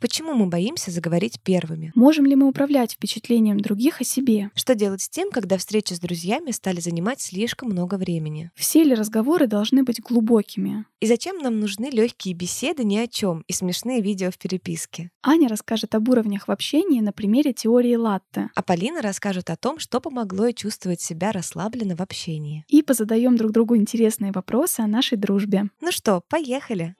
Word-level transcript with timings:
Почему 0.00 0.32
мы 0.32 0.46
боимся 0.46 0.90
заговорить 0.90 1.40
первыми? 1.42 1.92
Можем 1.94 2.24
ли 2.24 2.34
мы 2.34 2.48
управлять 2.48 2.92
впечатлением 2.92 3.60
других 3.60 4.00
о 4.00 4.04
себе? 4.04 4.50
Что 4.54 4.74
делать 4.74 5.02
с 5.02 5.10
тем, 5.10 5.30
когда 5.30 5.58
встречи 5.58 5.92
с 5.92 6.00
друзьями 6.00 6.52
стали 6.52 6.80
занимать 6.80 7.20
слишком 7.20 7.68
много 7.68 7.96
времени? 7.96 8.50
Все 8.54 8.82
ли 8.82 8.94
разговоры 8.94 9.46
должны 9.46 9.82
быть 9.82 10.00
глубокими? 10.00 10.86
И 11.00 11.06
зачем 11.06 11.38
нам 11.38 11.60
нужны 11.60 11.90
легкие 11.90 12.34
беседы 12.34 12.82
ни 12.82 12.96
о 12.96 13.06
чем 13.06 13.44
и 13.46 13.52
смешные 13.52 14.00
видео 14.00 14.30
в 14.30 14.38
переписке? 14.38 15.10
Аня 15.22 15.48
расскажет 15.48 15.94
об 15.94 16.08
уровнях 16.08 16.48
в 16.48 16.50
общении 16.50 17.00
на 17.00 17.12
примере 17.12 17.52
теории 17.52 17.94
латте. 17.94 18.48
А 18.54 18.62
Полина 18.62 19.02
расскажет 19.02 19.50
о 19.50 19.56
том, 19.56 19.78
что 19.78 20.00
помогло 20.00 20.46
ей 20.46 20.54
чувствовать 20.54 21.02
себя 21.02 21.32
расслабленно 21.32 21.94
в 21.94 22.00
общении. 22.00 22.64
И 22.68 22.82
позадаем 22.82 23.36
друг 23.36 23.52
другу 23.52 23.76
интересные 23.76 24.32
вопросы 24.32 24.80
о 24.80 24.86
нашей 24.86 25.18
дружбе. 25.18 25.68
Ну 25.82 25.92
что, 25.92 26.22
поехали! 26.28 26.94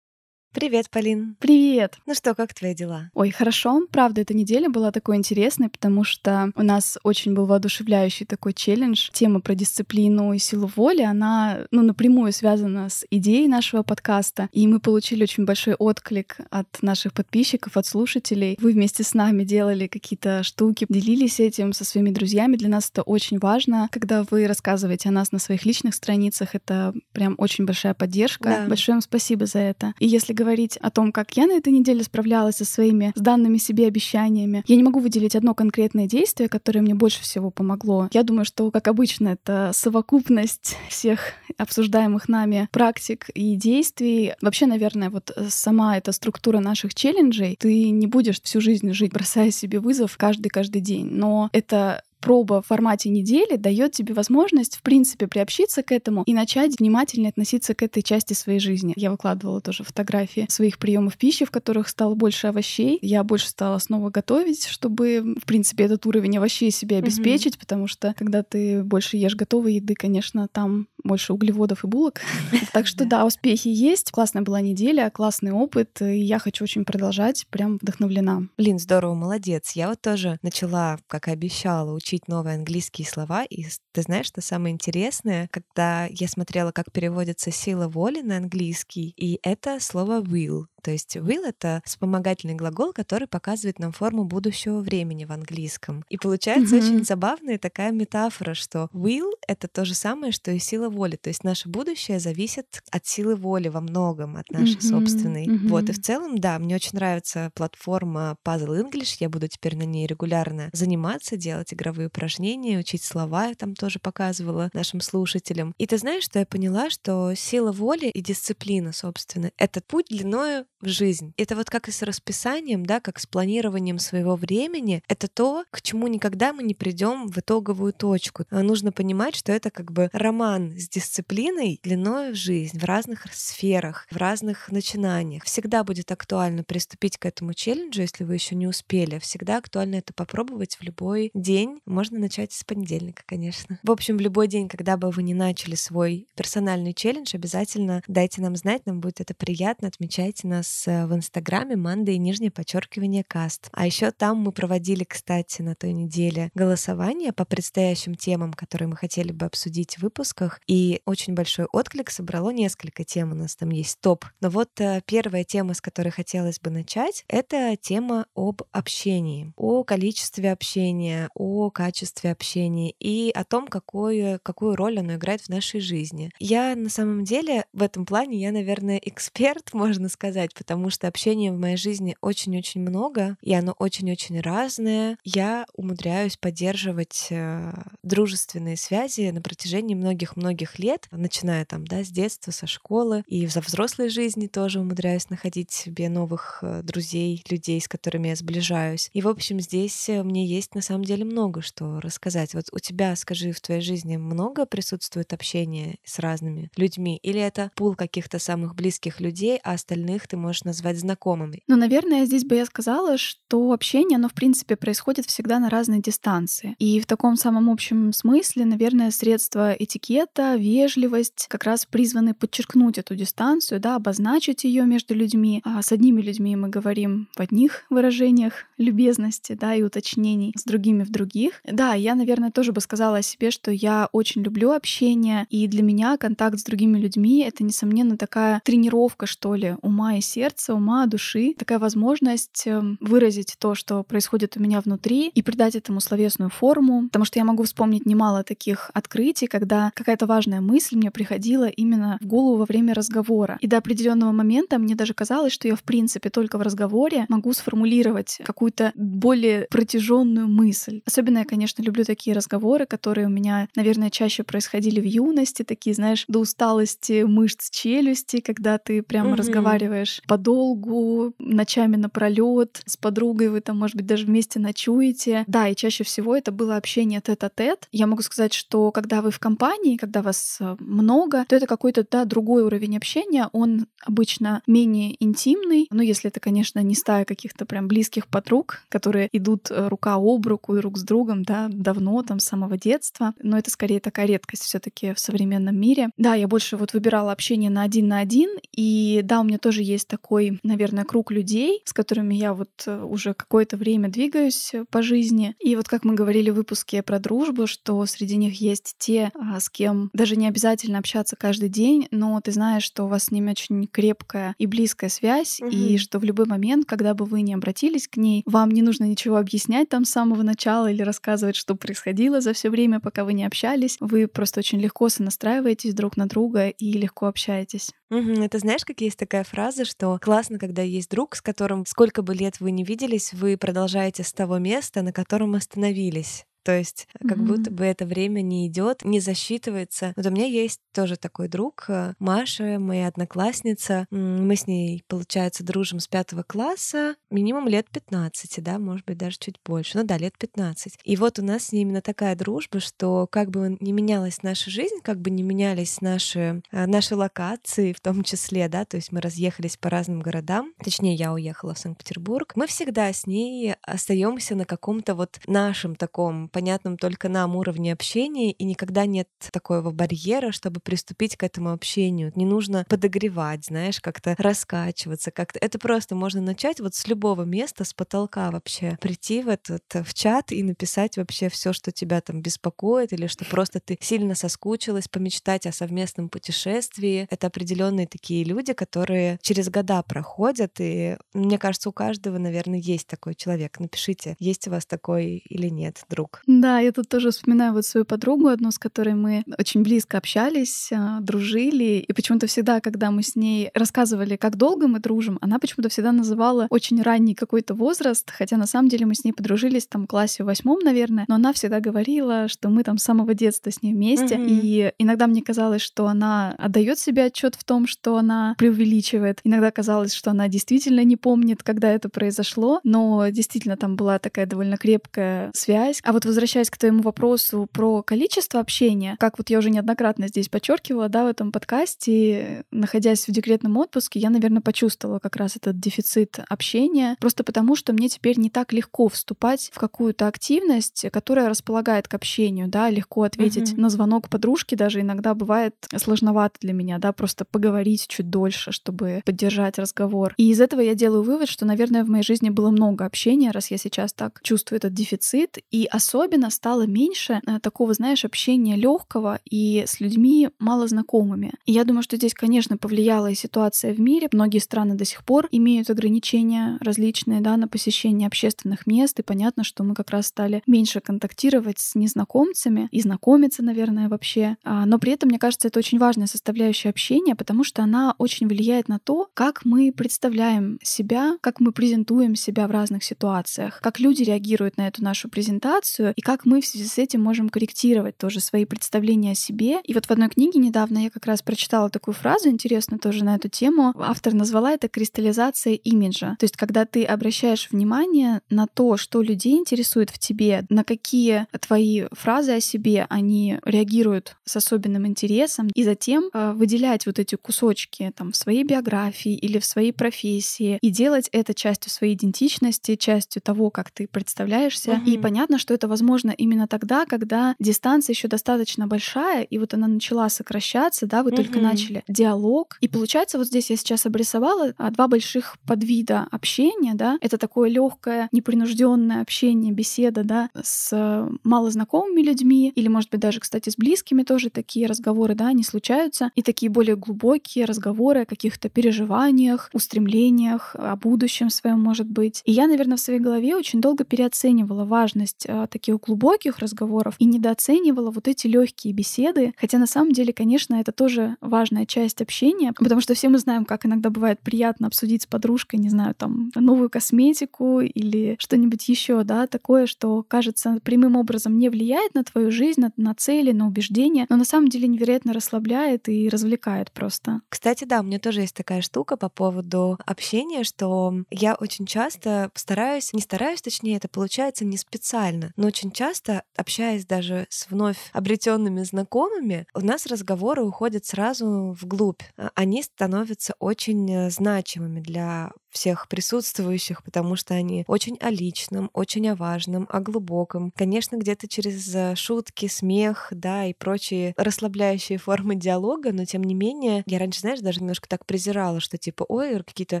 Привет, 0.58 0.90
Полин. 0.90 1.36
Привет. 1.38 1.98
Ну 2.04 2.14
что, 2.14 2.34
как 2.34 2.52
твои 2.52 2.74
дела? 2.74 3.12
Ой, 3.14 3.30
хорошо. 3.30 3.86
Правда, 3.92 4.22
эта 4.22 4.34
неделя 4.34 4.68
была 4.68 4.90
такой 4.90 5.14
интересной, 5.14 5.68
потому 5.68 6.02
что 6.02 6.50
у 6.56 6.64
нас 6.64 6.98
очень 7.04 7.32
был 7.32 7.46
воодушевляющий 7.46 8.26
такой 8.26 8.54
челлендж. 8.54 9.08
Тема 9.12 9.40
про 9.40 9.54
дисциплину 9.54 10.32
и 10.32 10.38
силу 10.38 10.68
воли, 10.74 11.02
она 11.02 11.60
ну, 11.70 11.82
напрямую 11.82 12.32
связана 12.32 12.88
с 12.88 13.06
идеей 13.08 13.46
нашего 13.46 13.84
подкаста. 13.84 14.48
И 14.50 14.66
мы 14.66 14.80
получили 14.80 15.22
очень 15.22 15.44
большой 15.44 15.74
отклик 15.74 16.38
от 16.50 16.66
наших 16.82 17.12
подписчиков, 17.12 17.76
от 17.76 17.86
слушателей. 17.86 18.58
Вы 18.60 18.72
вместе 18.72 19.04
с 19.04 19.14
нами 19.14 19.44
делали 19.44 19.86
какие-то 19.86 20.42
штуки, 20.42 20.86
делились 20.88 21.38
этим 21.38 21.72
со 21.72 21.84
своими 21.84 22.10
друзьями. 22.10 22.56
Для 22.56 22.68
нас 22.68 22.90
это 22.90 23.02
очень 23.02 23.38
важно. 23.38 23.88
Когда 23.92 24.24
вы 24.28 24.48
рассказываете 24.48 25.10
о 25.10 25.12
нас 25.12 25.30
на 25.30 25.38
своих 25.38 25.64
личных 25.64 25.94
страницах, 25.94 26.56
это 26.56 26.94
прям 27.12 27.36
очень 27.38 27.64
большая 27.64 27.94
поддержка. 27.94 28.48
Да. 28.48 28.66
Большое 28.66 28.96
вам 28.96 29.02
спасибо 29.02 29.46
за 29.46 29.60
это. 29.60 29.94
И 30.00 30.08
если 30.08 30.32
говорить 30.32 30.47
говорить 30.48 30.78
о 30.78 30.90
том, 30.90 31.12
как 31.12 31.36
я 31.36 31.46
на 31.46 31.52
этой 31.52 31.74
неделе 31.74 32.02
справлялась 32.02 32.56
со 32.56 32.64
своими 32.64 33.12
с 33.14 33.20
данными 33.20 33.58
себе 33.58 33.86
обещаниями. 33.86 34.64
Я 34.66 34.76
не 34.76 34.82
могу 34.82 34.98
выделить 34.98 35.36
одно 35.36 35.52
конкретное 35.52 36.06
действие, 36.06 36.48
которое 36.48 36.80
мне 36.80 36.94
больше 36.94 37.20
всего 37.20 37.50
помогло. 37.50 38.08
Я 38.14 38.22
думаю, 38.22 38.46
что, 38.46 38.70
как 38.70 38.88
обычно, 38.88 39.28
это 39.28 39.72
совокупность 39.74 40.74
всех 40.88 41.20
обсуждаемых 41.58 42.30
нами 42.30 42.68
практик 42.72 43.28
и 43.34 43.56
действий. 43.56 44.32
Вообще, 44.40 44.64
наверное, 44.64 45.10
вот 45.10 45.36
сама 45.50 45.98
эта 45.98 46.12
структура 46.12 46.60
наших 46.60 46.94
челленджей, 46.94 47.56
ты 47.58 47.90
не 47.90 48.06
будешь 48.06 48.40
всю 48.40 48.62
жизнь 48.62 48.90
жить, 48.94 49.12
бросая 49.12 49.50
себе 49.50 49.80
вызов 49.80 50.16
каждый-каждый 50.16 50.80
день. 50.80 51.10
Но 51.10 51.50
это 51.52 52.02
проба 52.20 52.62
в 52.62 52.66
формате 52.66 53.08
недели 53.08 53.56
дает 53.56 53.92
тебе 53.92 54.14
возможность, 54.14 54.76
в 54.76 54.82
принципе, 54.82 55.26
приобщиться 55.26 55.82
к 55.82 55.92
этому 55.92 56.22
и 56.24 56.34
начать 56.34 56.78
внимательнее 56.78 57.30
относиться 57.30 57.74
к 57.74 57.82
этой 57.82 58.02
части 58.02 58.34
своей 58.34 58.60
жизни. 58.60 58.92
Я 58.96 59.10
выкладывала 59.10 59.60
тоже 59.60 59.84
фотографии 59.84 60.46
своих 60.48 60.78
приемов 60.78 61.16
пищи, 61.16 61.44
в 61.44 61.50
которых 61.50 61.88
стало 61.88 62.14
больше 62.14 62.48
овощей. 62.48 62.98
Я 63.02 63.24
больше 63.24 63.48
стала 63.48 63.78
снова 63.78 64.10
готовить, 64.10 64.66
чтобы, 64.66 65.34
в 65.40 65.46
принципе, 65.46 65.84
этот 65.84 66.06
уровень 66.06 66.38
овощей 66.38 66.70
себе 66.70 66.98
обеспечить, 66.98 67.56
mm-hmm. 67.56 67.60
потому 67.60 67.86
что 67.86 68.14
когда 68.16 68.42
ты 68.42 68.82
больше 68.82 69.16
ешь 69.16 69.36
готовой 69.36 69.74
еды, 69.74 69.94
конечно, 69.94 70.48
там 70.48 70.88
больше 71.04 71.32
углеводов 71.32 71.84
и 71.84 71.86
булок. 71.86 72.20
Так 72.72 72.86
что 72.86 73.04
да, 73.04 73.24
успехи 73.24 73.68
есть. 73.68 74.10
Классная 74.10 74.42
была 74.42 74.60
неделя, 74.60 75.10
классный 75.10 75.52
опыт, 75.52 76.00
и 76.02 76.18
я 76.18 76.38
хочу 76.38 76.64
очень 76.64 76.84
продолжать, 76.84 77.46
прям 77.50 77.78
вдохновлена. 77.80 78.48
Блин, 78.56 78.78
здорово, 78.78 79.14
молодец. 79.14 79.72
Я 79.72 79.88
вот 79.88 80.00
тоже 80.00 80.38
начала, 80.42 80.98
как 81.06 81.28
и 81.28 81.30
обещала, 81.30 81.92
учить 82.08 82.26
новые 82.26 82.56
английские 82.56 83.06
слова, 83.06 83.44
и 83.44 83.64
ты 83.92 84.02
знаешь, 84.02 84.26
что 84.26 84.40
самое 84.40 84.72
интересное, 84.72 85.48
когда 85.52 86.06
я 86.06 86.26
смотрела, 86.26 86.72
как 86.72 86.90
переводится 86.90 87.50
сила 87.50 87.86
воли 87.88 88.22
на 88.22 88.38
английский, 88.38 89.12
и 89.16 89.38
это 89.42 89.78
слово 89.78 90.22
will. 90.22 90.66
То 90.82 90.90
есть 90.90 91.16
will— 91.16 91.44
это 91.46 91.82
вспомогательный 91.84 92.54
глагол, 92.54 92.92
который 92.92 93.26
показывает 93.26 93.78
нам 93.78 93.92
форму 93.92 94.24
будущего 94.24 94.80
времени 94.80 95.24
в 95.24 95.32
английском. 95.32 96.04
И 96.08 96.16
получается 96.18 96.76
mm-hmm. 96.76 96.96
очень 96.96 97.04
забавная 97.04 97.58
такая 97.58 97.92
метафора, 97.92 98.54
что 98.54 98.88
will— 98.92 99.30
это 99.48 99.68
то 99.68 99.84
же 99.84 99.94
самое, 99.94 100.32
что 100.32 100.50
и 100.50 100.58
сила 100.58 100.88
воли. 100.88 101.16
То 101.16 101.28
есть 101.28 101.44
наше 101.44 101.68
будущее 101.68 102.20
зависит 102.20 102.82
от 102.90 103.06
силы 103.06 103.36
воли 103.36 103.68
во 103.68 103.80
многом, 103.80 104.36
от 104.36 104.50
нашей 104.50 104.76
mm-hmm. 104.76 104.88
собственной. 104.88 105.46
Mm-hmm. 105.46 105.68
Вот, 105.68 105.88
и 105.88 105.92
в 105.92 106.00
целом, 106.00 106.38
да, 106.38 106.58
мне 106.58 106.76
очень 106.76 106.92
нравится 106.94 107.50
платформа 107.54 108.36
Puzzle 108.44 108.82
English. 108.82 109.16
Я 109.20 109.28
буду 109.28 109.48
теперь 109.48 109.76
на 109.76 109.84
ней 109.84 110.06
регулярно 110.06 110.70
заниматься, 110.72 111.36
делать 111.36 111.72
игровые 111.72 112.08
упражнения, 112.08 112.78
учить 112.78 113.02
слова. 113.02 113.46
Я 113.46 113.54
там 113.54 113.74
тоже 113.74 113.98
показывала 113.98 114.70
нашим 114.72 115.00
слушателям. 115.00 115.74
И 115.78 115.86
ты 115.86 115.98
знаешь, 115.98 116.24
что 116.24 116.38
я 116.38 116.46
поняла, 116.46 116.90
что 116.90 117.34
сила 117.34 117.72
воли 117.72 118.06
и 118.06 118.20
дисциплина, 118.20 118.92
собственно, 118.92 119.50
это 119.56 119.80
путь 119.80 120.06
длиною 120.08 120.66
в 120.80 120.88
жизнь. 120.88 121.32
Это 121.36 121.56
вот 121.56 121.70
как 121.70 121.88
и 121.88 121.92
с 121.92 122.02
расписанием, 122.02 122.84
да, 122.84 123.00
как 123.00 123.18
с 123.18 123.26
планированием 123.26 123.98
своего 123.98 124.36
времени, 124.36 125.02
это 125.08 125.28
то, 125.28 125.64
к 125.70 125.82
чему 125.82 126.06
никогда 126.06 126.52
мы 126.52 126.62
не 126.62 126.74
придем 126.74 127.28
в 127.28 127.38
итоговую 127.38 127.92
точку. 127.92 128.44
А 128.50 128.62
нужно 128.62 128.92
понимать, 128.92 129.34
что 129.34 129.52
это 129.52 129.70
как 129.70 129.92
бы 129.92 130.10
роман 130.12 130.72
с 130.78 130.88
дисциплиной 130.88 131.80
длиной 131.82 132.32
в 132.32 132.36
жизнь, 132.36 132.78
в 132.78 132.84
разных 132.84 133.26
сферах, 133.32 134.06
в 134.10 134.16
разных 134.16 134.70
начинаниях. 134.70 135.44
Всегда 135.44 135.84
будет 135.84 136.12
актуально 136.12 136.64
приступить 136.64 137.18
к 137.18 137.26
этому 137.26 137.54
челленджу, 137.54 138.02
если 138.02 138.24
вы 138.24 138.34
еще 138.34 138.54
не 138.54 138.66
успели. 138.66 139.18
Всегда 139.18 139.58
актуально 139.58 139.96
это 139.96 140.12
попробовать 140.12 140.76
в 140.76 140.82
любой 140.82 141.30
день. 141.34 141.80
Можно 141.86 142.18
начать 142.18 142.52
с 142.52 142.64
понедельника, 142.64 143.22
конечно. 143.26 143.78
В 143.82 143.90
общем, 143.90 144.16
в 144.16 144.20
любой 144.20 144.48
день, 144.48 144.68
когда 144.68 144.96
бы 144.96 145.10
вы 145.10 145.22
не 145.22 145.34
начали 145.34 145.74
свой 145.74 146.26
персональный 146.36 146.94
челлендж, 146.94 147.34
обязательно 147.34 148.02
дайте 148.06 148.40
нам 148.40 148.56
знать, 148.56 148.86
нам 148.86 149.00
будет 149.00 149.20
это 149.20 149.34
приятно, 149.34 149.88
отмечайте 149.88 150.46
нас 150.46 150.67
нас 150.68 150.84
э, 150.86 151.06
в 151.06 151.14
Инстаграме 151.14 151.76
Манда 151.76 152.12
и 152.12 152.18
нижнее 152.18 152.50
подчеркивание 152.50 153.24
каст. 153.26 153.68
А 153.72 153.86
еще 153.86 154.10
там 154.10 154.38
мы 154.38 154.52
проводили, 154.52 155.04
кстати, 155.04 155.62
на 155.62 155.74
той 155.74 155.92
неделе 155.92 156.50
голосование 156.54 157.32
по 157.32 157.44
предстоящим 157.44 158.14
темам, 158.14 158.52
которые 158.52 158.88
мы 158.88 158.96
хотели 158.96 159.32
бы 159.32 159.46
обсудить 159.46 159.96
в 159.96 160.02
выпусках. 160.02 160.60
И 160.66 161.00
очень 161.06 161.34
большой 161.34 161.66
отклик 161.72 162.10
собрало 162.10 162.50
несколько 162.50 163.04
тем. 163.04 163.32
У 163.32 163.34
нас 163.34 163.56
там 163.56 163.70
есть 163.70 164.00
топ. 164.00 164.24
Но 164.40 164.50
вот 164.50 164.68
э, 164.80 165.00
первая 165.06 165.44
тема, 165.44 165.74
с 165.74 165.80
которой 165.80 166.10
хотелось 166.10 166.60
бы 166.60 166.70
начать, 166.70 167.24
это 167.28 167.76
тема 167.80 168.26
об 168.34 168.62
общении, 168.72 169.52
о 169.56 169.84
количестве 169.84 170.52
общения, 170.52 171.30
о 171.34 171.70
качестве 171.70 172.30
общения 172.30 172.92
и 172.98 173.30
о 173.34 173.44
том, 173.44 173.68
какую, 173.68 174.40
какую 174.42 174.76
роль 174.76 174.98
оно 174.98 175.14
играет 175.14 175.42
в 175.42 175.48
нашей 175.48 175.80
жизни. 175.80 176.30
Я 176.38 176.74
на 176.76 176.90
самом 176.90 177.24
деле 177.24 177.64
в 177.72 177.82
этом 177.82 178.04
плане, 178.04 178.38
я, 178.38 178.52
наверное, 178.52 178.98
эксперт, 179.02 179.72
можно 179.72 180.08
сказать, 180.08 180.52
потому 180.58 180.90
что 180.90 181.06
общения 181.06 181.52
в 181.52 181.58
моей 181.58 181.76
жизни 181.76 182.16
очень-очень 182.20 182.80
много, 182.82 183.36
и 183.40 183.54
оно 183.54 183.74
очень-очень 183.78 184.40
разное. 184.40 185.16
Я 185.24 185.66
умудряюсь 185.74 186.36
поддерживать 186.36 187.28
э, 187.30 187.72
дружественные 188.02 188.76
связи 188.76 189.30
на 189.30 189.40
протяжении 189.40 189.94
многих-многих 189.94 190.78
лет, 190.80 191.06
начиная 191.12 191.64
там, 191.64 191.86
да, 191.86 192.02
с 192.02 192.08
детства, 192.08 192.50
со 192.50 192.66
школы, 192.66 193.22
и 193.28 193.46
в 193.46 193.56
взрослой 193.56 194.08
жизни 194.08 194.48
тоже 194.48 194.80
умудряюсь 194.80 195.30
находить 195.30 195.70
себе 195.70 196.08
новых 196.08 196.58
э, 196.62 196.82
друзей, 196.82 197.44
людей, 197.48 197.80
с 197.80 197.86
которыми 197.86 198.28
я 198.28 198.36
сближаюсь. 198.36 199.10
И, 199.12 199.22
в 199.22 199.28
общем, 199.28 199.60
здесь 199.60 200.08
э, 200.08 200.24
мне 200.24 200.44
есть 200.44 200.74
на 200.74 200.82
самом 200.82 201.04
деле 201.04 201.24
много 201.24 201.62
что 201.62 202.00
рассказать. 202.00 202.52
Вот 202.54 202.64
у 202.72 202.80
тебя, 202.80 203.14
скажи, 203.14 203.52
в 203.52 203.60
твоей 203.60 203.80
жизни 203.80 204.16
много 204.16 204.66
присутствует 204.66 205.32
общения 205.32 205.98
с 206.04 206.18
разными 206.18 206.70
людьми? 206.76 207.20
Или 207.22 207.40
это 207.40 207.70
пул 207.76 207.94
каких-то 207.94 208.40
самых 208.40 208.74
близких 208.74 209.20
людей, 209.20 209.60
а 209.62 209.74
остальных 209.74 210.26
ты 210.26 210.36
можешь 210.36 210.47
можешь 210.48 210.64
назвать 210.64 210.98
знакомыми? 210.98 211.62
Ну, 211.68 211.76
наверное, 211.76 212.24
здесь 212.24 212.44
бы 212.44 212.56
я 212.56 212.64
сказала, 212.64 213.18
что 213.18 213.72
общение, 213.72 214.16
оно, 214.16 214.28
в 214.28 214.32
принципе, 214.32 214.76
происходит 214.76 215.26
всегда 215.26 215.58
на 215.58 215.68
разной 215.68 216.00
дистанции. 216.00 216.74
И 216.78 217.00
в 217.00 217.06
таком 217.06 217.36
самом 217.36 217.68
общем 217.68 218.14
смысле, 218.14 218.64
наверное, 218.64 219.10
средства 219.10 219.72
этикета, 219.72 220.56
вежливость 220.56 221.46
как 221.48 221.64
раз 221.64 221.84
призваны 221.84 222.32
подчеркнуть 222.32 222.96
эту 222.96 223.14
дистанцию, 223.14 223.78
да, 223.80 223.96
обозначить 223.96 224.64
ее 224.64 224.84
между 224.84 225.14
людьми. 225.14 225.60
А 225.64 225.82
с 225.82 225.92
одними 225.92 226.22
людьми 226.22 226.56
мы 226.56 226.70
говорим 226.70 227.28
в 227.36 227.40
одних 227.40 227.84
выражениях 227.90 228.64
любезности, 228.78 229.52
да, 229.52 229.74
и 229.74 229.82
уточнений, 229.82 230.54
с 230.56 230.64
другими 230.64 231.02
в 231.02 231.10
других. 231.10 231.60
Да, 231.70 231.92
я, 231.92 232.14
наверное, 232.14 232.50
тоже 232.50 232.72
бы 232.72 232.80
сказала 232.80 233.18
о 233.18 233.22
себе, 233.22 233.50
что 233.50 233.70
я 233.70 234.08
очень 234.12 234.42
люблю 234.42 234.70
общение, 234.70 235.46
и 235.50 235.66
для 235.68 235.82
меня 235.82 236.16
контакт 236.16 236.58
с 236.58 236.64
другими 236.64 236.98
людьми— 236.98 237.40
это, 237.46 237.62
несомненно, 237.64 238.16
такая 238.16 238.62
тренировка, 238.64 239.26
что 239.26 239.54
ли, 239.54 239.76
ума 239.82 240.16
и 240.16 240.22
сердца 240.22 240.37
сердца, 240.38 240.74
ума, 240.74 241.06
души, 241.06 241.52
такая 241.58 241.80
возможность 241.80 242.62
эм, 242.66 242.96
выразить 243.00 243.56
то, 243.58 243.74
что 243.74 244.04
происходит 244.04 244.56
у 244.56 244.60
меня 244.60 244.80
внутри, 244.80 245.32
и 245.34 245.42
придать 245.42 245.74
этому 245.74 246.00
словесную 246.00 246.48
форму, 246.48 247.08
потому 247.08 247.24
что 247.24 247.40
я 247.40 247.44
могу 247.44 247.64
вспомнить 247.64 248.06
немало 248.06 248.44
таких 248.44 248.92
открытий, 248.94 249.48
когда 249.48 249.90
какая-то 249.96 250.26
важная 250.26 250.60
мысль 250.60 250.96
мне 250.96 251.10
приходила 251.10 251.68
именно 251.68 252.18
в 252.20 252.26
голову 252.26 252.58
во 252.58 252.66
время 252.66 252.94
разговора. 252.94 253.58
И 253.60 253.66
до 253.66 253.78
определенного 253.78 254.30
момента 254.30 254.78
мне 254.78 254.94
даже 254.94 255.12
казалось, 255.12 255.52
что 255.52 255.66
я 255.66 255.74
в 255.74 255.82
принципе 255.82 256.30
только 256.30 256.56
в 256.56 256.62
разговоре 256.62 257.26
могу 257.28 257.52
сформулировать 257.52 258.38
какую-то 258.44 258.92
более 258.94 259.66
протяженную 259.70 260.46
мысль. 260.46 261.02
Особенно 261.04 261.38
я, 261.38 261.44
конечно, 261.44 261.82
люблю 261.82 262.04
такие 262.04 262.36
разговоры, 262.36 262.86
которые 262.86 263.26
у 263.26 263.30
меня, 263.30 263.66
наверное, 263.74 264.10
чаще 264.10 264.44
происходили 264.44 265.00
в 265.00 265.04
юности, 265.04 265.64
такие, 265.64 265.94
знаешь, 265.94 266.26
до 266.28 266.38
усталости 266.38 267.24
мышц 267.24 267.70
челюсти, 267.70 268.38
когда 268.40 268.78
ты 268.78 269.02
прямо 269.02 269.30
mm-hmm. 269.30 269.36
разговариваешь 269.36 270.22
подолгу, 270.28 271.34
ночами 271.38 271.96
напролет, 271.96 272.82
с 272.84 272.96
подругой 272.96 273.48
вы 273.48 273.60
там, 273.60 273.78
может 273.78 273.96
быть, 273.96 274.06
даже 274.06 274.26
вместе 274.26 274.60
ночуете. 274.60 275.44
Да, 275.46 275.68
и 275.68 275.74
чаще 275.74 276.04
всего 276.04 276.36
это 276.36 276.52
было 276.52 276.76
общение 276.76 277.20
тет-а-тет. 277.20 277.88
Я 277.92 278.06
могу 278.06 278.22
сказать, 278.22 278.52
что 278.52 278.92
когда 278.92 279.22
вы 279.22 279.30
в 279.30 279.40
компании, 279.40 279.96
когда 279.96 280.22
вас 280.22 280.58
э, 280.60 280.76
много, 280.78 281.46
то 281.48 281.56
это 281.56 281.66
какой-то, 281.66 282.06
да, 282.08 282.24
другой 282.24 282.62
уровень 282.62 282.96
общения, 282.96 283.48
он 283.52 283.86
обычно 284.04 284.62
менее 284.66 285.16
интимный, 285.24 285.86
ну, 285.90 286.02
если 286.02 286.28
это, 286.28 286.40
конечно, 286.40 286.80
не 286.80 286.94
стая 286.94 287.24
каких-то 287.24 287.64
прям 287.64 287.88
близких 287.88 288.26
подруг, 288.26 288.82
которые 288.90 289.28
идут 289.32 289.70
э, 289.70 289.88
рука 289.88 290.16
об 290.16 290.46
руку 290.46 290.76
друг 290.76 290.98
с 290.98 291.02
другом, 291.02 291.42
да, 291.42 291.68
давно, 291.70 292.22
там, 292.22 292.38
с 292.38 292.44
самого 292.44 292.76
детства, 292.76 293.32
но 293.42 293.58
это 293.58 293.70
скорее 293.70 294.00
такая 294.00 294.26
редкость 294.26 294.64
все 294.64 294.78
таки 294.78 295.14
в 295.14 295.18
современном 295.18 295.76
мире. 295.76 296.10
Да, 296.18 296.34
я 296.34 296.48
больше 296.48 296.76
вот 296.76 296.92
выбирала 296.92 297.32
общение 297.32 297.70
на 297.70 297.82
один 297.82 298.08
на 298.08 298.18
один, 298.18 298.50
и 298.72 299.20
да, 299.24 299.40
у 299.40 299.44
меня 299.44 299.58
тоже 299.58 299.82
есть 299.82 300.08
такой, 300.08 300.17
наверное, 300.62 301.04
круг 301.04 301.30
людей, 301.30 301.82
с 301.84 301.92
которыми 301.92 302.34
я 302.34 302.54
вот 302.54 302.70
э, 302.86 303.02
уже 303.02 303.34
какое-то 303.34 303.76
время 303.76 304.08
двигаюсь 304.08 304.72
по 304.90 305.02
жизни. 305.02 305.54
И 305.60 305.76
вот 305.76 305.88
как 305.88 306.04
мы 306.04 306.14
говорили 306.14 306.50
в 306.50 306.54
выпуске 306.54 307.02
про 307.02 307.18
дружбу, 307.18 307.66
что 307.66 308.04
среди 308.06 308.36
них 308.36 308.60
есть 308.60 308.96
те, 308.98 309.30
а, 309.34 309.60
с 309.60 309.70
кем 309.70 310.10
даже 310.12 310.36
не 310.36 310.48
обязательно 310.48 310.98
общаться 310.98 311.36
каждый 311.36 311.68
день, 311.68 312.08
но 312.10 312.40
ты 312.40 312.52
знаешь, 312.52 312.82
что 312.82 313.04
у 313.04 313.08
вас 313.08 313.24
с 313.24 313.30
ними 313.30 313.50
очень 313.50 313.86
крепкая 313.86 314.54
и 314.58 314.66
близкая 314.66 315.10
связь, 315.10 315.60
угу. 315.60 315.70
и 315.70 315.98
что 315.98 316.18
в 316.18 316.24
любой 316.24 316.46
момент, 316.46 316.86
когда 316.86 317.14
бы 317.14 317.24
вы 317.24 317.42
не 317.42 317.54
обратились 317.54 318.08
к 318.08 318.16
ней, 318.16 318.42
вам 318.46 318.70
не 318.70 318.82
нужно 318.82 319.04
ничего 319.04 319.36
объяснять 319.36 319.88
там 319.88 320.04
с 320.04 320.10
самого 320.10 320.42
начала 320.42 320.90
или 320.90 321.02
рассказывать, 321.02 321.56
что 321.56 321.74
происходило 321.74 322.40
за 322.40 322.52
все 322.52 322.70
время, 322.70 323.00
пока 323.00 323.24
вы 323.24 323.32
не 323.32 323.44
общались. 323.44 323.96
Вы 324.00 324.26
просто 324.26 324.60
очень 324.60 324.80
легко 324.80 325.08
сонастраиваетесь 325.08 325.94
друг 325.94 326.16
на 326.16 326.26
друга 326.26 326.68
и 326.68 326.92
легко 326.92 327.26
общаетесь. 327.26 327.92
Угу, 328.10 328.42
это 328.42 328.58
знаешь, 328.58 328.84
как 328.86 329.00
есть 329.02 329.18
такая 329.18 329.44
фраза, 329.44 329.84
что 329.84 330.18
классно, 330.18 330.58
когда 330.58 330.80
есть 330.82 331.10
друг, 331.10 331.36
с 331.36 331.42
которым 331.42 331.84
сколько 331.84 332.22
бы 332.22 332.34
лет 332.34 332.58
вы 332.58 332.70
не 332.70 332.82
виделись, 332.82 333.34
вы 333.34 333.58
продолжаете 333.58 334.24
с 334.24 334.32
того 334.32 334.58
места, 334.58 335.02
на 335.02 335.12
котором 335.12 335.54
остановились. 335.54 336.46
То 336.68 336.76
есть 336.76 337.08
как 337.26 337.38
mm-hmm. 337.38 337.46
будто 337.46 337.70
бы 337.70 337.82
это 337.86 338.04
время 338.04 338.42
не 338.42 338.66
идет, 338.66 339.02
не 339.02 339.20
засчитывается. 339.20 340.12
Вот 340.16 340.26
у 340.26 340.30
меня 340.30 340.44
есть 340.44 340.80
тоже 340.92 341.16
такой 341.16 341.48
друг, 341.48 341.86
э, 341.88 342.12
Маша, 342.18 342.78
моя 342.78 343.06
одноклассница. 343.06 344.06
Мы 344.10 344.54
с 344.54 344.66
ней, 344.66 345.02
получается, 345.08 345.64
дружим 345.64 345.98
с 345.98 346.08
пятого 346.08 346.42
класса, 346.42 347.16
минимум 347.30 347.68
лет 347.68 347.88
15, 347.90 348.62
да, 348.62 348.78
может 348.78 349.06
быть, 349.06 349.16
даже 349.16 349.38
чуть 349.38 349.58
больше. 349.64 349.96
Ну 349.96 350.04
да, 350.04 350.18
лет 350.18 350.36
15. 350.36 350.98
И 351.04 351.16
вот 351.16 351.38
у 351.38 351.42
нас 351.42 351.64
с 351.64 351.72
ней 351.72 351.80
именно 351.80 352.02
такая 352.02 352.36
дружба, 352.36 352.80
что 352.80 353.26
как 353.30 353.48
бы 353.48 353.78
не 353.80 353.92
менялась 353.92 354.42
наша 354.42 354.70
жизнь, 354.70 354.96
как 355.02 355.22
бы 355.22 355.30
не 355.30 355.42
менялись 355.42 356.02
наши, 356.02 356.60
э, 356.70 356.84
наши 356.84 357.16
локации 357.16 357.94
в 357.94 358.00
том 358.00 358.22
числе, 358.22 358.68
да, 358.68 358.84
то 358.84 358.98
есть 358.98 359.10
мы 359.10 359.22
разъехались 359.22 359.78
по 359.78 359.88
разным 359.88 360.20
городам, 360.20 360.74
точнее, 360.84 361.14
я 361.14 361.32
уехала 361.32 361.72
в 361.72 361.78
Санкт-Петербург, 361.78 362.52
мы 362.56 362.66
всегда 362.66 363.10
с 363.10 363.26
ней 363.26 363.72
остаемся 363.80 364.54
на 364.54 364.66
каком-то 364.66 365.14
вот 365.14 365.40
нашем 365.46 365.96
таком 365.96 366.50
понятном 366.58 366.96
только 366.96 367.28
нам 367.28 367.54
уровне 367.54 367.92
общения, 367.92 368.50
и 368.50 368.64
никогда 368.64 369.06
нет 369.06 369.28
такого 369.52 369.92
барьера, 369.92 370.50
чтобы 370.50 370.80
приступить 370.80 371.36
к 371.36 371.44
этому 371.44 371.70
общению. 371.70 372.32
Не 372.34 372.46
нужно 372.46 372.84
подогревать, 372.88 373.66
знаешь, 373.66 374.00
как-то 374.00 374.34
раскачиваться, 374.36 375.30
как-то. 375.30 375.60
Это 375.60 375.78
просто 375.78 376.16
можно 376.16 376.40
начать 376.40 376.80
вот 376.80 376.96
с 376.96 377.06
любого 377.06 377.42
места, 377.42 377.84
с 377.84 377.94
потолка 377.94 378.50
вообще, 378.50 378.98
прийти 379.00 379.42
в 379.42 379.48
этот 379.48 379.84
в 380.04 380.12
чат 380.14 380.50
и 380.50 380.64
написать 380.64 381.16
вообще 381.16 381.48
все, 381.48 381.72
что 381.72 381.92
тебя 381.92 382.20
там 382.20 382.42
беспокоит, 382.42 383.12
или 383.12 383.28
что 383.28 383.44
просто 383.44 383.78
ты 383.78 383.96
сильно 384.00 384.34
соскучилась, 384.34 385.06
помечтать 385.06 385.64
о 385.64 385.70
совместном 385.72 386.28
путешествии. 386.28 387.28
Это 387.30 387.46
определенные 387.46 388.08
такие 388.08 388.42
люди, 388.42 388.72
которые 388.72 389.38
через 389.42 389.70
года 389.70 390.02
проходят, 390.02 390.72
и 390.80 391.18
мне 391.34 391.56
кажется, 391.56 391.88
у 391.88 391.92
каждого, 391.92 392.38
наверное, 392.38 392.80
есть 392.80 393.06
такой 393.06 393.36
человек. 393.36 393.78
Напишите, 393.78 394.34
есть 394.40 394.66
у 394.66 394.72
вас 394.72 394.86
такой 394.86 395.36
или 395.36 395.68
нет, 395.68 396.02
друг. 396.08 396.37
Да, 396.46 396.80
я 396.80 396.92
тут 396.92 397.08
тоже 397.08 397.30
вспоминаю 397.30 397.72
вот 397.72 397.84
свою 397.84 398.04
подругу, 398.04 398.48
одну, 398.48 398.70
с 398.70 398.78
которой 398.78 399.14
мы 399.14 399.44
очень 399.58 399.82
близко 399.82 400.18
общались, 400.18 400.90
а, 400.92 401.20
дружили. 401.20 402.04
И 402.06 402.12
почему-то 402.12 402.46
всегда, 402.46 402.80
когда 402.80 403.10
мы 403.10 403.22
с 403.22 403.36
ней 403.36 403.70
рассказывали, 403.74 404.36
как 404.36 404.56
долго 404.56 404.88
мы 404.88 405.00
дружим, 405.00 405.38
она 405.40 405.58
почему-то 405.58 405.88
всегда 405.88 406.12
называла 406.12 406.66
очень 406.70 407.02
ранний 407.02 407.34
какой-то 407.34 407.74
возраст, 407.74 408.30
хотя 408.30 408.56
на 408.56 408.66
самом 408.66 408.88
деле 408.88 409.06
мы 409.06 409.14
с 409.14 409.24
ней 409.24 409.32
подружились 409.32 409.86
там 409.86 410.04
в 410.04 410.06
классе 410.06 410.44
восьмом, 410.44 410.80
наверное, 410.80 411.24
но 411.28 411.34
она 411.34 411.52
всегда 411.52 411.80
говорила, 411.80 412.48
что 412.48 412.68
мы 412.68 412.84
там 412.84 412.98
с 412.98 413.02
самого 413.02 413.34
детства 413.34 413.70
с 413.70 413.82
ней 413.82 413.92
вместе. 413.92 414.36
Mm-hmm. 414.36 414.46
И 414.48 414.92
иногда 414.98 415.26
мне 415.26 415.42
казалось, 415.42 415.82
что 415.82 416.06
она 416.06 416.54
отдает 416.58 416.98
себе 416.98 417.24
отчет 417.24 417.54
в 417.54 417.64
том, 417.64 417.86
что 417.86 418.16
она 418.16 418.54
преувеличивает. 418.58 419.40
Иногда 419.44 419.70
казалось, 419.70 420.12
что 420.12 420.30
она 420.30 420.48
действительно 420.48 421.04
не 421.04 421.16
помнит, 421.16 421.62
когда 421.62 421.90
это 421.90 422.08
произошло, 422.08 422.80
но 422.84 423.28
действительно 423.28 423.76
там 423.76 423.96
была 423.96 424.18
такая 424.18 424.46
довольно 424.46 424.76
крепкая 424.76 425.50
связь. 425.54 426.00
А 426.04 426.12
вот 426.12 426.24
возвращаясь 426.28 426.70
к 426.70 426.78
твоему 426.78 427.02
вопросу 427.02 427.68
про 427.72 428.02
количество 428.02 428.60
общения, 428.60 429.16
как 429.18 429.38
вот 429.38 429.50
я 429.50 429.58
уже 429.58 429.70
неоднократно 429.70 430.28
здесь 430.28 430.48
подчеркивала, 430.48 431.08
да, 431.08 431.24
в 431.24 431.28
этом 431.28 431.52
подкасте, 431.52 432.64
находясь 432.70 433.26
в 433.26 433.32
декретном 433.32 433.76
отпуске, 433.76 434.20
я, 434.20 434.30
наверное, 434.30 434.62
почувствовала 434.62 435.18
как 435.18 435.36
раз 435.36 435.56
этот 435.56 435.80
дефицит 435.80 436.38
общения, 436.48 437.16
просто 437.20 437.44
потому 437.44 437.76
что 437.76 437.92
мне 437.92 438.08
теперь 438.08 438.38
не 438.38 438.50
так 438.50 438.72
легко 438.72 439.08
вступать 439.08 439.70
в 439.72 439.78
какую-то 439.78 440.26
активность, 440.26 441.06
которая 441.12 441.48
располагает 441.48 442.08
к 442.08 442.14
общению, 442.14 442.68
да, 442.68 442.90
легко 442.90 443.22
ответить 443.22 443.72
uh-huh. 443.72 443.80
на 443.80 443.88
звонок 443.88 444.28
подружки 444.28 444.74
даже 444.74 445.00
иногда 445.00 445.34
бывает 445.34 445.74
сложновато 445.96 446.58
для 446.60 446.72
меня, 446.72 446.98
да, 446.98 447.12
просто 447.12 447.44
поговорить 447.44 448.06
чуть 448.08 448.30
дольше, 448.30 448.72
чтобы 448.72 449.22
поддержать 449.24 449.78
разговор. 449.78 450.34
И 450.36 450.50
из 450.50 450.60
этого 450.60 450.80
я 450.80 450.94
делаю 450.94 451.22
вывод, 451.22 451.48
что, 451.48 451.64
наверное, 451.64 452.04
в 452.04 452.08
моей 452.08 452.24
жизни 452.24 452.50
было 452.50 452.70
много 452.70 453.04
общения, 453.04 453.50
раз 453.50 453.70
я 453.70 453.78
сейчас 453.78 454.12
так 454.12 454.40
чувствую 454.42 454.78
этот 454.78 454.92
дефицит, 454.92 455.58
и 455.70 455.88
особенно 455.90 456.17
особенно 456.18 456.50
стало 456.50 456.86
меньше 456.86 457.40
э, 457.46 457.60
такого, 457.60 457.94
знаешь, 457.94 458.24
общения 458.24 458.76
легкого 458.76 459.38
и 459.48 459.84
с 459.86 460.00
людьми 460.00 460.50
мало 460.58 460.88
знакомыми. 460.88 461.52
И 461.64 461.72
я 461.72 461.84
думаю, 461.84 462.02
что 462.02 462.16
здесь, 462.16 462.34
конечно, 462.34 462.76
повлияла 462.76 463.30
и 463.30 463.34
ситуация 463.34 463.94
в 463.94 464.00
мире. 464.00 464.28
Многие 464.32 464.58
страны 464.58 464.94
до 464.94 465.04
сих 465.04 465.24
пор 465.24 465.48
имеют 465.52 465.90
ограничения 465.90 466.76
различные 466.80 467.40
да, 467.40 467.56
на 467.56 467.68
посещение 467.68 468.26
общественных 468.26 468.86
мест, 468.86 469.20
и 469.20 469.22
понятно, 469.22 469.62
что 469.62 469.84
мы 469.84 469.94
как 469.94 470.10
раз 470.10 470.26
стали 470.26 470.62
меньше 470.66 471.00
контактировать 471.00 471.78
с 471.78 471.94
незнакомцами 471.94 472.88
и 472.90 473.00
знакомиться, 473.00 473.62
наверное, 473.62 474.08
вообще. 474.08 474.56
А, 474.64 474.86
но 474.86 474.98
при 474.98 475.12
этом, 475.12 475.28
мне 475.28 475.38
кажется, 475.38 475.68
это 475.68 475.78
очень 475.78 475.98
важная 475.98 476.26
составляющая 476.26 476.90
общения, 476.90 477.36
потому 477.36 477.62
что 477.62 477.82
она 477.82 478.14
очень 478.18 478.48
влияет 478.48 478.88
на 478.88 478.98
то, 478.98 479.28
как 479.34 479.64
мы 479.64 479.92
представляем 479.92 480.78
себя, 480.82 481.36
как 481.40 481.60
мы 481.60 481.70
презентуем 481.70 482.34
себя 482.34 482.66
в 482.66 482.72
разных 482.72 483.04
ситуациях, 483.04 483.80
как 483.82 484.00
люди 484.00 484.24
реагируют 484.24 484.76
на 484.76 484.88
эту 484.88 485.04
нашу 485.04 485.28
презентацию, 485.28 486.07
и 486.16 486.20
как 486.20 486.44
мы 486.44 486.60
в 486.60 486.66
связи 486.66 486.86
с 486.86 486.98
этим 486.98 487.22
можем 487.22 487.48
корректировать 487.48 488.16
тоже 488.16 488.40
свои 488.40 488.64
представления 488.64 489.32
о 489.32 489.34
себе. 489.34 489.80
И 489.84 489.94
вот 489.94 490.06
в 490.06 490.10
одной 490.10 490.28
книге 490.28 490.58
недавно 490.58 490.98
я 490.98 491.10
как 491.10 491.26
раз 491.26 491.42
прочитала 491.42 491.90
такую 491.90 492.14
фразу 492.14 492.48
интересную 492.48 493.00
тоже 493.00 493.24
на 493.24 493.36
эту 493.36 493.48
тему. 493.48 493.94
Автор 493.98 494.34
назвала 494.34 494.72
это 494.72 494.88
кристаллизация 494.88 495.74
имиджа. 495.74 496.36
То 496.38 496.44
есть 496.44 496.56
когда 496.56 496.84
ты 496.84 497.04
обращаешь 497.04 497.68
внимание 497.70 498.40
на 498.50 498.66
то, 498.66 498.96
что 498.96 499.22
людей 499.22 499.58
интересует 499.58 500.10
в 500.10 500.18
тебе, 500.18 500.64
на 500.68 500.84
какие 500.84 501.46
твои 501.60 502.04
фразы 502.12 502.52
о 502.52 502.60
себе 502.60 503.06
они 503.08 503.58
реагируют 503.64 504.36
с 504.44 504.56
особенным 504.56 505.06
интересом, 505.06 505.68
и 505.74 505.84
затем 505.84 506.30
э, 506.32 506.52
выделять 506.52 507.06
вот 507.06 507.18
эти 507.18 507.34
кусочки 507.34 508.12
там 508.16 508.32
в 508.32 508.36
своей 508.36 508.64
биографии 508.64 509.34
или 509.34 509.58
в 509.58 509.64
своей 509.64 509.92
профессии 509.92 510.78
и 510.80 510.90
делать 510.90 511.28
это 511.32 511.54
частью 511.54 511.90
своей 511.90 512.14
идентичности, 512.14 512.96
частью 512.96 513.42
того, 513.42 513.70
как 513.70 513.90
ты 513.90 514.06
представляешься. 514.08 514.92
Mm-hmm. 514.92 515.10
И 515.10 515.18
понятно, 515.18 515.58
что 515.58 515.74
это 515.74 515.88
возможно 515.88 515.97
возможно 515.98 516.30
именно 516.30 516.68
тогда, 516.68 517.06
когда 517.06 517.56
дистанция 517.58 518.14
еще 518.14 518.28
достаточно 518.28 518.86
большая, 518.86 519.42
и 519.42 519.58
вот 519.58 519.74
она 519.74 519.88
начала 519.88 520.28
сокращаться, 520.28 521.06
да, 521.06 521.24
вы 521.24 521.32
только 521.32 521.58
начали 521.58 522.04
диалог. 522.06 522.78
И 522.80 522.88
получается, 522.88 523.38
вот 523.38 523.48
здесь 523.48 523.70
я 523.70 523.76
сейчас 523.76 524.06
обрисовала 524.06 524.74
а, 524.78 524.90
два 524.90 525.08
больших 525.08 525.56
подвида 525.66 526.28
общения, 526.30 526.94
да. 526.94 527.18
Это 527.20 527.36
такое 527.36 527.68
легкое, 527.68 528.28
непринужденное 528.30 529.22
общение, 529.22 529.72
беседа, 529.72 530.22
да, 530.22 530.50
с 530.62 531.28
малознакомыми 531.42 532.22
людьми, 532.22 532.72
или, 532.76 532.86
может 532.86 533.10
быть, 533.10 533.20
даже, 533.20 533.40
кстати, 533.40 533.70
с 533.70 533.76
близкими 533.76 534.22
тоже 534.22 534.50
такие 534.50 534.86
разговоры, 534.86 535.34
да, 535.34 535.48
они 535.48 535.64
случаются. 535.64 536.30
И 536.36 536.42
такие 536.42 536.70
более 536.70 536.94
глубокие 536.94 537.64
разговоры 537.64 538.22
о 538.22 538.26
каких-то 538.26 538.68
переживаниях, 538.68 539.68
устремлениях, 539.72 540.76
о 540.78 540.94
будущем 540.94 541.50
своем, 541.50 541.80
может 541.80 542.06
быть. 542.06 542.42
И 542.44 542.52
я, 542.52 542.68
наверное, 542.68 542.96
в 542.96 543.00
своей 543.00 543.18
голове 543.18 543.56
очень 543.56 543.80
долго 543.80 544.04
переоценивала 544.04 544.84
важность 544.84 545.46
а, 545.48 545.66
таких 545.88 546.00
глубоких 546.00 546.58
разговоров 546.58 547.14
и 547.18 547.24
недооценивала 547.24 548.10
вот 548.10 548.28
эти 548.28 548.46
легкие 548.46 548.92
беседы. 548.92 549.54
Хотя 549.56 549.78
на 549.78 549.86
самом 549.86 550.12
деле, 550.12 550.32
конечно, 550.32 550.74
это 550.74 550.92
тоже 550.92 551.36
важная 551.40 551.86
часть 551.86 552.20
общения, 552.20 552.72
потому 552.76 553.00
что 553.00 553.14
все 553.14 553.28
мы 553.28 553.38
знаем, 553.38 553.64
как 553.64 553.86
иногда 553.86 554.10
бывает 554.10 554.40
приятно 554.40 554.86
обсудить 554.86 555.22
с 555.22 555.26
подружкой, 555.26 555.80
не 555.80 555.88
знаю, 555.88 556.14
там, 556.14 556.50
новую 556.54 556.90
косметику 556.90 557.80
или 557.80 558.36
что-нибудь 558.38 558.88
еще, 558.88 559.24
да, 559.24 559.46
такое, 559.46 559.86
что 559.86 560.24
кажется 560.28 560.78
прямым 560.82 561.16
образом 561.16 561.58
не 561.58 561.68
влияет 561.70 562.14
на 562.14 562.24
твою 562.24 562.50
жизнь, 562.50 562.80
на, 562.80 562.92
на 562.96 563.14
цели, 563.14 563.52
на 563.52 563.66
убеждения, 563.66 564.26
но 564.28 564.36
на 564.36 564.44
самом 564.44 564.68
деле 564.68 564.88
невероятно 564.88 565.32
расслабляет 565.32 566.08
и 566.08 566.28
развлекает 566.28 566.92
просто. 566.92 567.40
Кстати, 567.48 567.84
да, 567.84 568.00
у 568.00 568.02
меня 568.02 568.18
тоже 568.18 568.42
есть 568.42 568.54
такая 568.54 568.82
штука 568.82 569.16
по 569.16 569.28
поводу 569.28 569.98
общения, 570.04 570.64
что 570.64 571.14
я 571.30 571.54
очень 571.54 571.86
часто 571.86 572.50
стараюсь, 572.54 573.12
не 573.12 573.20
стараюсь, 573.20 573.62
точнее, 573.62 573.96
это 573.96 574.08
получается 574.08 574.64
не 574.64 574.76
специально, 574.76 575.52
но 575.56 575.70
очень 575.78 575.92
часто, 575.92 576.42
общаясь 576.56 577.06
даже 577.06 577.46
с 577.50 577.70
вновь 577.70 577.98
обретенными 578.12 578.82
знакомыми, 578.82 579.64
у 579.74 579.80
нас 579.80 580.06
разговоры 580.06 580.64
уходят 580.64 581.04
сразу 581.04 581.76
вглубь. 581.80 582.22
А, 582.36 582.50
они 582.56 582.82
становятся 582.82 583.54
очень 583.60 584.12
э, 584.12 584.30
значимыми 584.30 584.98
для 585.00 585.52
всех 585.70 586.08
присутствующих, 586.08 587.02
потому 587.02 587.36
что 587.36 587.54
они 587.54 587.84
очень 587.86 588.16
о 588.20 588.30
личном, 588.30 588.90
очень 588.92 589.28
о 589.28 589.34
важном, 589.34 589.86
о 589.90 590.00
глубоком. 590.00 590.72
Конечно, 590.76 591.16
где-то 591.16 591.48
через 591.48 591.94
э, 591.94 592.14
шутки, 592.14 592.66
смех, 592.66 593.28
да, 593.30 593.66
и 593.66 593.74
прочие 593.74 594.34
расслабляющие 594.36 595.18
формы 595.18 595.54
диалога, 595.54 596.12
но 596.12 596.24
тем 596.24 596.42
не 596.44 596.54
менее, 596.54 597.02
я 597.06 597.18
раньше, 597.18 597.40
знаешь, 597.40 597.60
даже 597.60 597.80
немножко 597.80 598.08
так 598.08 598.26
презирала, 598.26 598.80
что 598.80 598.98
типа, 598.98 599.24
ой, 599.28 599.62
какие-то 599.62 600.00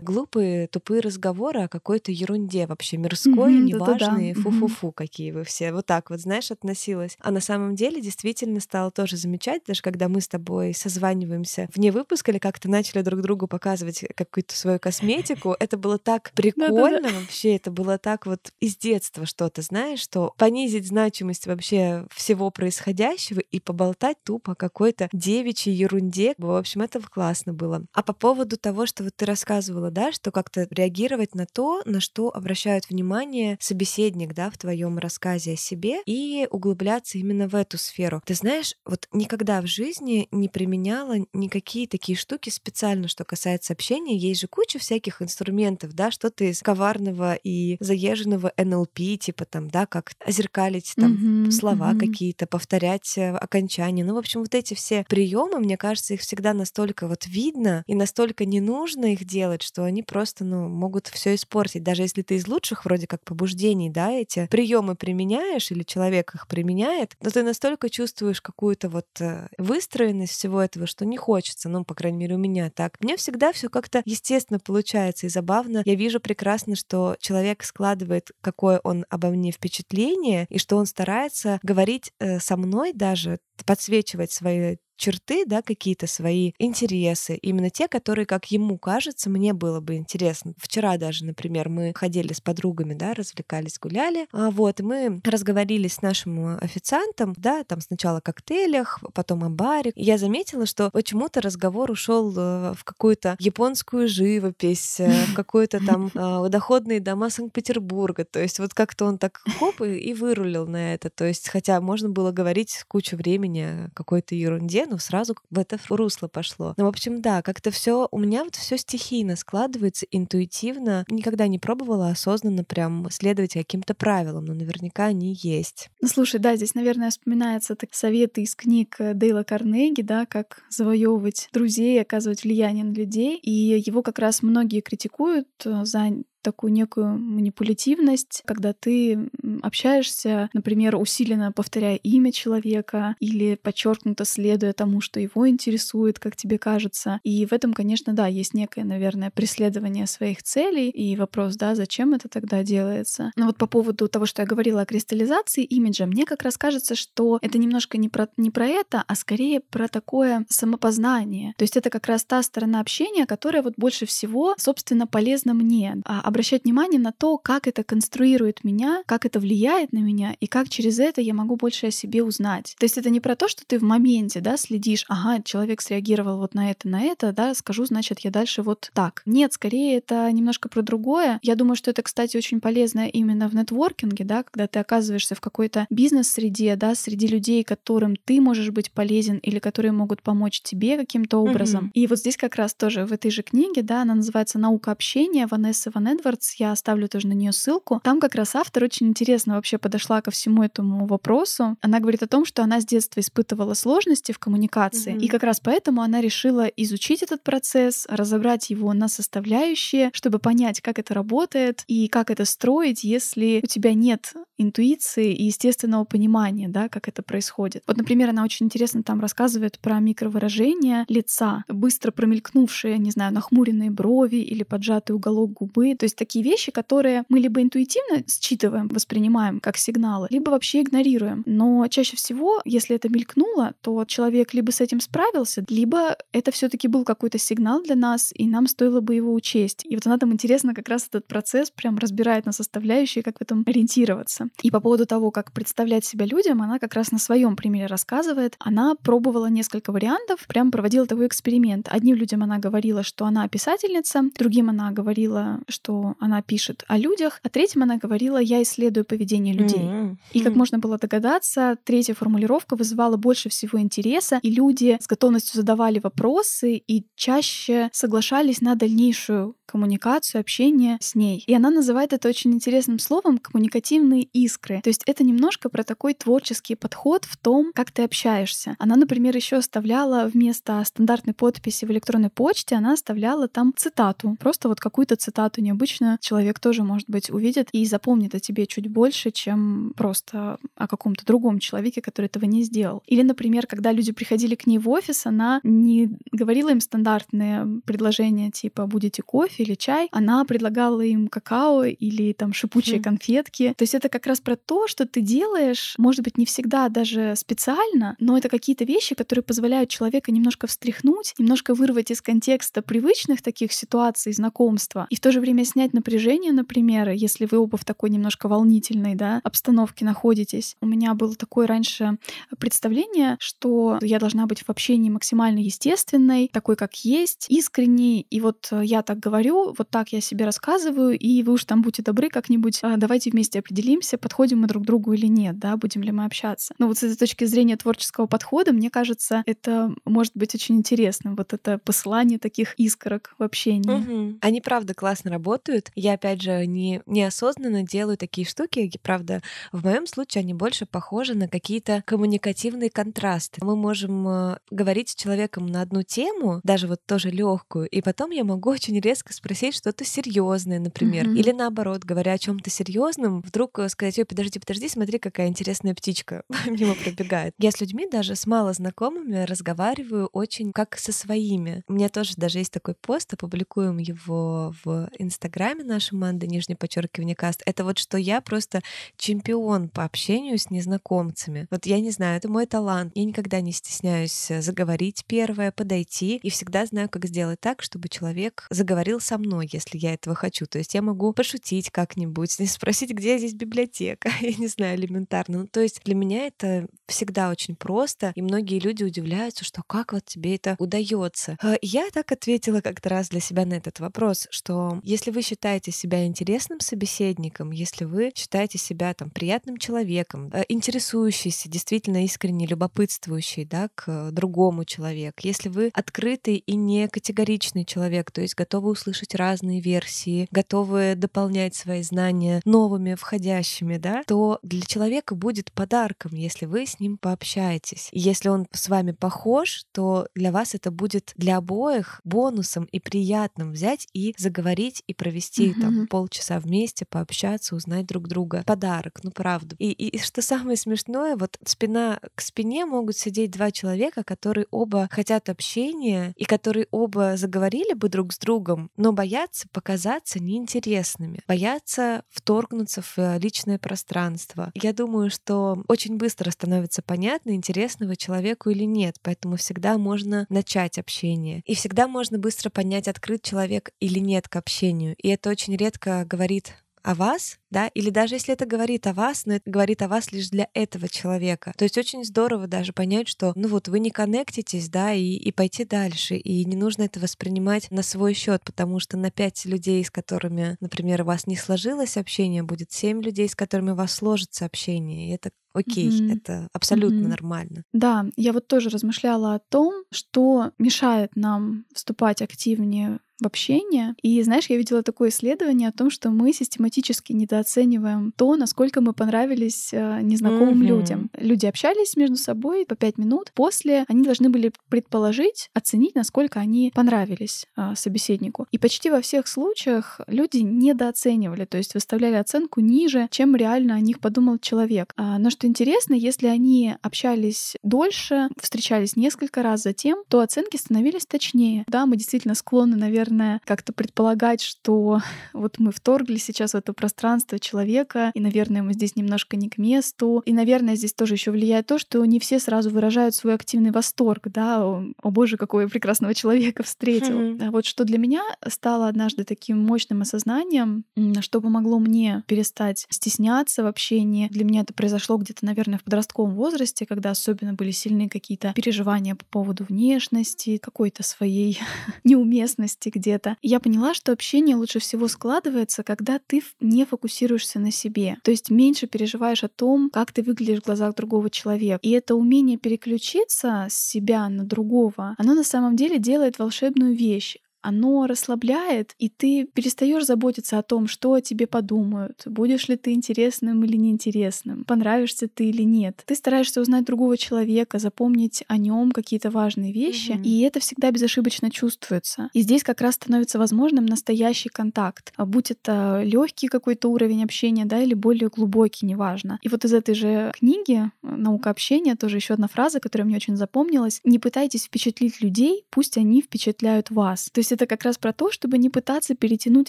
глупые, 0.00 0.68
тупые 0.68 1.00
разговоры 1.00 1.62
о 1.62 1.68
какой-то 1.68 2.12
ерунде 2.12 2.66
вообще 2.66 2.96
мирской, 2.96 3.54
mm-hmm, 3.54 3.62
неважной, 3.62 4.32
фу-фу-фу, 4.34 4.92
какие 4.92 5.32
вы 5.32 5.44
все. 5.44 5.72
Вот 5.72 5.86
так 5.86 6.10
вот, 6.10 6.20
знаешь, 6.20 6.50
относилась. 6.50 7.16
А 7.20 7.30
на 7.30 7.40
самом 7.40 7.74
деле 7.74 8.00
действительно 8.00 8.60
стала 8.60 8.90
тоже 8.90 9.16
замечать, 9.16 9.62
даже 9.66 9.82
когда 9.82 10.08
мы 10.08 10.20
с 10.20 10.28
тобой 10.28 10.74
созваниваемся 10.74 11.68
вне 11.74 11.92
выпуска 11.92 12.30
или 12.30 12.38
как-то 12.38 12.68
начали 12.70 13.02
друг 13.02 13.20
другу 13.20 13.46
показывать 13.46 14.04
какую-то 14.14 14.56
свою 14.56 14.78
косметику, 14.78 15.56
это 15.58 15.76
было 15.76 15.98
так 15.98 16.32
прикольно 16.34 17.08
вообще, 17.08 17.56
это 17.56 17.70
было 17.70 17.98
так 17.98 18.26
вот 18.26 18.52
из 18.60 18.76
детства 18.76 19.26
что-то, 19.26 19.62
знаешь, 19.62 20.00
что 20.00 20.32
понизить 20.36 20.86
значимость 20.86 21.46
вообще 21.46 22.06
всего 22.14 22.50
происходящего 22.50 23.40
и 23.40 23.60
поболтать 23.60 24.16
тупо 24.24 24.52
о 24.52 24.54
какой-то 24.54 25.08
девичьей 25.12 25.74
ерунде. 25.74 26.34
В 26.38 26.56
общем, 26.56 26.82
это 26.82 27.00
классно 27.00 27.52
было. 27.52 27.84
А 27.92 28.02
по 28.02 28.12
поводу 28.12 28.56
того, 28.56 28.86
что 28.86 29.04
вот 29.04 29.14
ты 29.16 29.26
рассказывала, 29.26 29.90
да, 29.90 30.12
что 30.12 30.30
как-то 30.30 30.66
реагировать 30.70 31.34
на 31.34 31.46
то, 31.46 31.82
на 31.84 32.00
что 32.00 32.34
обращают 32.34 32.88
внимание 32.88 33.56
собеседник, 33.60 34.34
да, 34.34 34.50
в 34.50 34.58
твоем 34.58 34.98
рассказе 34.98 35.54
о 35.54 35.56
себе, 35.56 35.98
и 36.06 36.46
углубляться 36.50 37.18
именно 37.18 37.48
в 37.48 37.54
эту 37.54 37.78
сферу. 37.78 38.22
Ты 38.24 38.34
знаешь, 38.34 38.74
вот 38.84 39.08
никогда 39.12 39.60
в 39.60 39.66
жизни 39.66 40.28
не 40.30 40.48
применяла 40.48 41.16
никакие 41.32 41.88
такие 41.88 42.16
штуки 42.16 42.50
специально, 42.50 43.08
что 43.08 43.24
касается 43.24 43.72
общения. 43.72 44.16
Есть 44.16 44.40
же 44.40 44.48
куча 44.48 44.78
всяких 44.78 45.22
инструментов 45.22 45.47
инструментов, 45.48 45.94
да, 45.94 46.10
что-то 46.10 46.44
из 46.44 46.60
коварного 46.62 47.34
и 47.34 47.76
заезженного 47.80 48.52
НЛП, 48.56 49.18
типа 49.18 49.44
там, 49.44 49.70
да, 49.70 49.86
как 49.86 50.12
озеркалить 50.24 50.92
там 50.96 51.46
mm-hmm, 51.46 51.50
слова 51.50 51.92
mm-hmm. 51.92 51.98
какие-то, 51.98 52.46
повторять 52.46 53.16
э, 53.16 53.30
окончания. 53.30 54.04
Ну, 54.04 54.14
в 54.14 54.18
общем, 54.18 54.40
вот 54.40 54.54
эти 54.54 54.74
все 54.74 55.04
приемы, 55.08 55.58
мне 55.58 55.76
кажется, 55.76 56.14
их 56.14 56.20
всегда 56.20 56.52
настолько 56.52 57.08
вот 57.08 57.26
видно 57.26 57.82
и 57.86 57.94
настолько 57.94 58.44
не 58.44 58.60
нужно 58.60 59.12
их 59.12 59.24
делать, 59.24 59.62
что 59.62 59.84
они 59.84 60.02
просто, 60.02 60.44
ну, 60.44 60.68
могут 60.68 61.06
все 61.06 61.34
испортить. 61.34 61.82
Даже 61.82 62.02
если 62.02 62.22
ты 62.22 62.36
из 62.36 62.46
лучших 62.46 62.84
вроде 62.84 63.06
как 63.06 63.24
побуждений, 63.24 63.90
да, 63.90 64.10
эти 64.10 64.46
приемы 64.50 64.94
применяешь 64.94 65.70
или 65.70 65.82
человек 65.82 66.34
их 66.34 66.46
применяет, 66.46 67.16
но 67.22 67.30
ты 67.30 67.42
настолько 67.42 67.88
чувствуешь 67.88 68.40
какую-то 68.40 68.88
вот 68.88 69.06
э, 69.20 69.48
выстроенность 69.56 70.32
всего 70.32 70.60
этого, 70.60 70.86
что 70.86 71.06
не 71.06 71.16
хочется, 71.16 71.68
ну, 71.68 71.84
по 71.84 71.94
крайней 71.94 72.18
мере, 72.18 72.34
у 72.34 72.38
меня 72.38 72.70
так. 72.70 72.96
Мне 73.00 73.16
всегда 73.16 73.52
все 73.52 73.68
как-то 73.68 74.02
естественно 74.04 74.58
получается 74.58 75.26
из 75.26 75.37
забавно. 75.38 75.82
Я 75.84 75.94
вижу 75.94 76.20
прекрасно, 76.20 76.74
что 76.74 77.16
человек 77.20 77.62
складывает, 77.62 78.30
какое 78.40 78.80
он 78.82 79.04
обо 79.08 79.28
мне 79.28 79.52
впечатление, 79.52 80.46
и 80.48 80.58
что 80.58 80.76
он 80.76 80.86
старается 80.86 81.60
говорить 81.62 82.12
э, 82.18 82.40
со 82.40 82.56
мной 82.56 82.92
даже, 82.92 83.38
подсвечивать 83.64 84.32
свои 84.32 84.76
черты, 84.98 85.46
да, 85.46 85.62
какие-то 85.62 86.06
свои 86.06 86.52
интересы, 86.58 87.36
именно 87.36 87.70
те, 87.70 87.88
которые, 87.88 88.26
как 88.26 88.46
ему 88.50 88.76
кажется, 88.76 89.30
мне 89.30 89.54
было 89.54 89.80
бы 89.80 89.94
интересно. 89.94 90.52
Вчера 90.58 90.98
даже, 90.98 91.24
например, 91.24 91.68
мы 91.68 91.92
ходили 91.94 92.32
с 92.32 92.40
подругами, 92.40 92.94
да, 92.94 93.14
развлекались, 93.14 93.78
гуляли, 93.78 94.26
а 94.32 94.50
вот, 94.50 94.80
и 94.80 94.82
мы 94.82 95.20
разговорились 95.24 95.94
с 95.94 96.02
нашим 96.02 96.58
официантом, 96.60 97.32
да, 97.36 97.64
там 97.64 97.80
сначала 97.80 98.18
о 98.18 98.20
коктейлях, 98.20 99.00
потом 99.14 99.44
о 99.44 99.50
баре. 99.50 99.92
Я 99.94 100.18
заметила, 100.18 100.66
что 100.66 100.90
почему-то 100.90 101.40
разговор 101.40 101.90
ушел 101.90 102.34
э, 102.36 102.74
в 102.74 102.84
какую-то 102.84 103.36
японскую 103.38 104.08
живопись, 104.08 104.98
э, 104.98 105.26
в 105.26 105.34
какой-то 105.34 105.84
там 105.84 106.10
э, 106.12 106.48
доходные 106.48 107.00
дома 107.00 107.30
Санкт-Петербурга, 107.30 108.24
то 108.24 108.40
есть 108.40 108.58
вот 108.58 108.74
как-то 108.74 109.04
он 109.04 109.18
так 109.18 109.40
хоп 109.58 109.80
и, 109.82 109.96
и 109.96 110.14
вырулил 110.14 110.66
на 110.66 110.94
это, 110.94 111.08
то 111.08 111.24
есть 111.24 111.48
хотя 111.48 111.80
можно 111.80 112.08
было 112.08 112.32
говорить 112.32 112.82
кучу 112.88 113.16
времени 113.16 113.60
о 113.60 113.90
какой-то 113.94 114.34
ерунде, 114.34 114.87
ну, 114.88 114.98
сразу 114.98 115.34
в 115.50 115.58
это 115.58 115.78
русло 115.88 116.28
пошло. 116.28 116.74
Ну, 116.76 116.84
в 116.84 116.88
общем, 116.88 117.20
да, 117.20 117.42
как-то 117.42 117.70
все 117.70 118.08
у 118.10 118.18
меня 118.18 118.44
вот 118.44 118.56
все 118.56 118.76
стихийно 118.76 119.36
складывается, 119.36 120.06
интуитивно. 120.10 121.04
Никогда 121.08 121.46
не 121.46 121.58
пробовала 121.58 122.08
осознанно 122.10 122.64
прям 122.64 123.08
следовать 123.10 123.52
каким-то 123.52 123.94
правилам, 123.94 124.44
но 124.44 124.54
наверняка 124.54 125.06
они 125.06 125.36
есть. 125.40 125.90
Ну, 126.00 126.08
слушай, 126.08 126.40
да, 126.40 126.56
здесь, 126.56 126.74
наверное, 126.74 127.10
вспоминаются 127.10 127.76
так, 127.76 127.94
советы 127.94 128.42
из 128.42 128.54
книг 128.54 128.96
э, 128.98 129.14
Дейла 129.14 129.42
Карнеги, 129.42 130.02
да, 130.02 130.26
как 130.26 130.62
завоевывать 130.70 131.48
друзей, 131.52 132.00
оказывать 132.00 132.44
влияние 132.44 132.84
на 132.84 132.92
людей. 132.92 133.36
И 133.36 133.50
его 133.50 134.02
как 134.02 134.18
раз 134.18 134.42
многие 134.42 134.80
критикуют 134.80 135.48
э, 135.64 135.84
за 135.84 136.10
такую 136.42 136.72
некую 136.72 137.18
манипулятивность, 137.18 138.42
когда 138.46 138.72
ты 138.72 139.30
общаешься, 139.62 140.50
например, 140.52 140.96
усиленно 140.96 141.52
повторяя 141.52 141.96
имя 141.96 142.32
человека 142.32 143.16
или 143.20 143.56
подчеркнуто 143.56 144.24
следуя 144.24 144.72
тому, 144.72 145.00
что 145.00 145.20
его 145.20 145.48
интересует, 145.48 146.18
как 146.18 146.36
тебе 146.36 146.58
кажется. 146.58 147.20
И 147.24 147.46
в 147.46 147.52
этом, 147.52 147.72
конечно, 147.72 148.12
да, 148.12 148.26
есть 148.26 148.54
некое, 148.54 148.84
наверное, 148.84 149.30
преследование 149.30 150.06
своих 150.06 150.42
целей 150.42 150.90
и 150.90 151.16
вопрос, 151.16 151.56
да, 151.56 151.74
зачем 151.74 152.14
это 152.14 152.28
тогда 152.28 152.62
делается. 152.62 153.32
Но 153.36 153.46
вот 153.46 153.56
по 153.56 153.66
поводу 153.66 154.08
того, 154.08 154.26
что 154.26 154.42
я 154.42 154.48
говорила 154.48 154.82
о 154.82 154.86
кристаллизации 154.86 155.64
имиджа, 155.64 156.06
мне 156.06 156.24
как 156.24 156.42
раз 156.42 156.56
кажется, 156.56 156.94
что 156.94 157.38
это 157.42 157.58
немножко 157.58 157.98
не 157.98 158.08
про, 158.08 158.28
не 158.36 158.50
про 158.50 158.66
это, 158.66 159.04
а 159.06 159.14
скорее 159.14 159.60
про 159.60 159.88
такое 159.88 160.46
самопознание. 160.48 161.54
То 161.56 161.62
есть 161.62 161.76
это 161.76 161.90
как 161.90 162.06
раз 162.06 162.24
та 162.24 162.42
сторона 162.42 162.80
общения, 162.80 163.26
которая 163.26 163.62
вот 163.62 163.74
больше 163.76 164.06
всего, 164.06 164.54
собственно, 164.58 165.06
полезна 165.06 165.54
мне. 165.54 166.00
А 166.04 166.27
обращать 166.28 166.64
внимание 166.64 167.00
на 167.00 167.12
то, 167.12 167.38
как 167.38 167.66
это 167.66 167.82
конструирует 167.82 168.62
меня, 168.64 169.02
как 169.06 169.24
это 169.24 169.40
влияет 169.40 169.92
на 169.92 169.98
меня, 169.98 170.36
и 170.38 170.46
как 170.46 170.68
через 170.68 170.98
это 170.98 171.20
я 171.20 171.34
могу 171.34 171.56
больше 171.56 171.86
о 171.86 171.90
себе 171.90 172.22
узнать. 172.22 172.76
То 172.78 172.84
есть 172.84 172.98
это 172.98 173.10
не 173.10 173.20
про 173.20 173.34
то, 173.34 173.48
что 173.48 173.64
ты 173.66 173.78
в 173.78 173.82
моменте, 173.82 174.40
да, 174.40 174.56
следишь, 174.56 175.04
ага, 175.08 175.42
человек 175.42 175.80
среагировал 175.80 176.38
вот 176.38 176.54
на 176.54 176.70
это, 176.70 176.88
на 176.88 177.02
это, 177.02 177.32
да, 177.32 177.54
скажу, 177.54 177.84
значит, 177.84 178.20
я 178.20 178.30
дальше 178.30 178.62
вот 178.62 178.90
так. 178.92 179.22
Нет, 179.26 179.52
скорее 179.52 179.96
это 179.96 180.30
немножко 180.30 180.68
про 180.68 180.82
другое. 180.82 181.38
Я 181.42 181.54
думаю, 181.54 181.76
что 181.76 181.90
это, 181.90 182.02
кстати, 182.02 182.36
очень 182.36 182.60
полезно 182.60 183.08
именно 183.08 183.48
в 183.48 183.54
нетворкинге, 183.54 184.24
да, 184.24 184.42
когда 184.42 184.66
ты 184.66 184.78
оказываешься 184.78 185.34
в 185.34 185.40
какой-то 185.40 185.86
бизнес-среде, 185.90 186.76
да, 186.76 186.94
среди 186.94 187.26
людей, 187.26 187.64
которым 187.64 188.16
ты 188.16 188.40
можешь 188.40 188.70
быть 188.70 188.90
полезен 188.90 189.38
или 189.38 189.58
которые 189.58 189.92
могут 189.92 190.22
помочь 190.22 190.60
тебе 190.60 190.96
каким-то 190.96 191.38
образом. 191.38 191.86
Mm-hmm. 191.86 191.92
И 191.94 192.06
вот 192.06 192.18
здесь 192.18 192.36
как 192.36 192.56
раз 192.56 192.74
тоже 192.74 193.06
в 193.06 193.12
этой 193.12 193.30
же 193.30 193.42
книге, 193.42 193.82
да, 193.82 194.02
она 194.02 194.14
называется 194.14 194.58
«Наука 194.58 194.92
общения» 194.92 195.46
Ванессы 195.46 195.90
Ван 195.94 196.17
Эдвардс, 196.18 196.54
я 196.54 196.72
оставлю 196.72 197.08
тоже 197.08 197.28
на 197.28 197.32
нее 197.32 197.52
ссылку. 197.52 198.00
Там 198.02 198.20
как 198.20 198.34
раз 198.34 198.54
автор 198.54 198.84
очень 198.84 199.08
интересно 199.08 199.54
вообще 199.54 199.78
подошла 199.78 200.20
ко 200.20 200.30
всему 200.30 200.62
этому 200.62 201.06
вопросу. 201.06 201.76
Она 201.80 202.00
говорит 202.00 202.22
о 202.22 202.28
том, 202.28 202.44
что 202.44 202.62
она 202.62 202.80
с 202.80 202.84
детства 202.84 203.20
испытывала 203.20 203.74
сложности 203.74 204.32
в 204.32 204.38
коммуникации, 204.38 205.14
mm-hmm. 205.14 205.24
и 205.24 205.28
как 205.28 205.42
раз 205.42 205.60
поэтому 205.60 206.02
она 206.02 206.20
решила 206.20 206.66
изучить 206.66 207.22
этот 207.22 207.42
процесс, 207.42 208.06
разобрать 208.08 208.70
его 208.70 208.92
на 208.92 209.08
составляющие, 209.08 210.10
чтобы 210.12 210.38
понять, 210.38 210.80
как 210.80 210.98
это 210.98 211.14
работает 211.14 211.84
и 211.86 212.08
как 212.08 212.30
это 212.30 212.44
строить, 212.44 213.04
если 213.04 213.60
у 213.62 213.66
тебя 213.66 213.94
нет 213.94 214.34
интуиции 214.58 215.32
и 215.32 215.44
естественного 215.44 216.04
понимания, 216.04 216.68
да, 216.68 216.88
как 216.88 217.08
это 217.08 217.22
происходит. 217.22 217.84
Вот, 217.86 217.96
например, 217.96 218.30
она 218.30 218.42
очень 218.42 218.66
интересно 218.66 219.02
там 219.02 219.20
рассказывает 219.20 219.78
про 219.78 220.00
микровыражение 220.00 221.04
лица, 221.08 221.64
быстро 221.68 222.10
промелькнувшие, 222.10 222.98
не 222.98 223.12
знаю, 223.12 223.32
нахмуренные 223.32 223.90
брови 223.90 224.36
или 224.36 224.64
поджатый 224.64 225.14
уголок 225.14 225.52
губы. 225.52 225.94
То 225.94 226.04
есть 226.08 226.16
такие 226.16 226.44
вещи, 226.44 226.72
которые 226.72 227.24
мы 227.28 227.38
либо 227.38 227.62
интуитивно 227.62 228.24
считываем, 228.26 228.88
воспринимаем 228.88 229.60
как 229.60 229.76
сигналы, 229.76 230.26
либо 230.30 230.50
вообще 230.50 230.82
игнорируем. 230.82 231.42
Но 231.46 231.86
чаще 231.88 232.16
всего, 232.16 232.60
если 232.64 232.96
это 232.96 233.08
мелькнуло, 233.08 233.74
то 233.80 234.04
человек 234.04 234.54
либо 234.54 234.70
с 234.70 234.80
этим 234.80 235.00
справился, 235.00 235.64
либо 235.68 236.16
это 236.32 236.50
все 236.50 236.68
таки 236.68 236.88
был 236.88 237.04
какой-то 237.04 237.38
сигнал 237.38 237.82
для 237.82 237.94
нас, 237.94 238.32
и 238.34 238.46
нам 238.46 238.66
стоило 238.66 239.00
бы 239.00 239.14
его 239.14 239.32
учесть. 239.32 239.84
И 239.84 239.94
вот 239.94 240.06
она 240.06 240.18
там 240.18 240.32
интересно 240.32 240.74
как 240.74 240.88
раз 240.88 241.06
этот 241.08 241.26
процесс 241.26 241.70
прям 241.70 241.98
разбирает 241.98 242.46
на 242.46 242.52
составляющие, 242.52 243.22
как 243.22 243.38
в 243.38 243.42
этом 243.42 243.64
ориентироваться. 243.66 244.48
И 244.62 244.70
по 244.70 244.80
поводу 244.80 245.06
того, 245.06 245.30
как 245.30 245.52
представлять 245.52 246.04
себя 246.04 246.26
людям, 246.26 246.62
она 246.62 246.78
как 246.78 246.94
раз 246.94 247.12
на 247.12 247.18
своем 247.18 247.56
примере 247.56 247.86
рассказывает. 247.86 248.56
Она 248.58 248.94
пробовала 248.94 249.46
несколько 249.46 249.92
вариантов, 249.92 250.46
прям 250.48 250.70
проводила 250.70 251.06
такой 251.06 251.26
эксперимент. 251.26 251.88
Одним 251.90 252.16
людям 252.16 252.42
она 252.42 252.58
говорила, 252.58 253.02
что 253.02 253.24
она 253.24 253.48
писательница, 253.48 254.22
другим 254.38 254.70
она 254.70 254.90
говорила, 254.90 255.60
что 255.68 255.97
она 256.20 256.42
пишет 256.42 256.84
о 256.88 256.98
людях, 256.98 257.40
а 257.42 257.48
третьим 257.48 257.82
она 257.82 257.96
говорила, 257.96 258.38
я 258.38 258.62
исследую 258.62 259.04
поведение 259.04 259.54
людей. 259.54 259.80
Mm-hmm. 259.80 260.16
И 260.32 260.40
как 260.40 260.54
можно 260.54 260.78
было 260.78 260.98
догадаться, 260.98 261.76
третья 261.84 262.14
формулировка 262.14 262.76
вызывала 262.76 263.16
больше 263.16 263.48
всего 263.48 263.80
интереса, 263.80 264.40
и 264.42 264.50
люди 264.50 264.98
с 265.00 265.06
готовностью 265.06 265.56
задавали 265.56 265.98
вопросы 265.98 266.76
и 266.76 267.06
чаще 267.14 267.90
соглашались 267.92 268.60
на 268.60 268.74
дальнейшую 268.74 269.54
коммуникацию, 269.68 270.40
общение 270.40 270.96
с 271.00 271.14
ней. 271.14 271.44
И 271.46 271.54
она 271.54 271.70
называет 271.70 272.12
это 272.12 272.28
очень 272.28 272.52
интересным 272.54 272.98
словом 272.98 273.38
коммуникативные 273.38 274.22
искры. 274.22 274.80
То 274.82 274.88
есть 274.88 275.02
это 275.06 275.24
немножко 275.24 275.68
про 275.68 275.84
такой 275.84 276.14
творческий 276.14 276.74
подход 276.74 277.24
в 277.24 277.36
том, 277.36 277.72
как 277.74 277.90
ты 277.92 278.02
общаешься. 278.02 278.76
Она, 278.78 278.96
например, 278.96 279.36
еще 279.36 279.56
оставляла 279.56 280.24
вместо 280.32 280.82
стандартной 280.84 281.34
подписи 281.34 281.84
в 281.84 281.90
электронной 281.90 282.30
почте, 282.30 282.76
она 282.76 282.94
оставляла 282.94 283.46
там 283.48 283.74
цитату. 283.76 284.36
Просто 284.40 284.68
вот 284.68 284.80
какую-то 284.80 285.16
цитату 285.16 285.60
необычную 285.60 285.87
человек 286.20 286.60
тоже, 286.60 286.82
может 286.82 287.08
быть, 287.08 287.30
увидит 287.30 287.68
и 287.72 287.84
запомнит 287.84 288.34
о 288.34 288.40
тебе 288.40 288.66
чуть 288.66 288.88
больше, 288.88 289.30
чем 289.30 289.92
просто 289.96 290.58
о 290.76 290.88
каком-то 290.88 291.24
другом 291.24 291.58
человеке, 291.58 292.00
который 292.00 292.26
этого 292.26 292.44
не 292.44 292.62
сделал. 292.62 293.02
Или, 293.06 293.22
например, 293.22 293.66
когда 293.66 293.92
люди 293.92 294.12
приходили 294.12 294.54
к 294.54 294.66
ней 294.66 294.78
в 294.78 294.88
офис, 294.88 295.26
она 295.26 295.60
не 295.62 296.10
говорила 296.32 296.70
им 296.70 296.80
стандартные 296.80 297.80
предложения 297.84 298.50
типа 298.50 298.86
«будете 298.86 299.22
кофе», 299.22 299.62
или 299.62 299.74
чай, 299.74 300.08
она 300.12 300.44
предлагала 300.44 301.00
им 301.02 301.28
какао 301.28 301.84
или 301.84 302.32
там 302.32 302.52
шипучие 302.52 302.98
mm. 302.98 303.02
конфетки. 303.02 303.74
То 303.76 303.82
есть 303.82 303.94
это 303.94 304.08
как 304.08 304.26
раз 304.26 304.40
про 304.40 304.56
то, 304.56 304.86
что 304.86 305.06
ты 305.06 305.20
делаешь, 305.20 305.94
может 305.98 306.22
быть, 306.22 306.38
не 306.38 306.46
всегда 306.46 306.88
даже 306.88 307.34
специально, 307.36 308.16
но 308.18 308.36
это 308.36 308.48
какие-то 308.48 308.84
вещи, 308.84 309.14
которые 309.14 309.42
позволяют 309.42 309.90
человека 309.90 310.32
немножко 310.32 310.66
встряхнуть, 310.66 311.34
немножко 311.38 311.74
вырвать 311.74 312.10
из 312.10 312.22
контекста 312.22 312.82
привычных 312.82 313.42
таких 313.42 313.72
ситуаций, 313.72 314.32
знакомства, 314.32 315.06
и 315.10 315.16
в 315.16 315.20
то 315.20 315.32
же 315.32 315.40
время 315.40 315.64
снять 315.78 315.92
напряжение, 315.92 316.50
например, 316.50 317.10
если 317.10 317.46
вы 317.48 317.58
оба 317.58 317.78
в 317.78 317.84
такой 317.84 318.10
немножко 318.10 318.48
волнительной 318.48 319.14
да, 319.14 319.40
обстановке 319.44 320.04
находитесь. 320.04 320.76
У 320.80 320.86
меня 320.86 321.14
было 321.14 321.36
такое 321.36 321.68
раньше 321.68 322.18
представление, 322.58 323.36
что 323.38 324.00
я 324.02 324.18
должна 324.18 324.46
быть 324.46 324.64
в 324.64 324.70
общении 324.70 325.08
максимально 325.08 325.60
естественной, 325.60 326.50
такой, 326.52 326.74
как 326.74 326.96
есть, 327.04 327.46
искренней, 327.48 328.26
и 328.28 328.40
вот 328.40 328.72
я 328.72 329.02
так 329.02 329.20
говорю, 329.20 329.72
вот 329.78 329.88
так 329.88 330.08
я 330.08 330.20
себе 330.20 330.46
рассказываю, 330.46 331.16
и 331.16 331.44
вы 331.44 331.52
уж 331.52 331.64
там 331.64 331.82
будьте 331.82 332.02
добры 332.02 332.28
как-нибудь, 332.28 332.80
а, 332.82 332.96
давайте 332.96 333.30
вместе 333.30 333.60
определимся, 333.60 334.18
подходим 334.18 334.62
мы 334.62 334.66
друг 334.66 334.84
другу 334.84 335.12
или 335.12 335.26
нет, 335.26 335.60
да, 335.60 335.76
будем 335.76 336.02
ли 336.02 336.10
мы 336.10 336.24
общаться. 336.24 336.74
Но 336.80 336.88
вот 336.88 336.98
с 336.98 337.04
этой 337.04 337.16
точки 337.16 337.44
зрения 337.44 337.76
творческого 337.76 338.26
подхода, 338.26 338.72
мне 338.72 338.90
кажется, 338.90 339.44
это 339.46 339.94
может 340.04 340.32
быть 340.34 340.56
очень 340.56 340.74
интересным, 340.74 341.36
вот 341.36 341.52
это 341.52 341.78
посылание 341.78 342.40
таких 342.40 342.74
искорок 342.78 343.36
в 343.38 343.44
общении. 343.44 343.92
Угу. 343.92 344.38
Они, 344.40 344.60
правда, 344.60 344.92
классно 344.92 345.30
работают. 345.30 345.67
Я, 345.94 346.14
опять 346.14 346.42
же, 346.42 346.66
не, 346.66 347.02
неосознанно 347.06 347.82
делаю 347.82 348.16
такие 348.16 348.46
штуки, 348.46 348.80
и, 348.80 348.98
правда, 348.98 349.42
в 349.72 349.84
моем 349.84 350.06
случае 350.06 350.40
они 350.40 350.54
больше 350.54 350.86
похожи 350.86 351.34
на 351.34 351.48
какие-то 351.48 352.02
коммуникативные 352.06 352.90
контрасты. 352.90 353.60
Мы 353.64 353.76
можем 353.76 354.26
э, 354.28 354.58
говорить 354.70 355.10
с 355.10 355.14
человеком 355.14 355.66
на 355.66 355.82
одну 355.82 356.02
тему, 356.02 356.60
даже 356.64 356.86
вот 356.86 357.00
тоже 357.04 357.30
легкую, 357.30 357.88
и 357.88 358.00
потом 358.00 358.30
я 358.30 358.44
могу 358.44 358.70
очень 358.78 358.98
резко 359.00 359.32
спросить 359.32 359.74
что-то 359.74 360.04
серьезное, 360.04 360.78
например, 360.78 361.28
mm-hmm. 361.28 361.36
или 361.36 361.52
наоборот, 361.52 362.04
говоря 362.04 362.32
о 362.32 362.38
чем-то 362.38 362.70
серьезном, 362.70 363.42
вдруг 363.42 363.78
э, 363.78 363.88
сказать: 363.88 364.18
"Ой, 364.18 364.24
подожди, 364.24 364.58
подожди, 364.58 364.88
смотри, 364.88 365.18
какая 365.18 365.48
интересная 365.48 365.94
птичка 365.94 366.44
мимо 366.66 366.94
пробегает". 366.94 367.54
Я 367.58 367.70
с 367.70 367.80
людьми 367.80 368.08
даже 368.10 368.36
с 368.36 368.46
мало 368.46 368.72
знакомыми 368.72 369.44
разговариваю 369.44 370.28
очень 370.32 370.72
как 370.72 370.96
со 370.96 371.12
своими. 371.12 371.82
У 371.88 371.92
меня 371.92 372.08
тоже 372.08 372.34
даже 372.36 372.58
есть 372.58 372.72
такой 372.72 372.94
пост, 372.94 373.34
опубликуем 373.34 373.98
его 373.98 374.74
в 374.84 375.10
Инстаграме 375.18 375.47
нашей 375.84 376.14
Манды 376.14 376.46
нижнее 376.46 376.76
подчеркивание 376.76 377.34
каст. 377.34 377.62
Это 377.66 377.84
вот 377.84 377.98
что 377.98 378.18
я 378.18 378.40
просто 378.40 378.82
чемпион 379.16 379.88
по 379.88 380.04
общению 380.04 380.58
с 380.58 380.70
незнакомцами. 380.70 381.66
Вот 381.70 381.86
я 381.86 382.00
не 382.00 382.10
знаю, 382.10 382.36
это 382.36 382.48
мой 382.48 382.66
талант. 382.66 383.12
Я 383.14 383.24
никогда 383.24 383.60
не 383.60 383.72
стесняюсь 383.72 384.50
э, 384.50 384.62
заговорить 384.62 385.24
первое, 385.26 385.72
подойти 385.72 386.36
и 386.42 386.50
всегда 386.50 386.86
знаю, 386.86 387.08
как 387.08 387.26
сделать 387.26 387.60
так, 387.60 387.82
чтобы 387.82 388.08
человек 388.08 388.66
заговорил 388.70 389.08
говорил 389.08 389.20
со 389.20 389.38
мной, 389.38 389.68
если 389.72 389.96
я 389.98 390.14
этого 390.14 390.34
хочу. 390.34 390.66
То 390.66 390.78
есть 390.78 390.94
я 390.94 391.02
могу 391.02 391.32
пошутить 391.32 391.90
как-нибудь, 391.90 392.50
спросить, 392.68 393.10
где 393.10 393.38
здесь 393.38 393.54
библиотека, 393.54 394.30
я 394.40 394.54
не 394.54 394.66
знаю, 394.66 394.98
элементарно. 394.98 395.58
Ну, 395.58 395.66
то 395.66 395.80
есть 395.80 396.02
для 396.04 396.14
меня 396.14 396.46
это 396.46 396.88
всегда 397.06 397.50
очень 397.50 397.76
просто, 397.76 398.32
и 398.34 398.42
многие 398.42 398.80
люди 398.80 399.04
удивляются, 399.04 399.64
что 399.64 399.82
как 399.86 400.12
вот 400.12 400.24
тебе 400.24 400.56
это 400.56 400.76
удается. 400.78 401.56
Э, 401.62 401.76
я 401.80 402.08
так 402.12 402.32
ответила 402.32 402.80
как-то 402.80 403.08
раз 403.08 403.28
для 403.28 403.40
себя 403.40 403.64
на 403.64 403.74
этот 403.74 404.00
вопрос, 404.00 404.46
что 404.50 405.00
если 405.02 405.30
вы 405.30 405.37
считаете 405.42 405.90
себя 405.90 406.24
интересным 406.26 406.80
собеседником, 406.80 407.70
если 407.70 408.04
вы 408.04 408.32
считаете 408.34 408.78
себя 408.78 409.14
там 409.14 409.30
приятным 409.30 409.76
человеком, 409.76 410.50
э, 410.52 410.64
интересующийся, 410.68 411.68
действительно 411.68 412.24
искренне 412.24 412.66
любопытствующий, 412.66 413.64
да, 413.64 413.88
к 413.94 414.30
другому 414.30 414.84
человеку, 414.84 415.38
если 415.42 415.68
вы 415.68 415.90
открытый 415.92 416.56
и 416.56 416.74
не 416.74 417.08
категоричный 417.08 417.84
человек, 417.84 418.30
то 418.30 418.40
есть 418.40 418.54
готовы 418.54 418.90
услышать 418.90 419.08
слышать 419.18 419.34
разные 419.34 419.80
версии, 419.80 420.48
готовы 420.50 421.14
дополнять 421.16 421.74
свои 421.74 422.02
знания 422.02 422.60
новыми 422.64 423.14
входящими, 423.14 423.96
да, 423.96 424.22
то 424.26 424.58
для 424.62 424.82
человека 424.82 425.34
будет 425.34 425.72
подарком, 425.72 426.32
если 426.34 426.66
вы 426.66 426.86
с 426.86 427.00
ним 427.00 427.18
пообщаетесь. 427.18 428.08
И 428.12 428.18
если 428.18 428.48
он 428.48 428.66
с 428.72 428.88
вами 428.88 429.12
похож, 429.12 429.84
то 429.92 430.28
для 430.34 430.52
вас 430.52 430.74
это 430.74 430.90
будет 430.90 431.32
для 431.36 431.56
обоих 431.56 432.20
бонусом 432.24 432.84
и 432.84 433.00
приятным 433.00 433.72
взять 433.72 434.06
и 434.12 434.34
заговорить 434.36 435.02
и 435.06 435.14
провести 435.28 435.68
mm-hmm. 435.68 435.80
там 435.80 436.06
полчаса 436.06 436.58
вместе, 436.58 437.04
пообщаться, 437.04 437.76
узнать 437.76 438.06
друг 438.06 438.28
друга. 438.28 438.62
Подарок, 438.66 439.20
ну 439.22 439.30
правда. 439.30 439.76
И, 439.78 439.90
и, 439.90 440.08
и 440.08 440.18
что 440.18 440.40
самое 440.40 440.78
смешное, 440.78 441.36
вот 441.36 441.58
спина 441.66 442.18
к 442.34 442.40
спине 442.40 442.86
могут 442.86 443.16
сидеть 443.16 443.50
два 443.50 443.70
человека, 443.70 444.24
которые 444.24 444.66
оба 444.70 445.08
хотят 445.10 445.50
общения 445.50 446.32
и 446.36 446.44
которые 446.44 446.86
оба 446.90 447.36
заговорили 447.36 447.92
бы 447.92 448.08
друг 448.08 448.32
с 448.32 448.38
другом, 448.38 448.90
но 448.96 449.12
боятся 449.12 449.68
показаться 449.70 450.42
неинтересными, 450.42 451.40
боятся 451.46 452.22
вторгнуться 452.30 453.02
в 453.02 453.18
э, 453.18 453.38
личное 453.38 453.78
пространство. 453.78 454.72
Я 454.74 454.94
думаю, 454.94 455.30
что 455.30 455.82
очень 455.88 456.16
быстро 456.16 456.50
становится 456.50 457.02
понятно, 457.02 457.50
интересного 457.50 458.16
человеку 458.16 458.70
или 458.70 458.84
нет, 458.84 459.16
поэтому 459.22 459.56
всегда 459.56 459.98
можно 459.98 460.46
начать 460.48 460.98
общение. 460.98 461.62
И 461.66 461.74
всегда 461.74 462.08
можно 462.08 462.38
быстро 462.38 462.70
понять, 462.70 463.08
открыт 463.08 463.42
человек 463.42 463.90
или 464.00 464.18
нет 464.20 464.48
к 464.48 464.56
общению. 464.56 465.16
И 465.18 465.28
это 465.28 465.50
очень 465.50 465.76
редко 465.76 466.24
говорит 466.24 466.74
о 467.02 467.14
вас, 467.14 467.58
да, 467.70 467.88
или 467.88 468.10
даже 468.10 468.34
если 468.36 468.54
это 468.54 468.66
говорит 468.66 469.06
о 469.06 469.12
вас, 469.12 469.46
но 469.46 469.54
это 469.54 469.70
говорит 469.70 470.02
о 470.02 470.08
вас 470.08 470.32
лишь 470.32 470.48
для 470.50 470.68
этого 470.74 471.08
человека. 471.08 471.72
То 471.76 471.84
есть 471.84 471.98
очень 471.98 472.24
здорово 472.24 472.66
даже 472.66 472.92
понять, 472.92 473.28
что, 473.28 473.52
ну 473.54 473.68
вот, 473.68 473.88
вы 473.88 474.00
не 474.00 474.10
коннектитесь, 474.10 474.88
да, 474.88 475.12
и, 475.12 475.34
и 475.34 475.52
пойти 475.52 475.84
дальше, 475.84 476.36
и 476.36 476.64
не 476.64 476.76
нужно 476.76 477.02
это 477.02 477.20
воспринимать 477.20 477.90
на 477.90 478.02
свой 478.02 478.34
счет, 478.34 478.62
потому 478.64 479.00
что 479.00 479.16
на 479.16 479.30
пять 479.30 479.64
людей, 479.64 480.04
с 480.04 480.10
которыми, 480.10 480.76
например, 480.80 481.22
у 481.22 481.26
вас 481.26 481.46
не 481.46 481.56
сложилось 481.56 482.16
общение, 482.16 482.62
будет 482.62 482.92
семь 482.92 483.22
людей, 483.22 483.48
с 483.48 483.54
которыми 483.54 483.90
у 483.90 483.94
вас 483.94 484.12
сложится 484.12 484.64
общение, 484.64 485.28
и 485.28 485.34
это 485.34 485.50
окей, 485.72 486.08
mm-hmm. 486.08 486.36
это 486.36 486.68
абсолютно 486.72 487.20
mm-hmm. 487.20 487.28
нормально. 487.28 487.84
Да, 487.92 488.26
я 488.36 488.52
вот 488.52 488.66
тоже 488.66 488.88
размышляла 488.90 489.54
о 489.54 489.60
том, 489.60 490.04
что 490.10 490.72
мешает 490.78 491.36
нам 491.36 491.84
вступать 491.94 492.42
активнее 492.42 493.20
в 493.40 493.46
общение. 493.46 494.14
И 494.22 494.42
знаешь, 494.42 494.66
я 494.68 494.76
видела 494.76 495.02
такое 495.02 495.28
исследование 495.30 495.88
о 495.88 495.92
том, 495.92 496.10
что 496.10 496.30
мы 496.30 496.52
систематически 496.52 497.32
недооцениваем 497.32 497.57
недооцениваем 497.58 498.32
то, 498.36 498.56
насколько 498.56 499.00
мы 499.00 499.12
понравились 499.12 499.90
э, 499.92 500.20
незнакомым 500.22 500.82
mm-hmm. 500.82 500.86
людям. 500.86 501.30
Люди 501.36 501.66
общались 501.66 502.16
между 502.16 502.36
собой 502.36 502.86
по 502.86 502.94
пять 502.94 503.18
минут. 503.18 503.50
После 503.54 504.04
они 504.08 504.22
должны 504.22 504.48
были 504.48 504.72
предположить, 504.88 505.70
оценить, 505.74 506.14
насколько 506.14 506.60
они 506.60 506.92
понравились 506.94 507.66
э, 507.76 507.94
собеседнику. 507.96 508.66
И 508.70 508.78
почти 508.78 509.10
во 509.10 509.20
всех 509.20 509.48
случаях 509.48 510.20
люди 510.26 510.58
недооценивали, 510.58 511.64
то 511.64 511.78
есть 511.78 511.94
выставляли 511.94 512.34
оценку 512.34 512.80
ниже, 512.80 513.28
чем 513.30 513.56
реально 513.56 513.94
о 513.94 514.00
них 514.00 514.20
подумал 514.20 514.58
человек. 514.58 515.12
А, 515.16 515.38
но 515.38 515.50
что 515.50 515.66
интересно, 515.66 516.14
если 516.14 516.46
они 516.46 516.94
общались 517.02 517.76
дольше, 517.82 518.48
встречались 518.60 519.16
несколько 519.16 519.62
раз 519.62 519.82
затем, 519.82 520.22
то 520.28 520.40
оценки 520.40 520.76
становились 520.76 521.26
точнее. 521.26 521.84
Да, 521.88 522.06
мы 522.06 522.16
действительно 522.16 522.54
склонны, 522.54 522.96
наверное, 522.96 523.60
как-то 523.64 523.92
предполагать, 523.92 524.60
что 524.60 525.20
вот 525.52 525.78
мы 525.78 525.92
вторглись 525.92 526.44
сейчас 526.44 526.72
в 526.72 526.76
это 526.76 526.92
пространство 526.92 527.47
человека, 527.58 528.30
и, 528.34 528.40
наверное, 528.40 528.82
мы 528.82 528.92
здесь 528.92 529.16
немножко 529.16 529.56
не 529.56 529.68
к 529.68 529.78
месту. 529.78 530.42
И, 530.44 530.52
наверное, 530.52 530.96
здесь 530.96 531.14
тоже 531.14 531.34
еще 531.34 531.50
влияет 531.50 531.86
то, 531.86 531.98
что 531.98 532.24
не 532.24 532.38
все 532.38 532.58
сразу 532.58 532.90
выражают 532.90 533.34
свой 533.34 533.54
активный 533.54 533.90
восторг, 533.90 534.48
да, 534.48 534.84
о, 534.84 535.04
о 535.22 535.30
боже, 535.30 535.56
какого 535.56 535.82
я 535.82 535.88
прекрасного 535.88 536.34
человека 536.34 536.82
встретил. 536.82 537.40
Mm-hmm. 537.40 537.70
Вот 537.70 537.86
что 537.86 538.04
для 538.04 538.18
меня 538.18 538.42
стало 538.66 539.08
однажды 539.08 539.44
таким 539.44 539.78
мощным 539.78 540.22
осознанием, 540.22 541.04
что 541.40 541.60
помогло 541.60 541.98
мне 541.98 542.44
перестать 542.46 543.06
стесняться 543.08 543.82
в 543.82 543.86
общении. 543.86 544.48
Для 544.48 544.64
меня 544.64 544.82
это 544.82 544.92
произошло 544.92 545.36
где-то, 545.36 545.64
наверное, 545.64 545.98
в 545.98 546.04
подростковом 546.04 546.54
возрасте, 546.54 547.06
когда 547.06 547.30
особенно 547.30 547.74
были 547.74 547.90
сильны 547.90 548.28
какие-то 548.28 548.72
переживания 548.74 549.34
по 549.34 549.44
поводу 549.46 549.84
внешности, 549.88 550.76
какой-то 550.76 551.22
своей 551.22 551.78
неуместности 552.24 553.08
где-то. 553.08 553.56
Я 553.62 553.80
поняла, 553.80 554.12
что 554.12 554.32
общение 554.32 554.76
лучше 554.76 554.98
всего 554.98 555.28
складывается, 555.28 556.02
когда 556.02 556.38
ты 556.38 556.62
не 556.80 557.04
фокусируешься 557.04 557.37
на 557.78 557.90
себе. 557.90 558.36
То 558.42 558.50
есть 558.50 558.70
меньше 558.70 559.06
переживаешь 559.06 559.64
о 559.64 559.68
том, 559.68 560.10
как 560.12 560.32
ты 560.32 560.42
выглядишь 560.42 560.80
в 560.80 560.86
глазах 560.86 561.14
другого 561.14 561.50
человека. 561.50 562.00
И 562.02 562.10
это 562.10 562.34
умение 562.34 562.78
переключиться 562.78 563.86
с 563.88 563.94
себя 563.94 564.48
на 564.48 564.64
другого, 564.64 565.34
оно 565.38 565.54
на 565.54 565.64
самом 565.64 565.96
деле 565.96 566.18
делает 566.18 566.58
волшебную 566.58 567.14
вещь 567.14 567.56
оно 567.88 568.26
расслабляет, 568.26 569.14
и 569.18 569.28
ты 569.28 569.64
перестаешь 569.64 570.26
заботиться 570.26 570.78
о 570.78 570.82
том, 570.82 571.06
что 571.06 571.32
о 571.32 571.40
тебе 571.40 571.66
подумают, 571.66 572.42
будешь 572.44 572.88
ли 572.88 572.96
ты 572.96 573.12
интересным 573.12 573.82
или 573.84 573.96
неинтересным, 573.96 574.84
понравишься 574.84 575.48
ты 575.48 575.70
или 575.70 575.82
нет. 575.82 576.22
Ты 576.26 576.34
стараешься 576.34 576.80
узнать 576.80 577.04
другого 577.04 577.36
человека, 577.36 577.98
запомнить 577.98 578.64
о 578.68 578.76
нем 578.76 579.10
какие-то 579.12 579.50
важные 579.50 579.92
вещи, 579.92 580.32
mm-hmm. 580.32 580.42
и 580.44 580.60
это 580.60 580.80
всегда 580.80 581.10
безошибочно 581.10 581.70
чувствуется. 581.70 582.50
И 582.52 582.60
здесь 582.60 582.82
как 582.82 583.00
раз 583.00 583.14
становится 583.14 583.58
возможным 583.58 584.04
настоящий 584.04 584.68
контакт, 584.68 585.32
а 585.36 585.46
будь 585.46 585.70
это 585.70 586.22
легкий 586.24 586.68
какой-то 586.68 587.08
уровень 587.08 587.42
общения, 587.42 587.86
да, 587.86 588.02
или 588.02 588.14
более 588.14 588.50
глубокий, 588.50 589.06
неважно. 589.06 589.58
И 589.62 589.68
вот 589.68 589.84
из 589.84 589.94
этой 589.94 590.14
же 590.14 590.52
книги 590.54 591.10
«Наука 591.22 591.70
общения» 591.70 592.16
тоже 592.16 592.36
еще 592.36 592.54
одна 592.54 592.68
фраза, 592.68 593.00
которая 593.00 593.26
мне 593.26 593.36
очень 593.36 593.56
запомнилась. 593.56 594.20
Не 594.24 594.38
пытайтесь 594.38 594.84
впечатлить 594.84 595.40
людей, 595.40 595.84
пусть 595.90 596.18
они 596.18 596.42
впечатляют 596.42 597.10
вас. 597.10 597.48
То 597.52 597.60
есть 597.60 597.72
это 597.78 597.86
как 597.86 598.02
раз 598.02 598.18
про 598.18 598.32
то, 598.32 598.50
чтобы 598.50 598.76
не 598.76 598.90
пытаться 598.90 599.36
перетянуть 599.36 599.88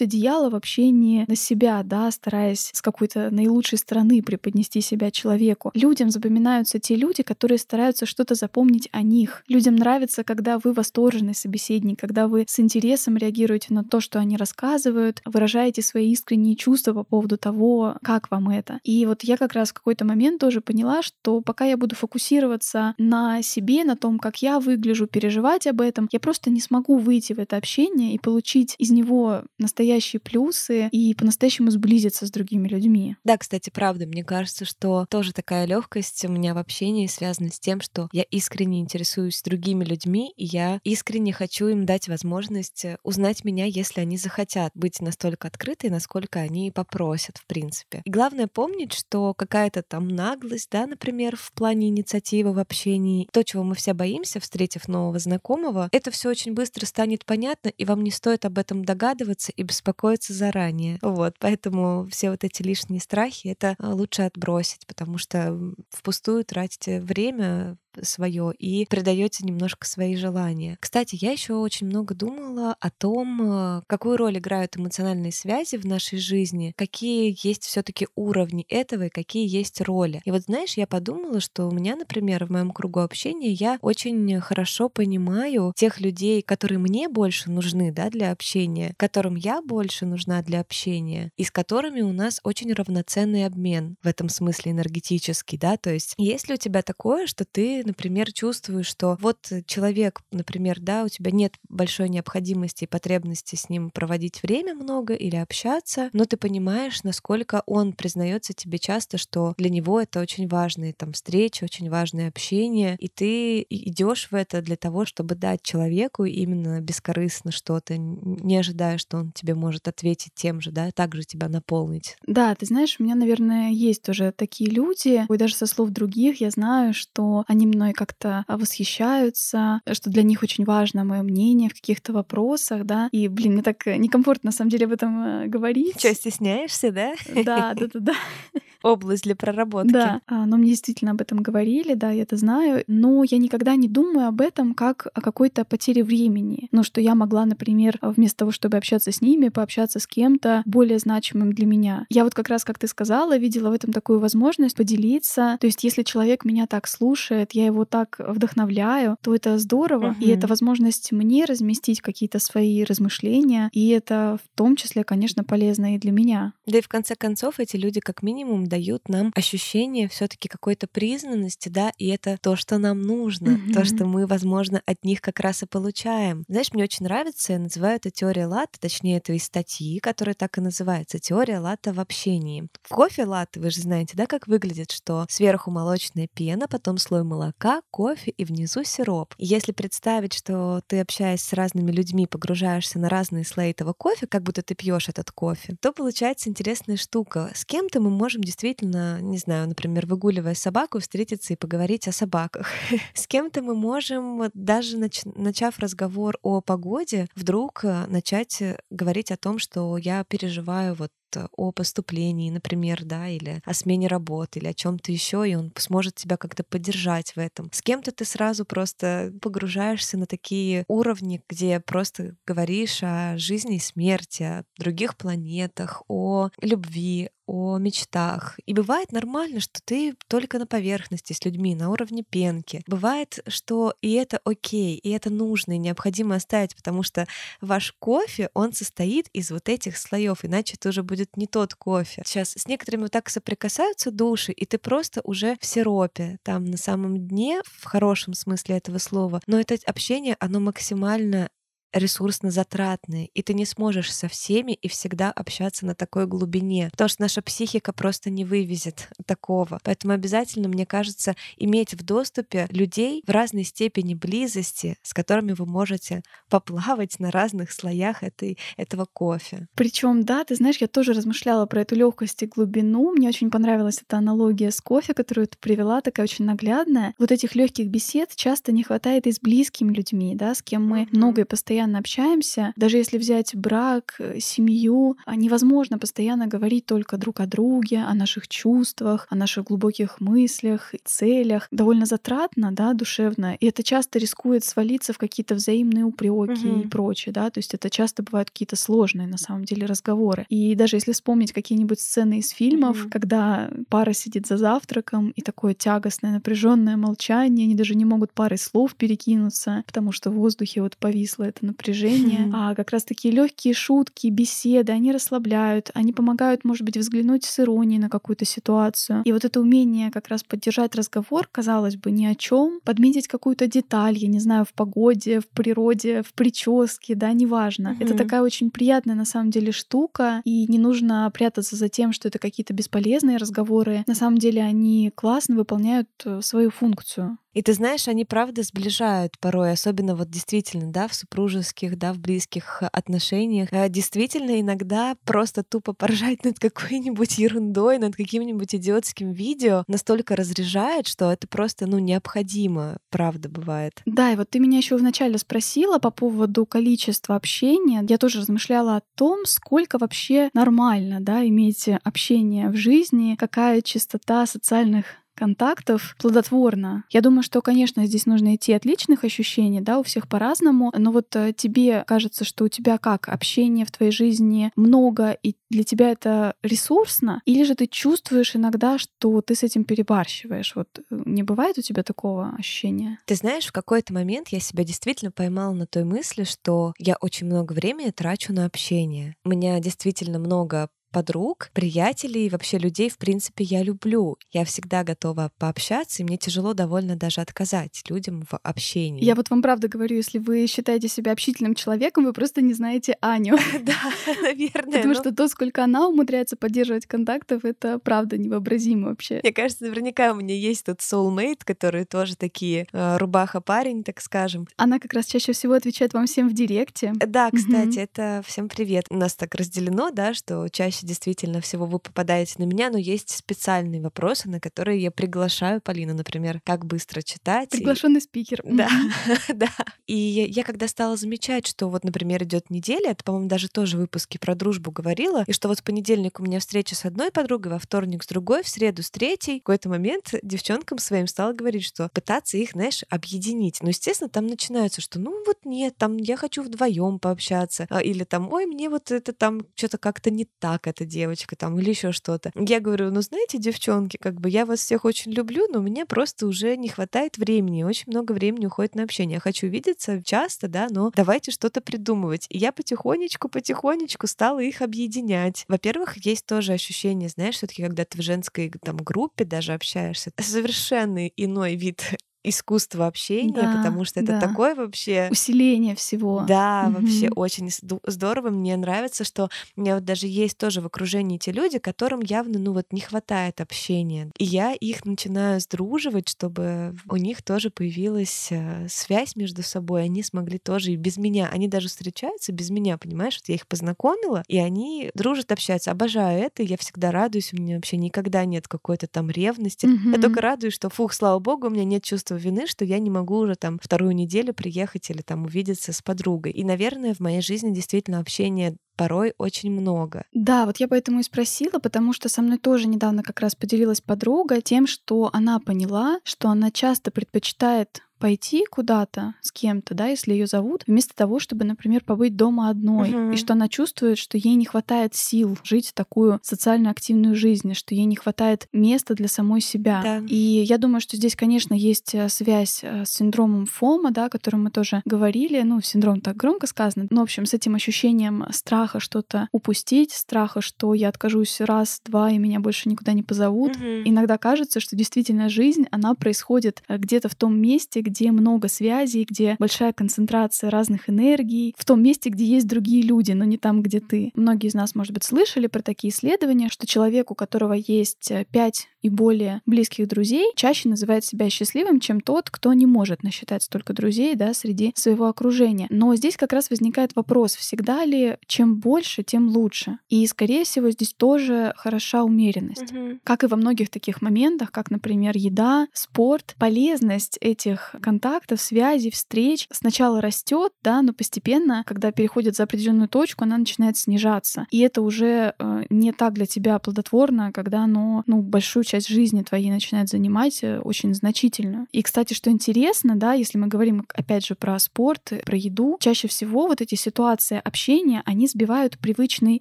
одеяло 0.00 0.48
в 0.48 0.54
общении 0.54 1.24
на 1.26 1.34
себя, 1.34 1.82
да, 1.84 2.08
стараясь 2.12 2.70
с 2.72 2.80
какой-то 2.80 3.30
наилучшей 3.30 3.78
стороны 3.78 4.22
преподнести 4.22 4.80
себя 4.80 5.10
человеку. 5.10 5.72
Людям 5.74 6.10
запоминаются 6.10 6.78
те 6.78 6.94
люди, 6.94 7.24
которые 7.24 7.58
стараются 7.58 8.06
что-то 8.06 8.36
запомнить 8.36 8.88
о 8.92 9.02
них. 9.02 9.42
Людям 9.48 9.74
нравится, 9.74 10.22
когда 10.22 10.58
вы 10.58 10.72
восторженный 10.72 11.34
собеседник, 11.34 11.98
когда 11.98 12.28
вы 12.28 12.44
с 12.48 12.60
интересом 12.60 13.16
реагируете 13.16 13.74
на 13.74 13.82
то, 13.82 14.00
что 14.00 14.20
они 14.20 14.36
рассказывают, 14.36 15.20
выражаете 15.24 15.82
свои 15.82 16.12
искренние 16.12 16.54
чувства 16.54 16.92
по 16.92 17.02
поводу 17.02 17.38
того, 17.38 17.96
как 18.02 18.30
вам 18.30 18.50
это. 18.50 18.78
И 18.84 19.04
вот 19.04 19.24
я 19.24 19.36
как 19.36 19.54
раз 19.54 19.70
в 19.70 19.74
какой-то 19.74 20.04
момент 20.04 20.40
тоже 20.40 20.60
поняла, 20.60 21.02
что 21.02 21.40
пока 21.40 21.64
я 21.64 21.76
буду 21.76 21.96
фокусироваться 21.96 22.94
на 22.98 23.42
себе, 23.42 23.82
на 23.82 23.96
том, 23.96 24.20
как 24.20 24.42
я 24.42 24.60
выгляжу, 24.60 25.08
переживать 25.08 25.66
об 25.66 25.80
этом, 25.80 26.08
я 26.12 26.20
просто 26.20 26.50
не 26.50 26.60
смогу 26.60 26.96
выйти 26.96 27.32
в 27.32 27.40
это 27.40 27.56
общение 27.56 27.69
общения 27.70 28.14
и 28.14 28.18
получить 28.18 28.74
из 28.78 28.90
него 28.90 29.44
настоящие 29.58 30.18
плюсы 30.18 30.88
и 30.90 31.14
по-настоящему 31.14 31.70
сблизиться 31.70 32.26
с 32.26 32.30
другими 32.30 32.66
людьми. 32.66 33.16
Да, 33.22 33.38
кстати, 33.38 33.70
правда, 33.70 34.06
мне 34.06 34.24
кажется, 34.24 34.64
что 34.64 35.06
тоже 35.08 35.32
такая 35.32 35.66
легкость 35.66 36.24
у 36.24 36.28
меня 36.28 36.54
в 36.54 36.58
общении 36.58 37.06
связана 37.06 37.50
с 37.50 37.60
тем, 37.60 37.80
что 37.80 38.08
я 38.12 38.24
искренне 38.24 38.80
интересуюсь 38.80 39.40
другими 39.42 39.84
людьми, 39.84 40.32
и 40.36 40.46
я 40.46 40.80
искренне 40.82 41.32
хочу 41.32 41.68
им 41.68 41.86
дать 41.86 42.08
возможность 42.08 42.84
э, 42.84 42.98
узнать 43.04 43.44
меня, 43.44 43.66
если 43.66 44.00
они 44.00 44.16
захотят 44.16 44.72
быть 44.74 45.00
настолько 45.00 45.46
открыты, 45.46 45.90
насколько 45.90 46.40
они 46.40 46.72
попросят, 46.72 47.38
в 47.38 47.46
принципе. 47.46 48.02
И 48.04 48.10
главное 48.10 48.48
помнить, 48.48 48.92
что 48.92 49.32
какая-то 49.34 49.82
там 49.82 50.08
наглость, 50.08 50.70
да, 50.72 50.86
например, 50.86 51.36
в 51.36 51.52
плане 51.52 51.88
инициативы 51.88 52.52
в 52.52 52.58
общении, 52.58 53.28
то, 53.32 53.44
чего 53.44 53.62
мы 53.62 53.76
все 53.76 53.94
боимся, 53.94 54.40
встретив 54.40 54.88
нового 54.88 55.20
знакомого, 55.20 55.88
это 55.92 56.10
все 56.10 56.30
очень 56.30 56.52
быстро 56.52 56.84
станет 56.86 57.24
понятно, 57.24 57.59
понятно, 57.60 57.76
и 57.76 57.84
вам 57.84 58.02
не 58.02 58.10
стоит 58.10 58.44
об 58.44 58.58
этом 58.58 58.84
догадываться 58.84 59.52
и 59.52 59.62
беспокоиться 59.62 60.32
заранее. 60.32 60.98
Вот, 61.02 61.34
поэтому 61.38 62.06
все 62.10 62.30
вот 62.30 62.44
эти 62.44 62.62
лишние 62.62 63.00
страхи 63.00 63.48
это 63.48 63.76
а, 63.78 63.94
лучше 63.94 64.22
отбросить, 64.22 64.86
потому 64.86 65.18
что 65.18 65.58
впустую 65.90 66.44
тратите 66.44 67.00
время 67.00 67.76
свое 68.02 68.52
и 68.58 68.86
придаете 68.86 69.44
немножко 69.44 69.86
свои 69.86 70.16
желания. 70.16 70.76
Кстати, 70.80 71.16
я 71.20 71.32
еще 71.32 71.54
очень 71.54 71.86
много 71.86 72.14
думала 72.14 72.76
о 72.80 72.90
том, 72.90 73.40
э, 73.42 73.82
какую 73.86 74.16
роль 74.16 74.38
играют 74.38 74.76
эмоциональные 74.76 75.32
связи 75.32 75.76
в 75.76 75.84
нашей 75.84 76.18
жизни, 76.18 76.74
какие 76.76 77.36
есть 77.42 77.64
все-таки 77.64 78.08
уровни 78.14 78.64
этого 78.68 79.04
и 79.04 79.10
какие 79.10 79.48
есть 79.48 79.80
роли. 79.80 80.20
И 80.24 80.30
вот 80.30 80.42
знаешь, 80.42 80.74
я 80.74 80.86
подумала, 80.86 81.40
что 81.40 81.66
у 81.66 81.72
меня, 81.72 81.96
например, 81.96 82.46
в 82.46 82.50
моем 82.50 82.70
кругу 82.70 83.00
общения 83.00 83.50
я 83.50 83.78
очень 83.82 84.40
хорошо 84.40 84.88
понимаю 84.88 85.72
тех 85.76 86.00
людей, 86.00 86.42
которые 86.42 86.78
мне 86.78 87.08
больше 87.08 87.50
нужны 87.50 87.92
да, 87.92 88.10
для 88.10 88.30
общения, 88.32 88.94
которым 88.96 89.34
я 89.36 89.62
больше 89.62 90.06
нужна 90.06 90.42
для 90.42 90.60
общения, 90.60 91.30
и 91.36 91.44
с 91.44 91.50
которыми 91.50 92.00
у 92.00 92.12
нас 92.12 92.40
очень 92.44 92.72
равноценный 92.72 93.46
обмен 93.46 93.96
в 94.02 94.06
этом 94.06 94.28
смысле 94.28 94.72
энергетический, 94.72 95.58
да, 95.58 95.76
то 95.76 95.90
есть 95.90 96.14
если 96.16 96.54
у 96.54 96.56
тебя 96.56 96.82
такое, 96.82 97.26
что 97.26 97.44
ты 97.44 97.82
например, 97.90 98.32
чувствуешь, 98.32 98.86
что 98.86 99.16
вот 99.20 99.52
человек, 99.66 100.20
например, 100.30 100.78
да, 100.80 101.04
у 101.04 101.08
тебя 101.08 101.30
нет 101.30 101.54
большой 101.68 102.08
необходимости 102.08 102.84
и 102.84 102.86
потребности 102.86 103.56
с 103.56 103.68
ним 103.68 103.90
проводить 103.90 104.42
время 104.42 104.74
много 104.74 105.14
или 105.14 105.36
общаться, 105.36 106.08
но 106.12 106.24
ты 106.24 106.36
понимаешь, 106.36 107.02
насколько 107.02 107.62
он 107.66 107.92
признается 107.92 108.52
тебе 108.52 108.78
часто, 108.78 109.18
что 109.18 109.54
для 109.58 109.70
него 109.70 110.00
это 110.00 110.20
очень 110.20 110.48
важные 110.48 110.92
там 110.92 111.12
встречи, 111.12 111.64
очень 111.64 111.90
важное 111.90 112.28
общение, 112.28 112.96
и 112.98 113.08
ты 113.08 113.66
идешь 113.68 114.28
в 114.30 114.34
это 114.34 114.62
для 114.62 114.76
того, 114.76 115.04
чтобы 115.04 115.34
дать 115.34 115.62
человеку 115.62 116.24
именно 116.24 116.80
бескорыстно 116.80 117.50
что-то, 117.50 117.96
не 117.96 118.56
ожидая, 118.56 118.98
что 118.98 119.18
он 119.18 119.32
тебе 119.32 119.54
может 119.54 119.88
ответить 119.88 120.32
тем 120.34 120.60
же, 120.60 120.70
да, 120.70 120.90
также 120.92 121.24
тебя 121.24 121.48
наполнить. 121.48 122.16
Да, 122.26 122.54
ты 122.54 122.66
знаешь, 122.66 122.96
у 122.98 123.02
меня, 123.02 123.16
наверное, 123.16 123.70
есть 123.70 124.02
тоже 124.02 124.32
такие 124.36 124.70
люди, 124.70 125.26
и 125.28 125.36
даже 125.36 125.54
со 125.56 125.66
слов 125.66 125.90
других 125.90 126.40
я 126.40 126.50
знаю, 126.50 126.94
что 126.94 127.44
они 127.48 127.66
мной 127.70 127.92
как-то 127.92 128.44
а, 128.46 128.56
восхищаются, 128.56 129.80
что 129.92 130.10
для 130.10 130.22
них 130.22 130.42
очень 130.42 130.64
важно 130.64 131.04
мое 131.04 131.22
мнение 131.22 131.68
в 131.68 131.74
каких-то 131.74 132.12
вопросах, 132.12 132.84
да. 132.84 133.08
И, 133.12 133.28
блин, 133.28 133.54
мне 133.54 133.62
так 133.62 133.86
некомфортно 133.86 134.48
на 134.48 134.52
самом 134.52 134.70
деле 134.70 134.86
об 134.86 134.92
этом 134.92 135.22
э, 135.22 135.46
говорить. 135.46 135.98
Что, 135.98 136.14
стесняешься, 136.14 136.90
да? 136.90 137.12
Да, 137.34 137.74
да, 137.74 137.86
да, 137.92 138.00
да 138.00 138.14
область 138.82 139.24
для 139.24 139.36
проработки. 139.36 139.92
Да, 139.92 140.20
а, 140.26 140.46
но 140.46 140.56
мне 140.56 140.70
действительно 140.70 141.12
об 141.12 141.20
этом 141.20 141.38
говорили, 141.42 141.94
да, 141.94 142.10
я 142.10 142.22
это 142.22 142.36
знаю, 142.36 142.84
но 142.86 143.24
я 143.24 143.38
никогда 143.38 143.76
не 143.76 143.88
думаю 143.88 144.28
об 144.28 144.40
этом 144.40 144.74
как 144.74 145.06
о 145.12 145.20
какой-то 145.20 145.64
потере 145.64 146.02
времени. 146.02 146.68
Ну, 146.72 146.82
что 146.82 147.00
я 147.00 147.14
могла, 147.14 147.44
например, 147.44 147.98
вместо 148.00 148.38
того, 148.38 148.50
чтобы 148.50 148.76
общаться 148.76 149.12
с 149.12 149.20
ними, 149.20 149.48
пообщаться 149.48 149.98
с 149.98 150.06
кем-то 150.06 150.62
более 150.64 150.98
значимым 150.98 151.52
для 151.52 151.66
меня. 151.66 152.06
Я 152.10 152.24
вот 152.24 152.34
как 152.34 152.48
раз, 152.48 152.64
как 152.64 152.78
ты 152.78 152.86
сказала, 152.86 153.36
видела 153.36 153.70
в 153.70 153.72
этом 153.72 153.92
такую 153.92 154.20
возможность 154.20 154.76
поделиться. 154.76 155.58
То 155.60 155.66
есть, 155.66 155.84
если 155.84 156.02
человек 156.02 156.44
меня 156.44 156.66
так 156.66 156.86
слушает, 156.86 157.52
я 157.60 157.66
его 157.66 157.84
так 157.84 158.16
вдохновляю, 158.18 159.16
то 159.22 159.34
это 159.34 159.58
здорово, 159.58 160.10
угу. 160.10 160.20
и 160.20 160.28
это 160.28 160.46
возможность 160.46 161.12
мне 161.12 161.44
разместить 161.44 162.00
какие-то 162.00 162.38
свои 162.38 162.84
размышления, 162.84 163.70
и 163.72 163.88
это 163.88 164.38
в 164.42 164.56
том 164.56 164.76
числе, 164.76 165.04
конечно, 165.04 165.44
полезно 165.44 165.94
и 165.94 165.98
для 165.98 166.12
меня. 166.12 166.52
Да 166.66 166.78
и 166.78 166.82
в 166.82 166.88
конце 166.88 167.14
концов 167.14 167.60
эти 167.60 167.76
люди 167.76 168.00
как 168.00 168.22
минимум 168.22 168.66
дают 168.66 169.08
нам 169.08 169.32
ощущение 169.34 170.08
все 170.08 170.28
таки 170.28 170.48
какой-то 170.48 170.86
признанности, 170.86 171.68
да, 171.68 171.92
и 171.98 172.08
это 172.08 172.38
то, 172.40 172.56
что 172.56 172.78
нам 172.78 173.02
нужно, 173.02 173.50
mm-hmm. 173.50 173.72
то, 173.72 173.84
что 173.84 174.06
мы, 174.06 174.26
возможно, 174.26 174.82
от 174.86 175.04
них 175.04 175.20
как 175.20 175.40
раз 175.40 175.62
и 175.62 175.66
получаем. 175.66 176.44
Знаешь, 176.48 176.72
мне 176.72 176.84
очень 176.84 177.04
нравится, 177.04 177.52
я 177.52 177.58
называю 177.58 177.96
это 177.96 178.10
теория 178.10 178.46
латте, 178.46 178.78
точнее, 178.80 179.18
это 179.18 179.32
из 179.32 179.44
статьи, 179.44 179.98
которая 180.00 180.34
так 180.34 180.58
и 180.58 180.60
называется, 180.60 181.18
теория 181.18 181.58
латте 181.58 181.92
в 181.92 182.00
общении. 182.00 182.68
В 182.82 182.88
кофе 182.88 183.24
латте, 183.24 183.60
вы 183.60 183.70
же 183.70 183.80
знаете, 183.80 184.16
да, 184.16 184.26
как 184.26 184.46
выглядит, 184.46 184.90
что 184.90 185.26
сверху 185.28 185.70
молочная 185.70 186.28
пена, 186.32 186.68
потом 186.68 186.98
слой 186.98 187.24
молока, 187.24 187.49
кофе 187.90 188.30
и 188.30 188.44
внизу 188.44 188.84
сироп. 188.84 189.34
Если 189.38 189.72
представить, 189.72 190.32
что 190.32 190.82
ты, 190.86 191.00
общаясь 191.00 191.42
с 191.42 191.52
разными 191.52 191.90
людьми, 191.90 192.26
погружаешься 192.26 192.98
на 192.98 193.08
разные 193.08 193.44
слои 193.44 193.70
этого 193.70 193.92
кофе, 193.92 194.26
как 194.26 194.42
будто 194.42 194.62
ты 194.62 194.74
пьешь 194.74 195.08
этот 195.08 195.30
кофе, 195.30 195.76
то 195.80 195.92
получается 195.92 196.48
интересная 196.48 196.96
штука. 196.96 197.50
С 197.54 197.64
кем-то 197.64 198.00
мы 198.00 198.10
можем 198.10 198.42
действительно, 198.42 199.20
не 199.20 199.38
знаю, 199.38 199.68
например, 199.68 200.06
выгуливая 200.06 200.54
собаку, 200.54 200.98
встретиться 201.00 201.52
и 201.52 201.56
поговорить 201.56 202.08
о 202.08 202.12
собаках. 202.12 202.68
С 203.14 203.26
кем-то 203.26 203.62
мы 203.62 203.74
можем, 203.74 204.50
даже 204.54 204.96
нач- 204.96 205.30
начав 205.34 205.78
разговор 205.78 206.38
о 206.42 206.60
погоде, 206.60 207.26
вдруг 207.34 207.84
э, 207.84 208.06
начать 208.06 208.60
э, 208.62 208.78
говорить 208.90 209.30
о 209.30 209.36
том, 209.36 209.58
что 209.58 209.96
я 209.96 210.24
переживаю 210.24 210.94
вот 210.94 211.10
о 211.36 211.72
поступлении, 211.72 212.50
например, 212.50 213.04
да, 213.04 213.28
или 213.28 213.60
о 213.64 213.74
смене 213.74 214.08
работы, 214.08 214.58
или 214.58 214.68
о 214.68 214.74
чем-то 214.74 215.12
еще, 215.12 215.48
и 215.48 215.54
он 215.54 215.72
сможет 215.76 216.14
тебя 216.14 216.36
как-то 216.36 216.64
поддержать 216.64 217.32
в 217.32 217.38
этом. 217.38 217.70
С 217.72 217.82
кем-то 217.82 218.12
ты 218.12 218.24
сразу 218.24 218.64
просто 218.64 219.32
погружаешься 219.40 220.16
на 220.18 220.26
такие 220.26 220.84
уровни, 220.88 221.42
где 221.48 221.80
просто 221.80 222.36
говоришь 222.46 223.00
о 223.02 223.36
жизни 223.38 223.76
и 223.76 223.80
смерти, 223.80 224.42
о 224.42 224.64
других 224.78 225.16
планетах, 225.16 226.02
о 226.08 226.50
любви, 226.60 227.30
о 227.50 227.78
мечтах. 227.78 228.60
И 228.64 228.72
бывает 228.72 229.10
нормально, 229.10 229.58
что 229.58 229.80
ты 229.84 230.14
только 230.28 230.60
на 230.60 230.68
поверхности 230.68 231.32
с 231.32 231.44
людьми, 231.44 231.74
на 231.74 231.90
уровне 231.90 232.22
пенки. 232.22 232.80
Бывает, 232.86 233.40
что 233.48 233.92
и 234.00 234.12
это 234.12 234.40
окей, 234.44 234.94
и 234.94 235.10
это 235.10 235.30
нужно, 235.30 235.72
и 235.72 235.78
необходимо 235.78 236.36
оставить, 236.36 236.76
потому 236.76 237.02
что 237.02 237.26
ваш 237.60 237.92
кофе, 237.98 238.50
он 238.54 238.72
состоит 238.72 239.28
из 239.32 239.50
вот 239.50 239.68
этих 239.68 239.96
слоев, 239.96 240.44
иначе 240.44 240.76
это 240.78 240.90
уже 240.90 241.02
будет 241.02 241.36
не 241.36 241.48
тот 241.48 241.74
кофе. 241.74 242.22
Сейчас 242.24 242.52
с 242.52 242.68
некоторыми 242.68 243.02
вот 243.02 243.10
так 243.10 243.28
соприкасаются 243.28 244.12
души, 244.12 244.52
и 244.52 244.64
ты 244.64 244.78
просто 244.78 245.20
уже 245.24 245.56
в 245.60 245.66
сиропе, 245.66 246.38
там 246.44 246.64
на 246.66 246.76
самом 246.76 247.18
дне, 247.26 247.62
в 247.64 247.84
хорошем 247.84 248.34
смысле 248.34 248.76
этого 248.76 248.98
слова. 248.98 249.40
Но 249.48 249.58
это 249.58 249.76
общение, 249.86 250.36
оно 250.38 250.60
максимально 250.60 251.50
ресурсно 251.92 252.50
затратные, 252.50 253.26
и 253.34 253.42
ты 253.42 253.54
не 253.54 253.64
сможешь 253.64 254.12
со 254.12 254.28
всеми 254.28 254.72
и 254.72 254.88
всегда 254.88 255.30
общаться 255.30 255.86
на 255.86 255.94
такой 255.94 256.26
глубине, 256.26 256.88
потому 256.92 257.08
что 257.08 257.22
наша 257.22 257.42
психика 257.42 257.92
просто 257.92 258.30
не 258.30 258.44
вывезет 258.44 259.08
такого. 259.26 259.80
Поэтому 259.82 260.12
обязательно, 260.12 260.68
мне 260.68 260.86
кажется, 260.86 261.34
иметь 261.56 261.94
в 261.94 262.04
доступе 262.04 262.66
людей 262.70 263.22
в 263.26 263.30
разной 263.30 263.64
степени 263.64 264.14
близости, 264.14 264.96
с 265.02 265.12
которыми 265.12 265.52
вы 265.52 265.66
можете 265.66 266.22
поплавать 266.48 267.18
на 267.18 267.30
разных 267.30 267.72
слоях 267.72 268.22
этой, 268.22 268.58
этого 268.76 269.06
кофе. 269.12 269.68
Причем, 269.74 270.24
да, 270.24 270.44
ты 270.44 270.54
знаешь, 270.54 270.78
я 270.78 270.86
тоже 270.86 271.12
размышляла 271.12 271.66
про 271.66 271.82
эту 271.82 271.94
легкость 271.94 272.42
и 272.42 272.46
глубину. 272.46 273.12
Мне 273.12 273.28
очень 273.28 273.50
понравилась 273.50 274.00
эта 274.02 274.18
аналогия 274.18 274.70
с 274.70 274.80
кофе, 274.80 275.14
которую 275.14 275.48
ты 275.48 275.58
привела, 275.58 276.00
такая 276.00 276.24
очень 276.24 276.44
наглядная. 276.44 277.14
Вот 277.18 277.32
этих 277.32 277.54
легких 277.54 277.88
бесед 277.88 278.34
часто 278.34 278.72
не 278.72 278.82
хватает 278.82 279.26
и 279.26 279.32
с 279.32 279.40
близкими 279.40 279.92
людьми, 279.92 280.34
да, 280.34 280.54
с 280.54 280.62
кем 280.62 280.86
мы 280.86 281.08
много 281.12 281.42
и 281.42 281.44
постоянно 281.44 281.79
постоянно 281.80 281.98
общаемся, 281.98 282.72
даже 282.76 282.98
если 282.98 283.18
взять 283.18 283.54
брак, 283.56 284.16
э, 284.18 284.38
семью, 284.40 285.16
а 285.24 285.36
невозможно 285.36 285.98
постоянно 285.98 286.46
говорить 286.46 286.84
только 286.84 287.16
друг 287.16 287.40
о 287.40 287.46
друге, 287.46 287.98
о 287.98 288.14
наших 288.14 288.48
чувствах, 288.48 289.26
о 289.30 289.34
наших 289.34 289.64
глубоких 289.64 290.20
мыслях 290.20 290.94
и 290.94 291.00
целях. 291.04 291.68
Довольно 291.70 292.04
затратно, 292.04 292.70
да, 292.72 292.92
душевно. 292.92 293.56
И 293.60 293.66
это 293.66 293.82
часто 293.82 294.18
рискует 294.18 294.64
свалиться 294.64 295.12
в 295.12 295.18
какие-то 295.18 295.54
взаимные 295.54 296.04
упреки 296.04 296.68
угу. 296.68 296.80
и 296.80 296.86
прочее, 296.86 297.32
да. 297.32 297.48
То 297.50 297.60
есть 297.60 297.74
это 297.74 297.88
часто 297.88 298.22
бывают 298.22 298.50
какие-то 298.50 298.76
сложные 298.76 299.26
на 299.26 299.38
самом 299.38 299.64
деле 299.64 299.86
разговоры. 299.86 300.44
И 300.50 300.74
даже 300.74 300.96
если 300.96 301.12
вспомнить 301.12 301.52
какие-нибудь 301.52 302.00
сцены 302.00 302.40
из 302.40 302.50
фильмов, 302.50 303.02
угу. 303.02 303.10
когда 303.10 303.70
пара 303.88 304.12
сидит 304.12 304.46
за 304.46 304.58
завтраком 304.58 305.30
и 305.30 305.40
такое 305.40 305.72
тягостное, 305.72 306.32
напряженное 306.32 306.96
молчание, 306.96 307.64
они 307.64 307.74
даже 307.74 307.94
не 307.94 308.04
могут 308.04 308.32
парой 308.32 308.58
слов 308.58 308.94
перекинуться, 308.94 309.82
потому 309.86 310.12
что 310.12 310.30
в 310.30 310.34
воздухе 310.34 310.82
вот 310.82 310.96
повисло 310.98 311.44
это 311.44 311.69
напряжение, 311.70 312.50
а 312.52 312.74
как 312.74 312.90
раз 312.90 313.04
такие 313.04 313.32
легкие 313.34 313.74
шутки, 313.74 314.28
беседы, 314.28 314.92
они 314.92 315.12
расслабляют, 315.12 315.90
они 315.94 316.12
помогают, 316.12 316.64
может 316.64 316.84
быть, 316.84 316.96
взглянуть 316.96 317.44
с 317.44 317.60
иронией 317.60 318.00
на 318.00 318.08
какую-то 318.08 318.44
ситуацию. 318.44 319.22
И 319.24 319.32
вот 319.32 319.44
это 319.44 319.60
умение 319.60 320.10
как 320.10 320.28
раз 320.28 320.42
поддержать 320.42 320.94
разговор, 320.94 321.48
казалось 321.50 321.96
бы, 321.96 322.10
ни 322.10 322.26
о 322.26 322.34
чем, 322.34 322.80
подметить 322.84 323.28
какую-то 323.28 323.66
деталь, 323.66 324.16
я 324.16 324.28
не 324.28 324.40
знаю, 324.40 324.64
в 324.64 324.72
погоде, 324.72 325.40
в 325.40 325.48
природе, 325.48 326.22
в 326.22 326.32
прическе, 326.34 327.14
да, 327.14 327.32
неважно. 327.32 327.88
Mm-hmm. 327.88 328.04
Это 328.04 328.14
такая 328.14 328.42
очень 328.42 328.70
приятная 328.70 329.14
на 329.14 329.24
самом 329.24 329.50
деле 329.50 329.72
штука, 329.72 330.42
и 330.44 330.66
не 330.66 330.78
нужно 330.78 331.30
прятаться 331.32 331.76
за 331.76 331.88
тем, 331.88 332.12
что 332.12 332.28
это 332.28 332.38
какие-то 332.38 332.74
бесполезные 332.74 333.36
разговоры. 333.36 334.04
На 334.06 334.14
самом 334.14 334.38
деле 334.38 334.62
они 334.62 335.12
классно 335.14 335.56
выполняют 335.56 336.08
э, 336.24 336.40
свою 336.42 336.70
функцию. 336.70 337.38
И 337.52 337.62
ты 337.62 337.72
знаешь, 337.72 338.06
они 338.06 338.24
правда 338.24 338.62
сближают 338.62 339.38
порой, 339.40 339.72
особенно 339.72 340.14
вот 340.14 340.30
действительно, 340.30 340.92
да, 340.92 341.08
в 341.08 341.14
супружеских, 341.14 341.98
да, 341.98 342.12
в 342.12 342.18
близких 342.18 342.82
отношениях. 342.92 343.72
Э, 343.72 343.88
действительно, 343.88 344.60
иногда 344.60 345.16
просто 345.24 345.64
тупо 345.64 345.92
поржать 345.92 346.44
над 346.44 346.58
какой-нибудь 346.60 347.38
ерундой, 347.38 347.98
над 347.98 348.14
каким-нибудь 348.14 348.74
идиотским 348.74 349.32
видео 349.32 349.84
настолько 349.88 350.36
разряжает, 350.36 351.08
что 351.08 351.32
это 351.32 351.48
просто, 351.48 351.86
ну, 351.86 351.98
необходимо, 351.98 352.98
правда, 353.10 353.48
бывает. 353.48 354.00
Да, 354.06 354.32
и 354.32 354.36
вот 354.36 354.50
ты 354.50 354.60
меня 354.60 354.78
еще 354.78 354.96
вначале 354.96 355.36
спросила 355.38 355.98
по 355.98 356.10
поводу 356.10 356.66
количества 356.66 357.34
общения. 357.34 358.04
Я 358.08 358.18
тоже 358.18 358.40
размышляла 358.40 358.96
о 358.96 359.02
том, 359.16 359.44
сколько 359.44 359.98
вообще 359.98 360.50
нормально, 360.54 361.18
да, 361.20 361.44
иметь 361.46 361.88
общение 362.04 362.68
в 362.68 362.76
жизни, 362.76 363.36
какая 363.36 363.82
частота 363.82 364.46
социальных 364.46 365.04
контактов 365.40 366.14
плодотворно. 366.18 367.04
Я 367.08 367.22
думаю, 367.22 367.42
что, 367.42 367.62
конечно, 367.62 368.04
здесь 368.04 368.26
нужно 368.26 368.56
идти 368.56 368.74
от 368.74 368.84
личных 368.84 369.24
ощущений, 369.24 369.80
да, 369.80 369.98
у 369.98 370.02
всех 370.02 370.28
по-разному, 370.28 370.92
но 370.94 371.12
вот 371.12 371.34
э, 371.34 371.54
тебе 371.56 372.04
кажется, 372.06 372.44
что 372.44 372.64
у 372.64 372.68
тебя 372.68 372.98
как 372.98 373.26
общение 373.26 373.86
в 373.86 373.90
твоей 373.90 374.12
жизни 374.12 374.70
много, 374.76 375.30
и 375.30 375.54
для 375.70 375.82
тебя 375.82 376.10
это 376.10 376.54
ресурсно, 376.62 377.40
или 377.46 377.64
же 377.64 377.74
ты 377.74 377.86
чувствуешь 377.86 378.54
иногда, 378.54 378.98
что 378.98 379.40
ты 379.40 379.54
с 379.54 379.62
этим 379.62 379.84
перебарщиваешь? 379.84 380.74
Вот 380.76 380.88
э, 380.98 381.22
не 381.24 381.42
бывает 381.42 381.78
у 381.78 381.80
тебя 381.80 382.02
такого 382.02 382.54
ощущения? 382.58 383.18
Ты 383.24 383.34
знаешь, 383.34 383.66
в 383.66 383.72
какой-то 383.72 384.12
момент 384.12 384.48
я 384.48 384.60
себя 384.60 384.84
действительно 384.84 385.30
поймала 385.30 385.72
на 385.72 385.86
той 385.86 386.04
мысли, 386.04 386.44
что 386.44 386.92
я 386.98 387.16
очень 387.18 387.46
много 387.46 387.72
времени 387.72 388.10
трачу 388.10 388.52
на 388.52 388.66
общение. 388.66 389.36
У 389.42 389.48
меня 389.48 389.80
действительно 389.80 390.38
много 390.38 390.90
подруг, 391.10 391.70
приятелей, 391.72 392.48
вообще 392.48 392.78
людей, 392.78 393.08
в 393.08 393.18
принципе, 393.18 393.64
я 393.64 393.82
люблю. 393.82 394.38
Я 394.52 394.64
всегда 394.64 395.04
готова 395.04 395.50
пообщаться, 395.58 396.22
и 396.22 396.24
мне 396.24 396.36
тяжело 396.36 396.74
довольно 396.74 397.16
даже 397.16 397.40
отказать 397.40 398.02
людям 398.08 398.44
в 398.50 398.58
общении. 398.62 399.24
Я 399.24 399.34
вот 399.34 399.50
вам 399.50 399.62
правда 399.62 399.88
говорю, 399.88 400.16
если 400.16 400.38
вы 400.38 400.66
считаете 400.66 401.08
себя 401.08 401.32
общительным 401.32 401.74
человеком, 401.74 402.24
вы 402.24 402.32
просто 402.32 402.62
не 402.62 402.74
знаете 402.74 403.16
Аню. 403.20 403.56
Да, 403.80 403.94
наверное. 404.42 404.98
Потому 404.98 405.14
что 405.14 405.34
то, 405.34 405.48
сколько 405.48 405.82
она 405.82 406.06
умудряется 406.06 406.56
поддерживать 406.56 407.06
контактов, 407.06 407.64
это 407.64 407.98
правда 407.98 408.36
невообразимо 408.36 409.08
вообще. 409.08 409.40
Мне 409.42 409.52
кажется, 409.52 409.84
наверняка 409.84 410.32
у 410.32 410.36
меня 410.36 410.54
есть 410.54 410.84
тут 410.84 411.00
soulmate, 411.00 411.60
которые 411.64 412.04
тоже 412.04 412.36
такие 412.36 412.86
э, 412.92 413.16
рубаха-парень, 413.16 414.04
так 414.04 414.20
скажем. 414.20 414.68
Она 414.76 414.98
как 414.98 415.12
раз 415.14 415.26
чаще 415.26 415.52
всего 415.52 415.74
отвечает 415.74 416.12
вам 416.12 416.26
всем 416.26 416.48
в 416.48 416.52
директе. 416.52 417.12
Да, 417.14 417.50
кстати, 417.50 417.98
это 417.98 418.42
всем 418.46 418.68
привет. 418.68 419.06
У 419.10 419.16
нас 419.16 419.34
так 419.34 419.54
разделено, 419.54 420.10
да, 420.10 420.34
что 420.34 420.68
чаще 420.68 420.99
чаще 421.00 421.06
действительно 421.06 421.60
всего 421.60 421.86
вы 421.86 421.98
попадаете 421.98 422.54
на 422.58 422.64
меня, 422.64 422.90
но 422.90 422.98
есть 422.98 423.30
специальные 423.30 424.00
вопросы, 424.00 424.48
на 424.48 424.60
которые 424.60 425.00
я 425.02 425.10
приглашаю 425.10 425.80
Полину, 425.80 426.14
например, 426.14 426.60
как 426.64 426.84
быстро 426.84 427.22
читать. 427.22 427.70
Приглашенный 427.70 428.18
и... 428.18 428.22
спикер. 428.22 428.60
Да, 428.64 428.88
да. 429.54 429.70
И 430.06 430.16
я 430.16 430.64
когда 430.64 430.88
стала 430.88 431.16
замечать, 431.16 431.66
что 431.66 431.88
вот, 431.88 432.04
например, 432.04 432.42
идет 432.44 432.70
неделя, 432.70 433.10
это, 433.10 433.24
по-моему, 433.24 433.48
даже 433.48 433.68
тоже 433.68 433.96
в 433.96 434.00
выпуске 434.00 434.38
про 434.38 434.54
дружбу 434.54 434.90
говорила, 434.90 435.44
и 435.46 435.52
что 435.52 435.68
вот 435.68 435.80
в 435.80 435.82
понедельник 435.82 436.40
у 436.40 436.42
меня 436.42 436.60
встреча 436.60 436.94
с 436.94 437.04
одной 437.04 437.30
подругой, 437.30 437.72
во 437.72 437.78
вторник 437.78 438.22
с 438.22 438.26
другой, 438.26 438.62
в 438.62 438.68
среду 438.68 439.02
с 439.02 439.10
третьей. 439.10 439.60
В 439.60 439.64
какой-то 439.64 439.88
момент 439.88 440.34
девчонкам 440.42 440.98
своим 440.98 441.26
стала 441.26 441.52
говорить, 441.52 441.84
что 441.84 442.08
пытаться 442.12 442.56
их, 442.56 442.72
знаешь, 442.72 443.04
объединить. 443.08 443.78
Ну, 443.80 443.88
естественно, 443.88 444.28
там 444.28 444.46
начинается, 444.46 445.00
что 445.00 445.18
ну 445.18 445.44
вот 445.46 445.58
нет, 445.64 445.96
там 445.96 446.16
я 446.16 446.36
хочу 446.36 446.62
вдвоем 446.62 447.18
пообщаться, 447.18 447.86
а, 447.90 448.00
или 448.00 448.24
там, 448.24 448.52
ой, 448.52 448.66
мне 448.66 448.88
вот 448.88 449.10
это 449.10 449.32
там 449.32 449.60
что-то 449.74 449.98
как-то 449.98 450.30
не 450.30 450.46
так 450.58 450.86
какая-то 450.90 451.04
девочка 451.04 451.56
там 451.56 451.78
или 451.78 451.90
еще 451.90 452.12
что-то. 452.12 452.50
Я 452.54 452.80
говорю, 452.80 453.10
ну 453.10 453.20
знаете, 453.20 453.58
девчонки, 453.58 454.16
как 454.16 454.40
бы 454.40 454.48
я 454.48 454.66
вас 454.66 454.80
всех 454.80 455.04
очень 455.04 455.32
люблю, 455.32 455.66
но 455.70 455.80
мне 455.80 456.04
просто 456.04 456.46
уже 456.46 456.76
не 456.76 456.88
хватает 456.88 457.38
времени, 457.38 457.82
очень 457.84 458.04
много 458.08 458.32
времени 458.32 458.66
уходит 458.66 458.94
на 458.94 459.04
общение. 459.04 459.34
Я 459.34 459.40
хочу 459.40 459.68
видеться 459.68 460.22
часто, 460.22 460.68
да, 460.68 460.88
но 460.90 461.10
давайте 461.14 461.50
что-то 461.52 461.80
придумывать. 461.80 462.46
И 462.48 462.58
я 462.58 462.72
потихонечку, 462.72 463.48
потихонечку 463.48 464.26
стала 464.26 464.60
их 464.60 464.82
объединять. 464.82 465.64
Во-первых, 465.68 466.24
есть 466.24 466.46
тоже 466.46 466.72
ощущение, 466.72 467.28
знаешь, 467.28 467.56
все-таки, 467.56 467.82
когда 467.82 468.04
ты 468.04 468.18
в 468.18 468.22
женской 468.22 468.72
там 468.82 468.96
группе 468.96 469.44
даже 469.44 469.72
общаешься, 469.72 470.32
совершенно 470.38 471.26
иной 471.28 471.76
вид 471.76 472.02
искусство 472.42 473.06
общения, 473.06 473.52
да, 473.52 473.76
потому 473.76 474.04
что 474.04 474.20
это 474.20 474.32
да. 474.32 474.40
такое 474.40 474.74
вообще 474.74 475.28
усиление 475.30 475.94
всего. 475.94 476.44
Да, 476.46 476.86
угу. 476.86 477.00
вообще 477.00 477.28
очень 477.30 477.70
здорово. 478.06 478.50
Мне 478.50 478.76
нравится, 478.76 479.24
что 479.24 479.50
у 479.76 479.80
меня 479.80 479.96
вот 479.96 480.04
даже 480.04 480.26
есть 480.26 480.56
тоже 480.56 480.80
в 480.80 480.86
окружении 480.86 481.38
те 481.38 481.52
люди, 481.52 481.78
которым 481.78 482.20
явно 482.20 482.58
ну 482.58 482.72
вот 482.72 482.86
не 482.92 483.00
хватает 483.00 483.60
общения, 483.60 484.30
и 484.38 484.44
я 484.44 484.72
их 484.72 485.04
начинаю 485.04 485.60
сдруживать, 485.60 486.28
чтобы 486.28 486.96
у 487.08 487.16
них 487.16 487.42
тоже 487.42 487.70
появилась 487.70 488.48
э, 488.50 488.86
связь 488.88 489.36
между 489.36 489.62
собой, 489.62 490.04
они 490.04 490.22
смогли 490.22 490.58
тоже 490.58 490.92
и 490.92 490.96
без 490.96 491.16
меня, 491.16 491.48
они 491.52 491.68
даже 491.68 491.88
встречаются 491.88 492.52
без 492.52 492.70
меня, 492.70 492.98
понимаешь? 492.98 493.38
Вот 493.40 493.48
я 493.48 493.54
их 493.54 493.66
познакомила, 493.66 494.42
и 494.48 494.58
они 494.58 495.10
дружат, 495.14 495.52
общаются. 495.52 495.90
Обожаю 495.90 496.40
это, 496.40 496.62
я 496.62 496.76
всегда 496.76 497.10
радуюсь, 497.10 497.52
у 497.52 497.56
меня 497.56 497.76
вообще 497.76 497.96
никогда 497.96 498.44
нет 498.44 498.68
какой-то 498.68 499.06
там 499.06 499.30
ревности. 499.30 499.86
Угу. 499.86 500.10
Я 500.10 500.20
только 500.20 500.40
радуюсь, 500.40 500.74
что 500.74 500.88
фух, 500.90 501.12
слава 501.12 501.38
богу, 501.38 501.66
у 501.66 501.70
меня 501.70 501.84
нет 501.84 502.02
чувства 502.02 502.29
чувство 502.30 502.36
вины, 502.36 502.66
что 502.66 502.84
я 502.84 502.98
не 502.98 503.10
могу 503.10 503.38
уже 503.38 503.54
там 503.56 503.78
вторую 503.82 504.14
неделю 504.14 504.54
приехать 504.54 505.10
или 505.10 505.22
там 505.22 505.44
увидеться 505.44 505.92
с 505.92 506.02
подругой. 506.02 506.52
И, 506.52 506.64
наверное, 506.64 507.14
в 507.14 507.20
моей 507.20 507.42
жизни 507.42 507.74
действительно 507.74 508.20
общение 508.20 508.76
порой 508.96 509.34
очень 509.38 509.70
много. 509.70 510.24
Да, 510.32 510.66
вот 510.66 510.78
я 510.78 510.86
поэтому 510.86 511.20
и 511.20 511.22
спросила, 511.22 511.78
потому 511.78 512.12
что 512.12 512.28
со 512.28 512.42
мной 512.42 512.58
тоже 512.58 512.86
недавно 512.86 513.22
как 513.22 513.40
раз 513.40 513.54
поделилась 513.54 514.00
подруга 514.00 514.60
тем, 514.60 514.86
что 514.86 515.30
она 515.32 515.58
поняла, 515.58 516.20
что 516.22 516.48
она 516.50 516.70
часто 516.70 517.10
предпочитает 517.10 518.02
пойти 518.20 518.64
куда-то 518.70 519.34
с 519.40 519.50
кем-то, 519.50 519.94
да, 519.94 520.06
если 520.06 520.32
ее 520.32 520.46
зовут, 520.46 520.84
вместо 520.86 521.16
того, 521.16 521.40
чтобы, 521.40 521.64
например, 521.64 522.04
побыть 522.04 522.36
дома 522.36 522.68
одной, 522.68 523.10
угу. 523.10 523.32
и 523.32 523.36
что 523.36 523.54
она 523.54 523.68
чувствует, 523.68 524.18
что 524.18 524.38
ей 524.38 524.54
не 524.54 524.66
хватает 524.66 525.14
сил 525.14 525.58
жить 525.64 525.92
такую 525.94 526.38
социально 526.42 526.90
активную 526.90 527.34
жизнь, 527.34 527.74
что 527.74 527.94
ей 527.94 528.04
не 528.04 528.16
хватает 528.16 528.68
места 528.72 529.14
для 529.14 529.28
самой 529.28 529.60
себя. 529.60 530.00
Да. 530.04 530.18
И 530.28 530.36
я 530.36 530.78
думаю, 530.78 531.00
что 531.00 531.16
здесь, 531.16 531.34
конечно, 531.34 531.74
есть 531.74 532.14
э, 532.14 532.28
связь 532.28 532.80
э, 532.82 533.04
с 533.04 533.10
синдромом 533.10 533.66
ФОМа, 533.66 534.10
да, 534.10 534.26
о 534.26 534.30
котором 534.30 534.64
мы 534.64 534.70
тоже 534.70 535.02
говорили. 535.04 535.62
Ну, 535.62 535.80
синдром 535.80 536.20
так 536.20 536.36
громко 536.36 536.66
сказано. 536.66 537.06
Но, 537.10 537.20
в 537.20 537.24
общем, 537.24 537.46
с 537.46 537.54
этим 537.54 537.74
ощущением 537.74 538.44
страха 538.50 539.00
что-то 539.00 539.48
упустить, 539.52 540.12
страха, 540.12 540.60
что 540.60 540.92
я 540.94 541.08
откажусь 541.08 541.60
раз, 541.60 542.00
два, 542.04 542.30
и 542.30 542.38
меня 542.38 542.60
больше 542.60 542.88
никуда 542.88 543.14
не 543.14 543.22
позовут. 543.22 543.76
Угу. 543.76 544.02
Иногда 544.04 544.36
кажется, 544.36 544.80
что 544.80 544.96
действительно 544.96 545.48
жизнь, 545.48 545.86
она 545.90 546.14
происходит 546.14 546.82
э, 546.88 546.98
где-то 546.98 547.28
в 547.28 547.34
том 547.34 547.58
месте, 547.58 548.00
где 548.10 548.32
много 548.32 548.68
связей, 548.68 549.24
где 549.28 549.56
большая 549.58 549.92
концентрация 549.92 550.70
разных 550.70 551.08
энергий, 551.08 551.74
в 551.78 551.84
том 551.84 552.02
месте, 552.02 552.30
где 552.30 552.44
есть 552.44 552.66
другие 552.66 553.02
люди, 553.02 553.32
но 553.32 553.44
не 553.44 553.56
там, 553.56 553.82
где 553.82 554.00
ты. 554.00 554.32
Многие 554.34 554.68
из 554.68 554.74
нас, 554.74 554.94
может 554.94 555.14
быть, 555.14 555.24
слышали 555.24 555.66
про 555.66 555.82
такие 555.82 556.12
исследования, 556.12 556.68
что 556.68 556.86
человек, 556.86 557.30
у 557.30 557.34
которого 557.34 557.72
есть 557.72 558.30
э, 558.30 558.44
пять 558.50 558.88
и 559.02 559.08
более 559.08 559.62
близких 559.66 560.08
друзей, 560.08 560.52
чаще 560.56 560.88
называет 560.88 561.24
себя 561.24 561.50
счастливым, 561.50 562.00
чем 562.00 562.20
тот, 562.20 562.50
кто 562.50 562.72
не 562.72 562.86
может 562.86 563.22
насчитать 563.22 563.62
столько 563.62 563.92
друзей 563.92 564.34
да, 564.34 564.54
среди 564.54 564.92
своего 564.94 565.26
окружения. 565.26 565.86
Но 565.90 566.14
здесь 566.14 566.36
как 566.36 566.52
раз 566.52 566.70
возникает 566.70 567.14
вопрос, 567.16 567.56
всегда 567.56 568.04
ли 568.04 568.36
чем 568.46 568.76
больше, 568.76 569.22
тем 569.22 569.48
лучше. 569.48 569.98
И, 570.08 570.26
скорее 570.26 570.64
всего, 570.64 570.90
здесь 570.90 571.14
тоже 571.14 571.72
хороша 571.76 572.24
умеренность. 572.24 572.92
Угу. 572.92 573.20
Как 573.24 573.44
и 573.44 573.46
во 573.46 573.56
многих 573.56 573.90
таких 573.90 574.22
моментах, 574.22 574.70
как, 574.72 574.90
например, 574.90 575.36
еда, 575.36 575.88
спорт, 575.92 576.54
полезность 576.58 577.38
этих 577.40 577.94
контактов, 578.02 578.60
связей, 578.60 579.10
встреч 579.10 579.66
сначала 579.70 580.20
растет, 580.20 580.72
да, 580.82 581.02
но 581.02 581.12
постепенно, 581.12 581.84
когда 581.86 582.12
переходит 582.12 582.56
за 582.56 582.64
определенную 582.64 583.08
точку, 583.08 583.44
она 583.44 583.58
начинает 583.58 583.96
снижаться. 583.96 584.66
И 584.70 584.80
это 584.80 585.02
уже 585.02 585.54
э, 585.58 585.82
не 585.90 586.12
так 586.12 586.34
для 586.34 586.46
тебя 586.46 586.78
плодотворно, 586.78 587.52
когда 587.52 587.84
оно, 587.84 588.22
ну, 588.26 588.42
большую 588.42 588.84
часть 588.90 589.08
жизни 589.08 589.42
твоей 589.42 589.70
начинает 589.70 590.08
занимать 590.08 590.64
э, 590.64 590.80
очень 590.80 591.14
значительную. 591.14 591.86
И, 591.92 592.02
кстати, 592.02 592.34
что 592.34 592.50
интересно, 592.50 593.14
да, 593.14 593.34
если 593.34 593.56
мы 593.56 593.68
говорим, 593.68 594.04
опять 594.12 594.44
же, 594.44 594.56
про 594.56 594.76
спорт, 594.80 595.32
про 595.46 595.56
еду, 595.56 595.96
чаще 596.00 596.26
всего 596.26 596.66
вот 596.66 596.80
эти 596.80 596.96
ситуации 596.96 597.60
общения, 597.62 598.22
они 598.24 598.48
сбивают 598.48 598.98
привычный 598.98 599.60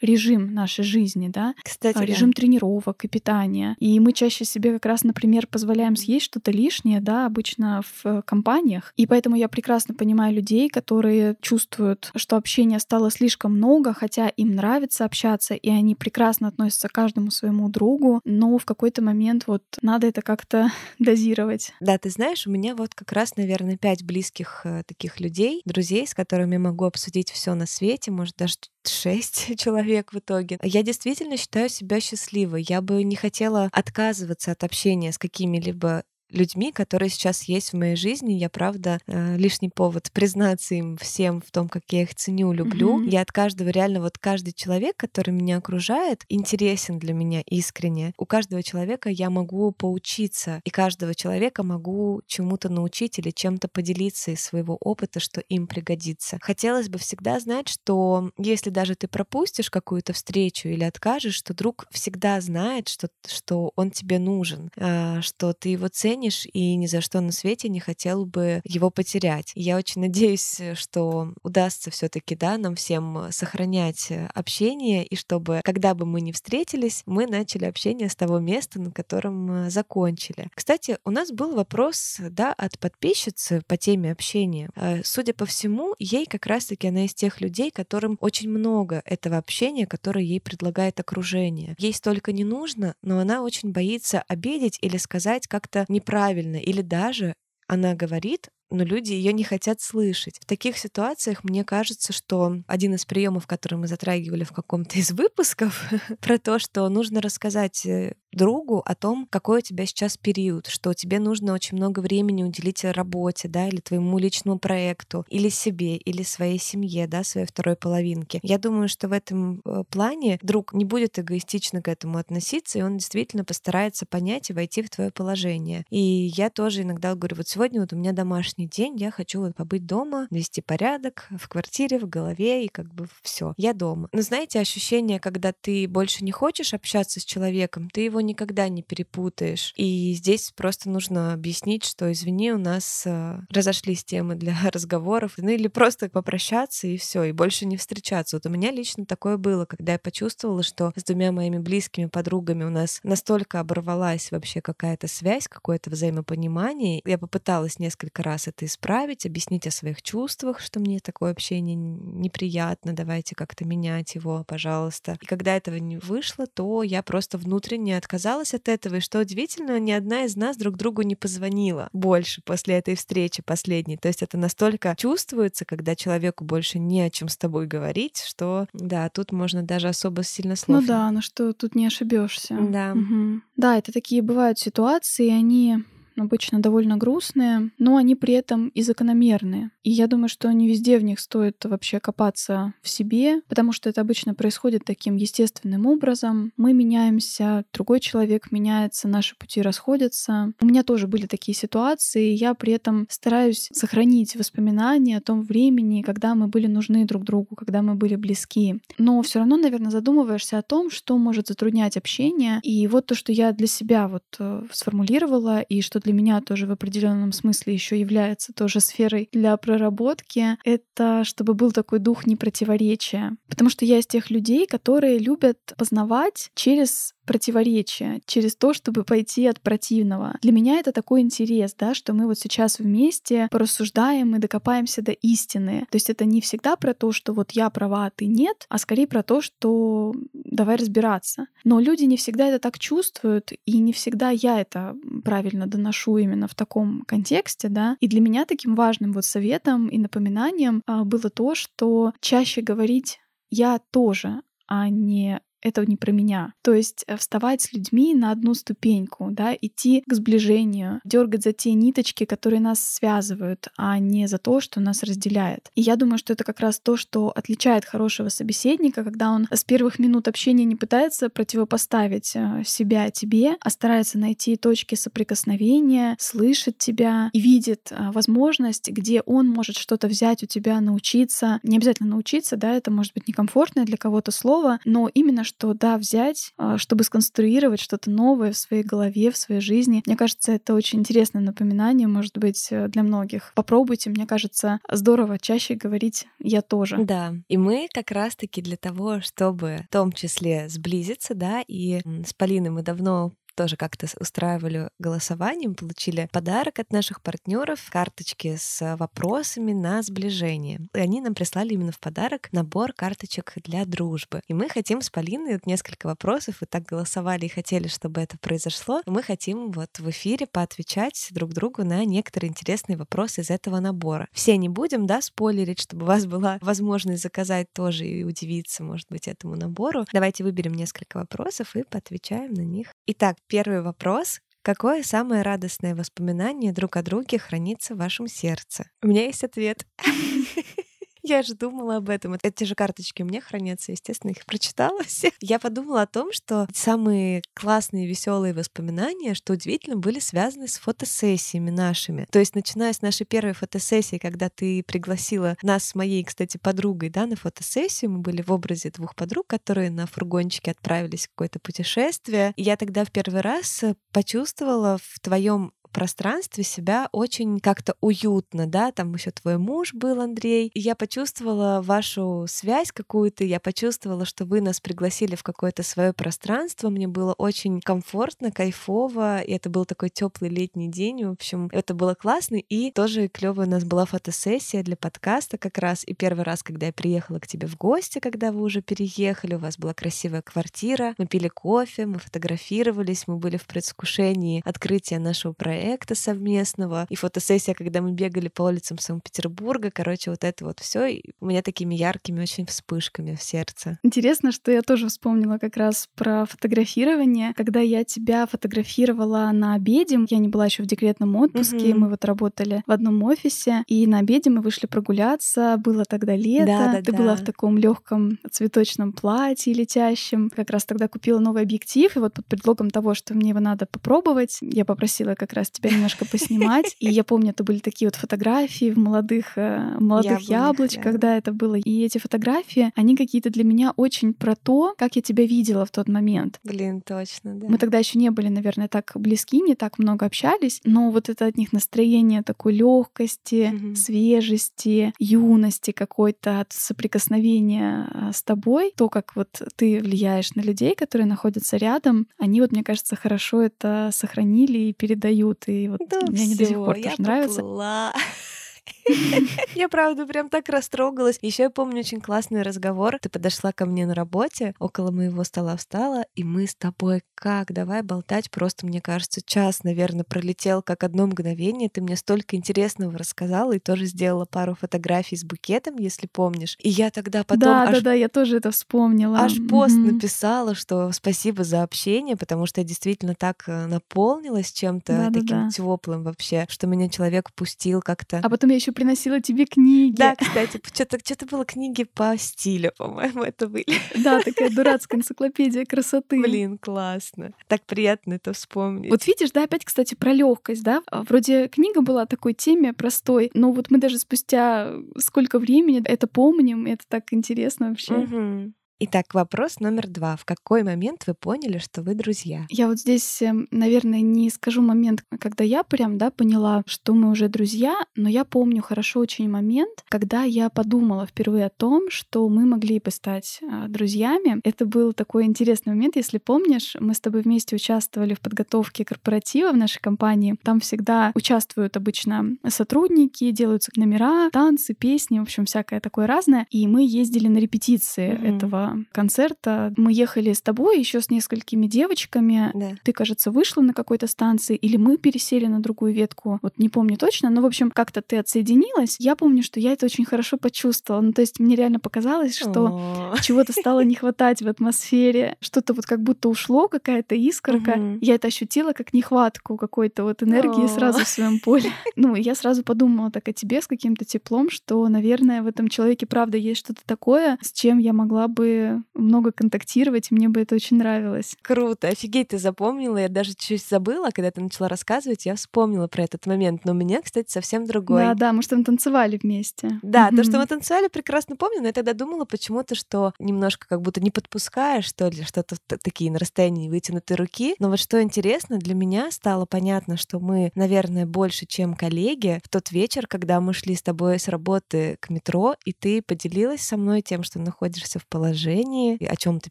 режим 0.00 0.54
нашей 0.54 0.82
жизни, 0.82 1.28
да, 1.28 1.54
кстати, 1.62 2.02
режим 2.02 2.30
да. 2.30 2.40
тренировок 2.40 3.04
и 3.04 3.08
питания. 3.08 3.76
И 3.78 4.00
мы 4.00 4.14
чаще 4.14 4.46
себе 4.46 4.72
как 4.72 4.86
раз, 4.86 5.04
например, 5.04 5.46
позволяем 5.46 5.94
съесть 5.94 6.24
что-то 6.24 6.50
лишнее, 6.50 7.00
да, 7.00 7.26
обычно 7.26 7.82
в 8.02 8.22
компаниях. 8.22 8.94
И 8.96 9.06
поэтому 9.06 9.36
я 9.36 9.48
прекрасно 9.48 9.94
понимаю 9.94 10.34
людей, 10.34 10.70
которые 10.70 11.36
чувствуют, 11.42 12.12
что 12.16 12.36
общения 12.36 12.78
стало 12.78 13.10
слишком 13.10 13.56
много, 13.56 13.92
хотя 13.92 14.28
им 14.28 14.54
нравится 14.54 15.04
общаться, 15.04 15.54
и 15.54 15.68
они 15.68 15.94
прекрасно 15.94 16.48
относятся 16.48 16.88
к 16.88 16.92
каждому 16.92 17.30
своему 17.30 17.68
другу, 17.68 18.22
но 18.24 18.56
в 18.56 18.64
какой-то 18.64 19.02
момент 19.02 19.17
вот 19.46 19.62
надо 19.82 20.06
это 20.06 20.22
как-то 20.22 20.70
дозировать. 20.98 21.72
Да, 21.80 21.98
ты 21.98 22.10
знаешь, 22.10 22.46
у 22.46 22.50
меня 22.50 22.74
вот 22.74 22.94
как 22.94 23.12
раз, 23.12 23.36
наверное, 23.36 23.76
пять 23.76 24.04
близких 24.04 24.62
э, 24.64 24.82
таких 24.86 25.20
людей, 25.20 25.62
друзей, 25.64 26.06
с 26.06 26.14
которыми 26.14 26.56
могу 26.56 26.84
обсудить 26.84 27.30
все 27.30 27.54
на 27.54 27.66
свете, 27.66 28.10
может 28.10 28.36
даже 28.36 28.54
шесть 28.86 29.58
человек 29.58 30.12
в 30.12 30.18
итоге. 30.18 30.58
Я 30.62 30.82
действительно 30.82 31.36
считаю 31.36 31.68
себя 31.68 32.00
счастливой. 32.00 32.64
Я 32.68 32.80
бы 32.80 33.02
не 33.02 33.16
хотела 33.16 33.68
отказываться 33.72 34.52
от 34.52 34.64
общения 34.64 35.12
с 35.12 35.18
какими-либо 35.18 36.04
людьми, 36.30 36.72
которые 36.72 37.08
сейчас 37.08 37.44
есть 37.44 37.72
в 37.72 37.76
моей 37.76 37.96
жизни. 37.96 38.34
Я, 38.34 38.48
правда, 38.48 39.00
э, 39.06 39.36
лишний 39.36 39.70
повод 39.70 40.10
признаться 40.12 40.74
им 40.74 40.96
всем 40.96 41.40
в 41.40 41.50
том, 41.50 41.68
как 41.68 41.82
я 41.90 42.02
их 42.02 42.14
ценю, 42.14 42.52
люблю. 42.52 43.00
Mm-hmm. 43.00 43.08
Я 43.08 43.22
от 43.22 43.32
каждого 43.32 43.68
реально, 43.68 44.00
вот 44.00 44.18
каждый 44.18 44.52
человек, 44.52 44.96
который 44.96 45.30
меня 45.30 45.58
окружает, 45.58 46.24
интересен 46.28 46.98
для 46.98 47.14
меня 47.14 47.42
искренне. 47.46 48.12
У 48.18 48.26
каждого 48.26 48.62
человека 48.62 49.08
я 49.08 49.30
могу 49.30 49.72
поучиться, 49.72 50.60
и 50.64 50.70
каждого 50.70 51.14
человека 51.14 51.62
могу 51.62 52.22
чему-то 52.26 52.68
научить 52.68 53.18
или 53.18 53.30
чем-то 53.30 53.68
поделиться 53.68 54.30
из 54.30 54.42
своего 54.42 54.76
опыта, 54.76 55.20
что 55.20 55.40
им 55.40 55.66
пригодится. 55.66 56.38
Хотелось 56.40 56.88
бы 56.88 56.98
всегда 56.98 57.40
знать, 57.40 57.68
что 57.68 58.30
если 58.38 58.70
даже 58.70 58.94
ты 58.94 59.08
пропустишь 59.08 59.70
какую-то 59.70 60.12
встречу 60.12 60.68
или 60.68 60.84
откажешь, 60.84 61.34
что 61.34 61.54
друг 61.54 61.86
всегда 61.90 62.40
знает, 62.40 62.88
что, 62.88 63.08
что 63.26 63.72
он 63.76 63.90
тебе 63.90 64.18
нужен, 64.18 64.70
э, 64.76 65.20
что 65.22 65.52
ты 65.52 65.70
его 65.70 65.88
ценишь, 65.88 66.17
ценишь 66.18 66.46
и 66.52 66.74
ни 66.76 66.86
за 66.86 67.00
что 67.00 67.20
на 67.20 67.32
свете 67.32 67.68
не 67.68 67.80
хотел 67.80 68.26
бы 68.26 68.60
его 68.64 68.90
потерять. 68.90 69.52
Я 69.54 69.76
очень 69.76 70.00
надеюсь, 70.02 70.60
что 70.74 71.32
удастся 71.42 71.90
все 71.90 72.08
таки 72.08 72.34
да, 72.34 72.58
нам 72.58 72.74
всем 72.74 73.28
сохранять 73.30 74.12
общение, 74.34 75.04
и 75.06 75.16
чтобы, 75.16 75.60
когда 75.64 75.94
бы 75.94 76.06
мы 76.06 76.20
ни 76.20 76.32
встретились, 76.32 77.02
мы 77.06 77.26
начали 77.26 77.64
общение 77.66 78.08
с 78.08 78.16
того 78.16 78.38
места, 78.38 78.80
на 78.80 78.90
котором 78.90 79.50
э, 79.50 79.70
закончили. 79.70 80.48
Кстати, 80.54 80.98
у 81.04 81.10
нас 81.10 81.30
был 81.30 81.54
вопрос 81.54 82.16
да, 82.18 82.52
от 82.52 82.78
подписчицы 82.78 83.62
по 83.66 83.76
теме 83.76 84.12
общения. 84.12 84.70
Э, 84.74 85.02
судя 85.04 85.34
по 85.34 85.46
всему, 85.46 85.94
ей 85.98 86.26
как 86.26 86.46
раз-таки 86.46 86.88
она 86.88 87.04
из 87.04 87.14
тех 87.14 87.40
людей, 87.40 87.70
которым 87.70 88.18
очень 88.20 88.48
много 88.48 89.02
этого 89.04 89.36
общения, 89.36 89.86
которое 89.86 90.24
ей 90.24 90.40
предлагает 90.40 90.98
окружение. 91.00 91.74
Ей 91.78 91.92
столько 91.92 92.32
не 92.32 92.44
нужно, 92.44 92.94
но 93.02 93.18
она 93.18 93.42
очень 93.42 93.70
боится 93.70 94.24
обидеть 94.26 94.78
или 94.80 94.96
сказать 94.96 95.46
как-то 95.46 95.84
не 95.88 96.00
неправильно, 96.08 96.56
или 96.56 96.82
даже 96.82 97.34
она 97.66 97.94
говорит, 97.94 98.48
но 98.70 98.84
люди 98.84 99.12
ее 99.12 99.32
не 99.32 99.44
хотят 99.44 99.80
слышать. 99.80 100.38
В 100.40 100.46
таких 100.46 100.78
ситуациях 100.78 101.44
мне 101.44 101.64
кажется, 101.64 102.12
что 102.12 102.56
один 102.66 102.94
из 102.94 103.04
приемов, 103.04 103.46
который 103.46 103.76
мы 103.76 103.86
затрагивали 103.86 104.44
в 104.44 104.52
каком-то 104.52 104.98
из 104.98 105.10
выпусков, 105.12 105.90
про 106.20 106.38
то, 106.38 106.58
что 106.58 106.88
нужно 106.88 107.20
рассказать 107.20 107.84
э, 107.86 108.14
другу 108.32 108.82
о 108.84 108.94
том, 108.94 109.26
какой 109.30 109.58
у 109.58 109.62
тебя 109.62 109.86
сейчас 109.86 110.16
период, 110.16 110.66
что 110.66 110.94
тебе 110.94 111.18
нужно 111.18 111.52
очень 111.52 111.76
много 111.76 112.00
времени 112.00 112.42
уделить 112.42 112.84
работе, 112.84 113.48
да, 113.48 113.68
или 113.68 113.80
твоему 113.80 114.18
личному 114.18 114.58
проекту, 114.58 115.24
или 115.28 115.48
себе, 115.48 115.96
или 115.96 116.22
своей 116.22 116.58
семье, 116.58 117.06
да, 117.06 117.24
своей 117.24 117.46
второй 117.46 117.76
половинке. 117.76 118.40
Я 118.42 118.58
думаю, 118.58 118.88
что 118.88 119.08
в 119.08 119.12
этом 119.12 119.60
э, 119.64 119.84
плане 119.90 120.38
друг 120.42 120.72
не 120.74 120.84
будет 120.84 121.18
эгоистично 121.18 121.82
к 121.82 121.88
этому 121.88 122.18
относиться, 122.18 122.78
и 122.78 122.82
он 122.82 122.98
действительно 122.98 123.44
постарается 123.44 124.06
понять 124.06 124.50
и 124.50 124.52
войти 124.52 124.82
в 124.82 124.90
твое 124.90 125.10
положение. 125.10 125.84
И 125.90 125.98
я 125.98 126.50
тоже 126.50 126.82
иногда 126.82 127.14
говорю, 127.14 127.36
вот 127.36 127.48
сегодня 127.48 127.80
вот 127.80 127.92
у 127.92 127.96
меня 127.96 128.12
домашнее 128.12 128.57
сегодняшний 128.58 128.66
день 128.66 128.96
я 128.96 129.10
хочу 129.10 129.40
вот 129.40 129.54
побыть 129.54 129.86
дома, 129.86 130.26
вести 130.30 130.60
порядок 130.60 131.28
в 131.30 131.48
квартире, 131.48 131.98
в 131.98 132.08
голове 132.08 132.64
и 132.64 132.68
как 132.68 132.92
бы 132.92 133.06
все. 133.22 133.54
Я 133.56 133.72
дома. 133.72 134.08
Но 134.12 134.22
знаете, 134.22 134.58
ощущение, 134.58 135.20
когда 135.20 135.52
ты 135.52 135.86
больше 135.86 136.24
не 136.24 136.32
хочешь 136.32 136.74
общаться 136.74 137.20
с 137.20 137.24
человеком, 137.24 137.88
ты 137.92 138.02
его 138.02 138.20
никогда 138.20 138.68
не 138.68 138.82
перепутаешь. 138.82 139.72
И 139.76 140.12
здесь 140.14 140.52
просто 140.56 140.90
нужно 140.90 141.32
объяснить, 141.32 141.84
что 141.84 142.10
извини, 142.10 142.52
у 142.52 142.58
нас 142.58 143.04
э, 143.06 143.40
разошлись 143.50 144.04
темы 144.04 144.34
для 144.34 144.56
разговоров, 144.72 145.34
ну 145.36 145.50
или 145.50 145.68
просто 145.68 146.08
попрощаться 146.08 146.86
и 146.86 146.96
все, 146.96 147.24
и 147.24 147.32
больше 147.32 147.66
не 147.66 147.76
встречаться. 147.76 148.36
Вот 148.36 148.46
у 148.46 148.50
меня 148.50 148.70
лично 148.70 149.06
такое 149.06 149.36
было, 149.36 149.66
когда 149.66 149.92
я 149.92 149.98
почувствовала, 149.98 150.62
что 150.62 150.92
с 150.96 151.04
двумя 151.04 151.32
моими 151.32 151.58
близкими 151.58 152.06
подругами 152.06 152.64
у 152.64 152.70
нас 152.70 153.00
настолько 153.02 153.60
оборвалась 153.60 154.32
вообще 154.32 154.60
какая-то 154.60 155.06
связь, 155.06 155.46
какое-то 155.48 155.90
взаимопонимание. 155.90 157.00
Я 157.04 157.18
попыталась 157.18 157.78
несколько 157.78 158.22
раз 158.22 158.47
это 158.48 158.66
исправить, 158.66 159.26
объяснить 159.26 159.66
о 159.66 159.70
своих 159.70 160.02
чувствах, 160.02 160.60
что 160.60 160.80
мне 160.80 160.98
такое 161.00 161.30
общение 161.30 161.74
неприятно, 161.76 162.92
давайте 162.92 163.34
как-то 163.34 163.64
менять 163.64 164.14
его, 164.14 164.44
пожалуйста. 164.46 165.16
И 165.20 165.26
когда 165.26 165.56
этого 165.56 165.76
не 165.76 165.98
вышло, 165.98 166.46
то 166.46 166.82
я 166.82 167.02
просто 167.02 167.38
внутренне 167.38 167.96
отказалась 167.96 168.54
от 168.54 168.68
этого, 168.68 168.96
и 168.96 169.00
что 169.00 169.20
удивительно, 169.20 169.78
ни 169.78 169.92
одна 169.92 170.24
из 170.24 170.36
нас 170.36 170.56
друг 170.56 170.76
другу 170.76 171.02
не 171.02 171.16
позвонила 171.16 171.88
больше 171.92 172.42
после 172.44 172.74
этой 172.76 172.94
встречи 172.94 173.42
последней. 173.42 173.96
То 173.96 174.08
есть 174.08 174.22
это 174.22 174.36
настолько 174.36 174.94
чувствуется, 174.96 175.64
когда 175.64 175.94
человеку 175.94 176.44
больше 176.44 176.78
не 176.78 177.02
о 177.02 177.10
чем 177.10 177.28
с 177.28 177.36
тобой 177.36 177.66
говорить, 177.66 178.22
что 178.26 178.66
да, 178.72 179.08
тут 179.08 179.32
можно 179.32 179.62
даже 179.62 179.88
особо 179.88 180.22
сильно 180.22 180.56
слов. 180.56 180.80
Ну 180.80 180.86
да, 180.86 181.10
ну 181.10 181.20
что 181.20 181.52
тут 181.52 181.74
не 181.74 181.86
ошибешься. 181.86 182.56
Да. 182.60 182.92
Угу. 182.92 183.40
Да, 183.56 183.78
это 183.78 183.92
такие 183.92 184.22
бывают 184.22 184.58
ситуации, 184.58 185.28
они 185.30 185.78
обычно 186.22 186.60
довольно 186.60 186.96
грустные, 186.96 187.70
но 187.78 187.96
они 187.96 188.14
при 188.14 188.34
этом 188.34 188.68
и 188.68 188.82
закономерные. 188.82 189.70
И 189.82 189.90
я 189.90 190.06
думаю, 190.06 190.28
что 190.28 190.50
не 190.52 190.68
везде 190.68 190.98
в 190.98 191.04
них 191.04 191.20
стоит 191.20 191.64
вообще 191.64 192.00
копаться 192.00 192.74
в 192.82 192.88
себе, 192.88 193.40
потому 193.48 193.72
что 193.72 193.88
это 193.88 194.00
обычно 194.00 194.34
происходит 194.34 194.84
таким 194.84 195.16
естественным 195.16 195.86
образом. 195.86 196.52
Мы 196.56 196.72
меняемся, 196.72 197.64
другой 197.72 198.00
человек 198.00 198.52
меняется, 198.52 199.08
наши 199.08 199.36
пути 199.36 199.62
расходятся. 199.62 200.52
У 200.60 200.66
меня 200.66 200.82
тоже 200.82 201.06
были 201.06 201.26
такие 201.26 201.54
ситуации, 201.54 202.32
и 202.32 202.36
я 202.36 202.54
при 202.54 202.72
этом 202.72 203.06
стараюсь 203.10 203.68
сохранить 203.72 204.36
воспоминания 204.36 205.16
о 205.16 205.20
том 205.20 205.42
времени, 205.42 206.02
когда 206.02 206.34
мы 206.34 206.48
были 206.48 206.66
нужны 206.66 207.04
друг 207.04 207.24
другу, 207.24 207.56
когда 207.56 207.82
мы 207.82 207.94
были 207.94 208.16
близки. 208.16 208.80
Но 208.98 209.20
все 209.22 209.40
равно, 209.40 209.56
наверное, 209.56 209.90
задумываешься 209.90 210.58
о 210.58 210.62
том, 210.62 210.90
что 210.90 211.16
может 211.18 211.48
затруднять 211.48 211.96
общение. 211.96 212.60
И 212.62 212.86
вот 212.86 213.06
то, 213.06 213.14
что 213.14 213.32
я 213.32 213.52
для 213.52 213.66
себя 213.66 214.08
вот 214.08 214.24
э, 214.38 214.62
сформулировала, 214.72 215.60
и 215.60 215.80
что 215.80 216.00
для 216.08 216.14
меня 216.14 216.40
тоже 216.40 216.66
в 216.66 216.70
определенном 216.70 217.32
смысле 217.32 217.74
еще 217.74 218.00
является 218.00 218.54
тоже 218.54 218.80
сферой 218.80 219.28
для 219.30 219.54
проработки, 219.58 220.56
это 220.64 221.22
чтобы 221.24 221.52
был 221.52 221.70
такой 221.70 221.98
дух 221.98 222.26
непротиворечия. 222.26 223.36
Потому 223.50 223.68
что 223.68 223.84
я 223.84 223.98
из 223.98 224.06
тех 224.06 224.30
людей, 224.30 224.66
которые 224.66 225.18
любят 225.18 225.58
познавать 225.76 226.50
через 226.54 227.14
противоречия, 227.28 228.22
через 228.24 228.56
то, 228.56 228.72
чтобы 228.72 229.04
пойти 229.04 229.46
от 229.46 229.60
противного. 229.60 230.38
Для 230.40 230.50
меня 230.50 230.78
это 230.78 230.92
такой 230.92 231.20
интерес, 231.20 231.74
да, 231.78 231.92
что 231.92 232.14
мы 232.14 232.26
вот 232.26 232.38
сейчас 232.38 232.78
вместе 232.78 233.48
порассуждаем 233.50 234.34
и 234.34 234.38
докопаемся 234.38 235.02
до 235.02 235.12
истины. 235.12 235.86
То 235.90 235.96
есть 235.96 236.08
это 236.08 236.24
не 236.24 236.40
всегда 236.40 236.74
про 236.76 236.94
то, 236.94 237.12
что 237.12 237.34
вот 237.34 237.50
я 237.50 237.68
права, 237.68 238.06
а 238.06 238.10
ты 238.10 238.24
нет, 238.24 238.64
а 238.70 238.78
скорее 238.78 239.06
про 239.06 239.22
то, 239.22 239.42
что 239.42 240.14
давай 240.32 240.76
разбираться. 240.76 241.48
Но 241.64 241.80
люди 241.80 242.04
не 242.04 242.16
всегда 242.16 242.48
это 242.48 242.60
так 242.60 242.78
чувствуют, 242.78 243.52
и 243.66 243.78
не 243.78 243.92
всегда 243.92 244.30
я 244.30 244.58
это 244.58 244.96
правильно 245.22 245.66
доношу 245.66 245.97
именно 246.06 246.46
в 246.46 246.54
таком 246.54 247.02
контексте, 247.02 247.68
да. 247.68 247.96
И 248.00 248.08
для 248.08 248.20
меня 248.20 248.44
таким 248.44 248.74
важным 248.74 249.12
вот 249.12 249.24
советом 249.24 249.88
и 249.88 249.98
напоминанием 249.98 250.82
а, 250.86 251.04
было 251.04 251.30
то, 251.30 251.54
что 251.54 252.12
чаще 252.20 252.60
говорить 252.60 253.18
я 253.50 253.80
тоже, 253.90 254.42
а 254.66 254.88
не 254.88 255.40
это 255.62 255.84
не 255.86 255.96
про 255.96 256.12
меня. 256.12 256.52
То 256.62 256.74
есть 256.74 257.04
э, 257.06 257.16
вставать 257.16 257.62
с 257.62 257.72
людьми 257.72 258.14
на 258.14 258.30
одну 258.30 258.54
ступеньку, 258.54 259.28
да, 259.30 259.54
идти 259.60 260.02
к 260.06 260.14
сближению, 260.14 261.00
дергать 261.04 261.42
за 261.42 261.52
те 261.52 261.72
ниточки, 261.72 262.24
которые 262.24 262.60
нас 262.60 262.80
связывают, 262.80 263.68
а 263.76 263.98
не 263.98 264.26
за 264.28 264.38
то, 264.38 264.60
что 264.60 264.80
нас 264.80 265.02
разделяет. 265.02 265.70
И 265.74 265.80
я 265.80 265.96
думаю, 265.96 266.18
что 266.18 266.32
это 266.32 266.44
как 266.44 266.60
раз 266.60 266.80
то, 266.80 266.96
что 266.96 267.32
отличает 267.34 267.84
хорошего 267.84 268.28
собеседника, 268.28 269.04
когда 269.04 269.30
он 269.30 269.48
с 269.50 269.64
первых 269.64 269.98
минут 269.98 270.28
общения 270.28 270.64
не 270.64 270.76
пытается 270.76 271.28
противопоставить 271.28 272.32
э, 272.34 272.62
себя 272.64 273.10
тебе, 273.10 273.56
а 273.60 273.70
старается 273.70 274.18
найти 274.18 274.56
точки 274.56 274.94
соприкосновения, 274.94 276.16
слышит 276.18 276.78
тебя 276.78 277.30
и 277.32 277.40
видит 277.40 277.88
э, 277.90 278.10
возможность, 278.12 278.90
где 278.90 279.22
он 279.22 279.48
может 279.48 279.76
что-то 279.76 280.08
взять 280.08 280.42
у 280.42 280.46
тебя, 280.46 280.80
научиться. 280.80 281.60
Не 281.62 281.76
обязательно 281.76 282.10
научиться, 282.10 282.56
да, 282.56 282.74
это 282.74 282.90
может 282.90 283.14
быть 283.14 283.28
некомфортное 283.28 283.84
для 283.84 283.96
кого-то 283.96 284.30
слово, 284.30 284.78
но 284.84 285.08
именно 285.12 285.44
что 285.58 285.74
да, 285.74 285.98
взять, 285.98 286.52
а, 286.56 286.78
чтобы 286.78 287.02
сконструировать 287.02 287.80
что-то 287.80 288.10
новое 288.10 288.52
в 288.52 288.56
своей 288.56 288.84
голове, 288.84 289.32
в 289.32 289.36
своей 289.36 289.60
жизни. 289.60 290.04
Мне 290.06 290.16
кажется, 290.16 290.52
это 290.52 290.72
очень 290.72 291.00
интересное 291.00 291.42
напоминание, 291.42 292.06
может 292.06 292.38
быть, 292.38 292.68
э, 292.70 292.86
для 292.86 293.02
многих. 293.02 293.50
Попробуйте, 293.56 294.10
мне 294.10 294.24
кажется, 294.24 294.78
здорово 294.88 295.40
чаще 295.40 295.74
говорить 295.74 296.28
«я 296.38 296.62
тоже». 296.62 296.98
Да, 296.98 297.34
и 297.48 297.56
мы 297.56 297.88
как 297.92 298.12
раз-таки 298.12 298.62
для 298.62 298.76
того, 298.76 299.20
чтобы 299.20 299.80
в 299.88 299.92
том 299.92 300.12
числе 300.12 300.68
сблизиться, 300.68 301.34
да, 301.34 301.62
и 301.66 302.02
с 302.24 302.32
Полиной 302.34 302.70
мы 302.70 302.82
давно 302.82 303.32
тоже 303.58 303.76
как-то 303.76 304.06
устраивали 304.20 304.88
голосованием, 305.00 305.74
получили 305.74 306.28
подарок 306.30 306.78
от 306.78 306.92
наших 306.92 307.20
партнеров, 307.20 307.88
карточки 307.90 308.54
с 308.56 308.96
вопросами 308.96 309.72
на 309.72 310.00
сближение. 310.02 310.86
И 310.94 310.98
они 311.00 311.20
нам 311.20 311.34
прислали 311.34 311.74
именно 311.74 311.90
в 311.90 311.98
подарок 311.98 312.50
набор 312.52 312.92
карточек 312.92 313.54
для 313.64 313.84
дружбы. 313.84 314.42
И 314.46 314.54
мы 314.54 314.68
хотим 314.68 315.02
с 315.02 315.10
Полиной 315.10 315.54
вот 315.54 315.66
несколько 315.66 316.06
вопросов, 316.06 316.62
и 316.62 316.66
так 316.66 316.84
голосовали 316.84 317.46
и 317.46 317.48
хотели, 317.48 317.88
чтобы 317.88 318.20
это 318.20 318.38
произошло. 318.38 319.02
Мы 319.06 319.24
хотим 319.24 319.72
вот 319.72 319.98
в 319.98 320.08
эфире 320.08 320.46
поотвечать 320.46 321.26
друг 321.32 321.52
другу 321.52 321.82
на 321.82 322.04
некоторые 322.04 322.50
интересные 322.50 322.96
вопросы 322.96 323.40
из 323.40 323.50
этого 323.50 323.80
набора. 323.80 324.28
Все 324.32 324.56
не 324.56 324.68
будем, 324.68 325.08
да, 325.08 325.20
спойлерить, 325.20 325.80
чтобы 325.80 326.04
у 326.04 326.06
вас 326.06 326.26
была 326.26 326.58
возможность 326.60 327.24
заказать 327.24 327.66
тоже 327.72 328.06
и 328.06 328.22
удивиться, 328.22 328.84
может 328.84 329.08
быть, 329.10 329.26
этому 329.26 329.56
набору. 329.56 330.04
Давайте 330.12 330.44
выберем 330.44 330.74
несколько 330.74 331.16
вопросов 331.16 331.74
и 331.74 331.82
поотвечаем 331.82 332.54
на 332.54 332.62
них. 332.62 332.92
Итак, 333.08 333.34
Первый 333.48 333.80
вопрос. 333.80 334.40
Какое 334.60 335.02
самое 335.02 335.40
радостное 335.40 335.94
воспоминание 335.94 336.72
друг 336.72 336.96
о 336.96 337.02
друге 337.02 337.38
хранится 337.38 337.94
в 337.94 337.98
вашем 337.98 338.28
сердце? 338.28 338.90
У 339.02 339.06
меня 339.06 339.24
есть 339.24 339.42
ответ. 339.42 339.86
Я 341.28 341.42
же 341.42 341.54
думала 341.54 341.96
об 341.96 342.08
этом. 342.08 342.38
Эти 342.42 342.64
же 342.64 342.74
карточки 342.74 343.20
у 343.20 343.26
меня 343.26 343.42
хранятся, 343.42 343.92
естественно, 343.92 344.30
их 344.30 344.46
прочитала 344.46 345.02
все. 345.06 345.30
Я 345.40 345.58
подумала 345.58 346.02
о 346.02 346.06
том, 346.06 346.32
что 346.32 346.66
самые 346.72 347.42
классные, 347.52 348.06
веселые 348.06 348.54
воспоминания, 348.54 349.34
что 349.34 349.52
удивительно, 349.52 349.96
были 349.96 350.20
связаны 350.20 350.68
с 350.68 350.78
фотосессиями 350.78 351.68
нашими. 351.68 352.26
То 352.30 352.38
есть, 352.38 352.54
начиная 352.54 352.94
с 352.94 353.02
нашей 353.02 353.26
первой 353.26 353.52
фотосессии, 353.52 354.16
когда 354.16 354.48
ты 354.48 354.82
пригласила 354.82 355.58
нас 355.62 355.84
с 355.84 355.94
моей, 355.94 356.24
кстати, 356.24 356.56
подругой, 356.56 357.10
да, 357.10 357.26
на 357.26 357.36
фотосессию, 357.36 358.10
мы 358.10 358.20
были 358.20 358.40
в 358.40 358.50
образе 358.50 358.90
двух 358.90 359.14
подруг, 359.14 359.46
которые 359.48 359.90
на 359.90 360.06
фургончике 360.06 360.70
отправились 360.70 361.26
в 361.26 361.30
какое-то 361.30 361.58
путешествие. 361.58 362.54
И 362.56 362.62
я 362.62 362.78
тогда 362.78 363.04
в 363.04 363.10
первый 363.10 363.42
раз 363.42 363.84
почувствовала 364.12 364.96
в 364.96 365.20
твоем 365.20 365.74
пространстве 365.98 366.62
себя 366.62 367.08
очень 367.10 367.58
как-то 367.58 367.96
уютно, 368.00 368.68
да, 368.68 368.92
там 368.92 369.12
еще 369.14 369.32
твой 369.32 369.58
муж 369.58 369.94
был, 369.94 370.20
Андрей, 370.20 370.70
и 370.72 370.78
я 370.78 370.94
почувствовала 370.94 371.82
вашу 371.82 372.46
связь 372.48 372.92
какую-то, 372.92 373.42
я 373.42 373.58
почувствовала, 373.58 374.24
что 374.24 374.44
вы 374.44 374.60
нас 374.60 374.80
пригласили 374.80 375.34
в 375.34 375.42
какое-то 375.42 375.82
свое 375.82 376.12
пространство, 376.12 376.88
мне 376.88 377.08
было 377.08 377.32
очень 377.32 377.80
комфортно, 377.80 378.52
кайфово, 378.52 379.40
и 379.40 379.50
это 379.50 379.70
был 379.70 379.86
такой 379.86 380.10
теплый 380.10 380.50
летний 380.50 380.86
день, 380.86 381.24
в 381.24 381.32
общем, 381.32 381.68
это 381.72 381.94
было 381.94 382.14
классно, 382.14 382.54
и 382.54 382.92
тоже 382.92 383.26
клевая 383.26 383.66
у 383.66 383.70
нас 383.70 383.82
была 383.82 384.04
фотосессия 384.04 384.84
для 384.84 384.96
подкаста 384.96 385.58
как 385.58 385.78
раз, 385.78 386.04
и 386.06 386.14
первый 386.14 386.44
раз, 386.44 386.62
когда 386.62 386.86
я 386.86 386.92
приехала 386.92 387.40
к 387.40 387.48
тебе 387.48 387.66
в 387.66 387.76
гости, 387.76 388.20
когда 388.20 388.52
вы 388.52 388.62
уже 388.62 388.82
переехали, 388.82 389.56
у 389.56 389.58
вас 389.58 389.76
была 389.76 389.94
красивая 389.94 390.42
квартира, 390.42 391.16
мы 391.18 391.26
пили 391.26 391.48
кофе, 391.48 392.06
мы 392.06 392.20
фотографировались, 392.20 393.26
мы 393.26 393.38
были 393.38 393.56
в 393.56 393.66
предвкушении 393.66 394.62
открытия 394.64 395.18
нашего 395.18 395.54
проекта, 395.54 395.87
проекта 395.88 396.14
совместного, 396.14 397.06
и 397.08 397.16
фотосессия, 397.16 397.72
когда 397.72 398.02
мы 398.02 398.12
бегали 398.12 398.48
по 398.48 398.62
улицам 398.62 398.98
Санкт-Петербурга. 398.98 399.90
Короче, 399.90 400.30
вот 400.30 400.44
это 400.44 400.66
вот 400.66 400.80
все 400.80 401.22
у 401.40 401.46
меня 401.46 401.62
такими 401.62 401.94
яркими 401.94 402.42
очень 402.42 402.66
вспышками 402.66 403.34
в 403.34 403.42
сердце. 403.42 403.98
Интересно, 404.02 404.52
что 404.52 404.70
я 404.70 404.82
тоже 404.82 405.08
вспомнила 405.08 405.56
как 405.56 405.78
раз 405.78 406.06
про 406.14 406.44
фотографирование. 406.44 407.54
Когда 407.56 407.80
я 407.80 408.04
тебя 408.04 408.46
фотографировала 408.46 409.50
на 409.54 409.74
обеде, 409.74 410.18
я 410.28 410.38
не 410.38 410.48
была 410.48 410.66
еще 410.66 410.82
в 410.82 410.86
декретном 410.86 411.36
отпуске, 411.36 411.92
угу. 411.92 412.00
мы 412.00 412.08
вот 412.10 412.24
работали 412.26 412.82
в 412.86 412.92
одном 412.92 413.22
офисе, 413.22 413.82
и 413.86 414.06
на 414.06 414.18
обеде 414.18 414.50
мы 414.50 414.60
вышли 414.60 414.86
прогуляться. 414.86 415.80
Было 415.82 416.04
тогда 416.04 416.36
лето, 416.36 416.66
да, 416.66 416.92
да, 416.92 417.02
ты 417.02 417.12
да. 417.12 417.18
была 417.18 417.34
в 417.34 417.44
таком 417.44 417.78
легком 417.78 418.38
цветочном 418.50 419.12
платье 419.12 419.72
летящем. 419.72 420.50
Как 420.50 420.68
раз 420.68 420.84
тогда 420.84 421.08
купила 421.08 421.38
новый 421.38 421.62
объектив, 421.62 422.14
и 422.14 422.18
вот 422.18 422.34
под 422.34 422.44
предлогом 422.44 422.90
того, 422.90 423.14
что 423.14 423.32
мне 423.32 423.50
его 423.50 423.60
надо 423.60 423.86
попробовать, 423.86 424.58
я 424.60 424.84
попросила 424.84 425.34
как 425.34 425.54
раз 425.54 425.67
хотелось 425.68 425.70
тебя 425.70 425.90
немножко 425.90 426.24
поснимать. 426.24 426.96
И 426.98 427.08
я 427.08 427.24
помню, 427.24 427.50
это 427.50 427.64
были 427.64 427.78
такие 427.78 428.08
вот 428.08 428.16
фотографии 428.16 428.90
в 428.90 428.98
молодых, 428.98 429.56
э, 429.56 429.96
молодых 429.98 430.40
яблочках, 430.40 431.04
да. 431.04 431.10
когда 431.10 431.36
это 431.36 431.52
было. 431.52 431.74
И 431.76 432.04
эти 432.04 432.18
фотографии, 432.18 432.90
они 432.94 433.16
какие-то 433.16 433.50
для 433.50 433.64
меня 433.64 433.92
очень 433.96 434.34
про 434.34 434.54
то, 434.54 434.94
как 434.96 435.16
я 435.16 435.22
тебя 435.22 435.44
видела 435.44 435.84
в 435.84 435.90
тот 435.90 436.08
момент. 436.08 436.60
Блин, 436.64 437.00
точно, 437.00 437.54
да. 437.54 437.68
Мы 437.68 437.78
тогда 437.78 437.98
еще 437.98 438.18
не 438.18 438.30
были, 438.30 438.48
наверное, 438.48 438.88
так 438.88 439.12
близки, 439.14 439.60
не 439.60 439.74
так 439.74 439.98
много 439.98 440.26
общались, 440.26 440.80
но 440.84 441.10
вот 441.10 441.28
это 441.28 441.46
от 441.46 441.56
них 441.56 441.72
настроение 441.72 442.42
такой 442.42 442.74
легкости, 442.74 443.72
mm-hmm. 443.72 443.94
свежести, 443.94 445.12
юности 445.18 445.92
какой-то 445.92 446.60
от 446.60 446.72
соприкосновения 446.72 448.08
а, 448.10 448.32
с 448.32 448.42
тобой, 448.42 448.92
то, 448.96 449.08
как 449.08 449.36
вот 449.36 449.62
ты 449.76 450.00
влияешь 450.00 450.54
на 450.54 450.60
людей, 450.60 450.94
которые 450.94 451.26
находятся 451.26 451.76
рядом, 451.76 452.26
они 452.38 452.60
вот, 452.60 452.72
мне 452.72 452.82
кажется, 452.82 453.16
хорошо 453.16 453.62
это 453.62 454.10
сохранили 454.12 454.78
и 454.78 454.92
передают. 454.92 455.57
И 455.66 455.88
вот 455.88 456.00
да 456.08 456.20
мне 456.28 456.44
они 456.44 456.54
до 456.54 456.64
сих 456.64 456.76
пор 456.76 456.94
тоже 456.96 457.14
нравятся. 457.18 457.62
Я, 459.74 459.88
правда, 459.88 460.26
прям 460.26 460.48
так 460.48 460.68
растрогалась. 460.68 461.38
Еще 461.42 461.64
я 461.64 461.70
помню 461.70 462.00
очень 462.00 462.20
классный 462.20 462.62
разговор. 462.62 463.18
Ты 463.20 463.28
подошла 463.28 463.72
ко 463.72 463.86
мне 463.86 464.06
на 464.06 464.14
работе, 464.14 464.74
около 464.78 465.10
моего 465.10 465.44
стола 465.44 465.76
встала, 465.76 466.24
и 466.34 466.44
мы 466.44 466.66
с 466.66 466.74
тобой 466.74 467.22
как, 467.34 467.72
давай 467.72 468.02
болтать. 468.02 468.50
Просто, 468.50 468.86
мне 468.86 469.00
кажется, 469.00 469.40
час, 469.44 469.84
наверное, 469.84 470.24
пролетел 470.24 470.82
как 470.82 471.04
одно 471.04 471.26
мгновение. 471.26 471.88
Ты 471.88 472.00
мне 472.00 472.16
столько 472.16 472.56
интересного 472.56 473.16
рассказала 473.16 473.72
и 473.72 473.78
тоже 473.78 474.06
сделала 474.06 474.44
пару 474.44 474.74
фотографий 474.74 475.36
с 475.36 475.44
букетом, 475.44 475.96
если 475.96 476.26
помнишь. 476.26 476.76
И 476.80 476.88
я 476.88 477.10
тогда 477.10 477.44
потом... 477.44 477.60
Да, 477.60 477.82
аж... 477.84 477.96
да, 477.96 478.00
да, 478.00 478.12
я 478.12 478.28
тоже 478.28 478.58
это 478.58 478.70
вспомнила. 478.70 479.38
Аж 479.38 479.54
пост 479.68 479.94
mm-hmm. 479.94 480.12
написала, 480.12 480.74
что 480.74 481.12
спасибо 481.12 481.64
за 481.64 481.82
общение, 481.82 482.36
потому 482.36 482.66
что 482.66 482.80
я 482.80 482.86
действительно 482.86 483.34
так 483.34 483.64
э, 483.66 483.86
наполнилась 483.86 484.72
чем-то 484.72 485.12
да, 485.12 485.26
таким 485.26 485.46
да, 485.46 485.64
да. 485.64 485.70
теплым 485.70 486.22
вообще, 486.24 486.66
что 486.68 486.86
меня 486.86 487.08
человек 487.08 487.52
пустил 487.54 488.00
как-то. 488.00 488.40
А 488.42 488.48
потом 488.48 488.70
я 488.70 488.76
еще 488.76 488.92
приносила 488.98 489.40
тебе 489.40 489.64
книги. 489.64 490.16
Да, 490.16 490.34
кстати, 490.34 490.80
что-то 490.92 491.18
что 491.24 491.46
было 491.46 491.64
книги 491.64 492.02
по 492.02 492.36
стилю, 492.36 492.92
по-моему, 492.98 493.44
это 493.44 493.68
были. 493.68 493.86
Да, 494.16 494.40
такая 494.40 494.70
дурацкая 494.70 495.20
энциклопедия 495.20 495.84
красоты. 495.84 496.40
Блин, 496.40 496.78
классно. 496.78 497.52
Так 497.68 497.82
приятно 497.86 498.34
это 498.34 498.52
вспомнить. 498.52 499.10
Вот 499.10 499.24
видишь, 499.26 499.52
да, 499.52 499.64
опять, 499.64 499.84
кстати, 499.84 500.16
про 500.16 500.32
легкость, 500.32 500.82
да. 500.82 501.02
А, 501.06 501.22
вроде 501.22 501.68
книга 501.68 502.00
была 502.00 502.26
такой 502.26 502.54
теме 502.54 502.92
простой, 502.92 503.52
но 503.54 503.70
вот 503.70 503.90
мы 503.90 503.98
даже 503.98 504.18
спустя 504.18 504.92
сколько 505.16 505.60
времени 505.60 506.02
это 506.04 506.26
помним, 506.26 506.86
это 506.86 507.04
так 507.06 507.32
интересно 507.32 507.90
вообще. 507.90 508.14
Угу. 508.14 508.72
Итак, 509.00 509.32
вопрос 509.32 509.78
номер 509.78 510.08
два. 510.08 510.34
В 510.34 510.44
какой 510.44 510.82
момент 510.82 511.22
вы 511.28 511.34
поняли, 511.34 511.78
что 511.78 512.02
вы 512.02 512.14
друзья? 512.14 512.66
Я 512.68 512.88
вот 512.88 512.98
здесь, 512.98 513.40
эм, 513.42 513.68
наверное, 513.70 514.22
не 514.22 514.50
скажу 514.50 514.82
момент, 514.82 515.22
когда 515.38 515.62
я 515.62 515.84
прям, 515.84 516.18
да, 516.18 516.32
поняла, 516.32 516.82
что 516.84 517.14
мы 517.14 517.30
уже 517.30 517.46
друзья, 517.46 517.94
но 518.16 518.28
я 518.28 518.44
помню 518.44 518.82
хорошо 518.82 519.20
очень 519.20 519.48
момент, 519.48 520.04
когда 520.08 520.42
я 520.42 520.68
подумала 520.68 521.26
впервые 521.26 521.66
о 521.66 521.70
том, 521.70 522.10
что 522.10 522.48
мы 522.48 522.66
могли 522.66 522.98
бы 522.98 523.12
стать 523.12 523.60
а, 523.62 523.86
друзьями. 523.86 524.60
Это 524.64 524.84
был 524.84 525.12
такой 525.12 525.44
интересный 525.44 525.94
момент, 525.94 526.16
если 526.16 526.38
помнишь, 526.38 526.96
мы 526.98 527.14
с 527.14 527.20
тобой 527.20 527.42
вместе 527.42 527.76
участвовали 527.76 528.34
в 528.34 528.40
подготовке 528.40 529.04
корпоратива 529.04 529.70
в 529.70 529.76
нашей 529.76 530.00
компании. 530.00 530.56
Там 530.64 530.80
всегда 530.80 531.30
участвуют 531.36 531.96
обычно 531.96 532.56
сотрудники, 532.66 533.52
делаются 533.52 533.92
номера, 533.94 534.50
танцы, 534.50 534.92
песни, 534.92 535.38
в 535.38 535.42
общем, 535.42 535.66
всякое 535.66 536.00
такое 536.00 536.26
разное. 536.26 536.66
И 536.70 536.88
мы 536.88 537.06
ездили 537.06 537.46
на 537.46 537.58
репетиции 537.58 538.32
mm-hmm. 538.32 538.56
этого 538.56 538.87
концерта. 539.12 539.92
Мы 539.96 540.12
ехали 540.12 540.52
с 540.52 540.60
тобой 540.60 540.98
еще 540.98 541.20
с 541.20 541.30
несколькими 541.30 541.86
девочками. 541.86 542.70
Да. 542.74 542.90
Ты, 543.02 543.12
кажется, 543.12 543.50
вышла 543.50 543.82
на 543.82 543.94
какой-то 543.94 544.26
станции, 544.26 544.76
или 544.76 544.96
мы 544.96 545.16
пересели 545.16 545.66
на 545.66 545.80
другую 545.80 546.12
ветку. 546.12 546.58
Вот 546.62 546.78
не 546.78 546.88
помню 546.88 547.16
точно, 547.16 547.50
но, 547.50 547.62
в 547.62 547.66
общем, 547.66 547.90
как-то 547.90 548.22
ты 548.22 548.36
отсоединилась. 548.36 549.16
Я 549.18 549.36
помню, 549.36 549.62
что 549.62 549.80
я 549.80 549.92
это 549.92 550.06
очень 550.06 550.24
хорошо 550.24 550.56
почувствовала. 550.56 551.22
Ну, 551.22 551.32
то 551.32 551.40
есть 551.40 551.60
мне 551.60 551.76
реально 551.76 552.00
показалось, 552.00 552.56
что 552.56 553.32
чего-то 553.42 553.72
стало 553.72 554.00
не 554.00 554.14
хватать 554.14 554.62
в 554.62 554.68
атмосфере. 554.68 555.56
Что-то 555.60 555.94
вот 555.94 556.06
как 556.06 556.22
будто 556.22 556.48
ушло, 556.48 556.88
какая-то 556.88 557.34
искорка. 557.34 558.18
Я 558.20 558.34
это 558.34 558.48
ощутила 558.48 558.92
как 558.92 559.12
нехватку 559.12 559.76
какой-то 559.76 560.24
вот 560.24 560.42
энергии 560.42 560.86
сразу 560.86 561.24
в 561.24 561.28
своем 561.28 561.60
поле. 561.60 561.90
Ну, 562.16 562.34
я 562.34 562.54
сразу 562.54 562.82
подумала 562.82 563.30
так 563.30 563.48
о 563.48 563.52
тебе 563.52 563.80
с 563.80 563.86
каким-то 563.86 564.24
теплом, 564.24 564.70
что, 564.70 565.06
наверное, 565.08 565.62
в 565.62 565.66
этом 565.66 565.88
человеке 565.88 566.26
правда 566.26 566.58
есть 566.58 566.80
что-то 566.80 567.02
такое, 567.06 567.58
с 567.62 567.72
чем 567.72 567.98
я 567.98 568.12
могла 568.12 568.48
бы 568.48 568.77
много 569.14 569.52
контактировать, 569.52 570.30
и 570.30 570.34
мне 570.34 570.48
бы 570.48 570.60
это 570.60 570.74
очень 570.74 570.98
нравилось. 570.98 571.56
Круто, 571.62 572.08
офигеть, 572.08 572.48
ты 572.48 572.58
запомнила, 572.58 573.18
я 573.18 573.28
даже 573.28 573.54
чуть 573.54 573.86
забыла, 573.86 574.30
когда 574.30 574.50
ты 574.50 574.60
начала 574.60 574.88
рассказывать, 574.88 575.46
я 575.46 575.54
вспомнила 575.54 576.06
про 576.08 576.22
этот 576.22 576.46
момент, 576.46 576.84
но 576.84 576.92
у 576.92 576.94
меня, 576.94 577.20
кстати, 577.22 577.50
совсем 577.50 577.86
другой. 577.86 578.22
Да, 578.22 578.34
да, 578.34 578.52
мы 578.52 578.62
что 578.62 578.76
мы 578.76 578.84
танцевали 578.84 579.38
вместе. 579.42 579.98
Да, 580.02 580.30
то, 580.30 580.44
что 580.44 580.58
мы 580.58 580.66
танцевали, 580.66 581.08
прекрасно 581.08 581.56
помню, 581.56 581.80
но 581.80 581.86
я 581.86 581.92
тогда 581.92 582.12
думала 582.12 582.44
почему-то, 582.44 582.94
что 582.94 583.32
немножко 583.38 583.86
как 583.88 584.02
будто 584.02 584.20
не 584.20 584.30
подпускаешь, 584.30 585.06
что 585.06 585.28
ли, 585.28 585.42
что-то 585.44 585.76
такие 585.86 586.30
на 586.30 586.38
расстоянии 586.38 586.88
вытянутой 586.88 587.36
руки. 587.36 587.74
Но 587.78 587.88
вот 587.88 587.98
что 587.98 588.22
интересно, 588.22 588.78
для 588.78 588.94
меня 588.94 589.30
стало 589.30 589.66
понятно, 589.66 590.16
что 590.16 590.38
мы, 590.40 590.70
наверное, 590.74 591.26
больше, 591.26 591.66
чем 591.66 591.94
коллеги, 591.94 592.60
в 592.64 592.68
тот 592.68 592.90
вечер, 592.92 593.26
когда 593.26 593.60
мы 593.60 593.72
шли 593.72 593.94
с 593.94 594.02
тобой 594.02 594.38
с 594.38 594.48
работы 594.48 595.16
к 595.20 595.30
метро, 595.30 595.74
и 595.84 595.92
ты 595.92 596.22
поделилась 596.22 596.82
со 596.82 596.96
мной 596.96 597.22
тем, 597.22 597.42
что 597.42 597.58
находишься 597.58 598.18
в 598.18 598.26
положении 598.26 598.67
положении, 598.68 599.24
о 599.24 599.36
чем 599.36 599.60
ты 599.60 599.70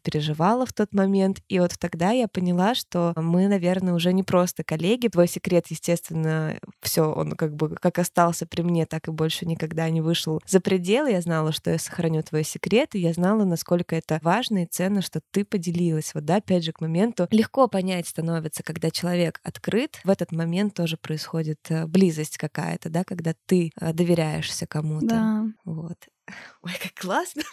переживала 0.00 0.66
в 0.66 0.72
тот 0.72 0.92
момент. 0.92 1.40
И 1.48 1.58
вот 1.58 1.72
тогда 1.78 2.10
я 2.10 2.28
поняла, 2.28 2.74
что 2.74 3.12
мы, 3.16 3.48
наверное, 3.48 3.94
уже 3.94 4.12
не 4.12 4.22
просто 4.22 4.64
коллеги. 4.64 5.08
Твой 5.08 5.28
секрет, 5.28 5.66
естественно, 5.68 6.58
все, 6.80 7.12
он 7.12 7.32
как 7.32 7.54
бы 7.54 7.76
как 7.76 7.98
остался 7.98 8.46
при 8.46 8.62
мне, 8.62 8.86
так 8.86 9.08
и 9.08 9.10
больше 9.10 9.46
никогда 9.46 9.88
не 9.90 10.00
вышел 10.00 10.40
за 10.46 10.60
пределы. 10.60 11.10
Я 11.10 11.20
знала, 11.20 11.52
что 11.52 11.70
я 11.70 11.78
сохраню 11.78 12.22
твой 12.22 12.44
секрет, 12.44 12.94
и 12.94 13.00
я 13.00 13.12
знала, 13.12 13.44
насколько 13.44 13.96
это 13.96 14.18
важно 14.22 14.64
и 14.64 14.66
ценно, 14.66 15.02
что 15.02 15.20
ты 15.30 15.44
поделилась. 15.44 16.12
Вот, 16.14 16.24
да, 16.24 16.36
опять 16.36 16.64
же, 16.64 16.72
к 16.72 16.80
моменту 16.80 17.28
легко 17.30 17.68
понять 17.68 18.08
становится, 18.08 18.62
когда 18.62 18.90
человек 18.90 19.40
открыт. 19.42 20.00
В 20.04 20.10
этот 20.10 20.32
момент 20.32 20.74
тоже 20.74 20.96
происходит 20.96 21.58
э, 21.68 21.86
близость 21.86 22.36
какая-то, 22.38 22.90
да, 22.90 23.04
когда 23.04 23.34
ты 23.46 23.70
э, 23.80 23.92
доверяешься 23.92 24.66
кому-то. 24.66 25.06
Да. 25.06 25.44
Вот. 25.64 25.96
Ой, 26.62 26.72
как 26.80 26.94
классно. 26.94 27.42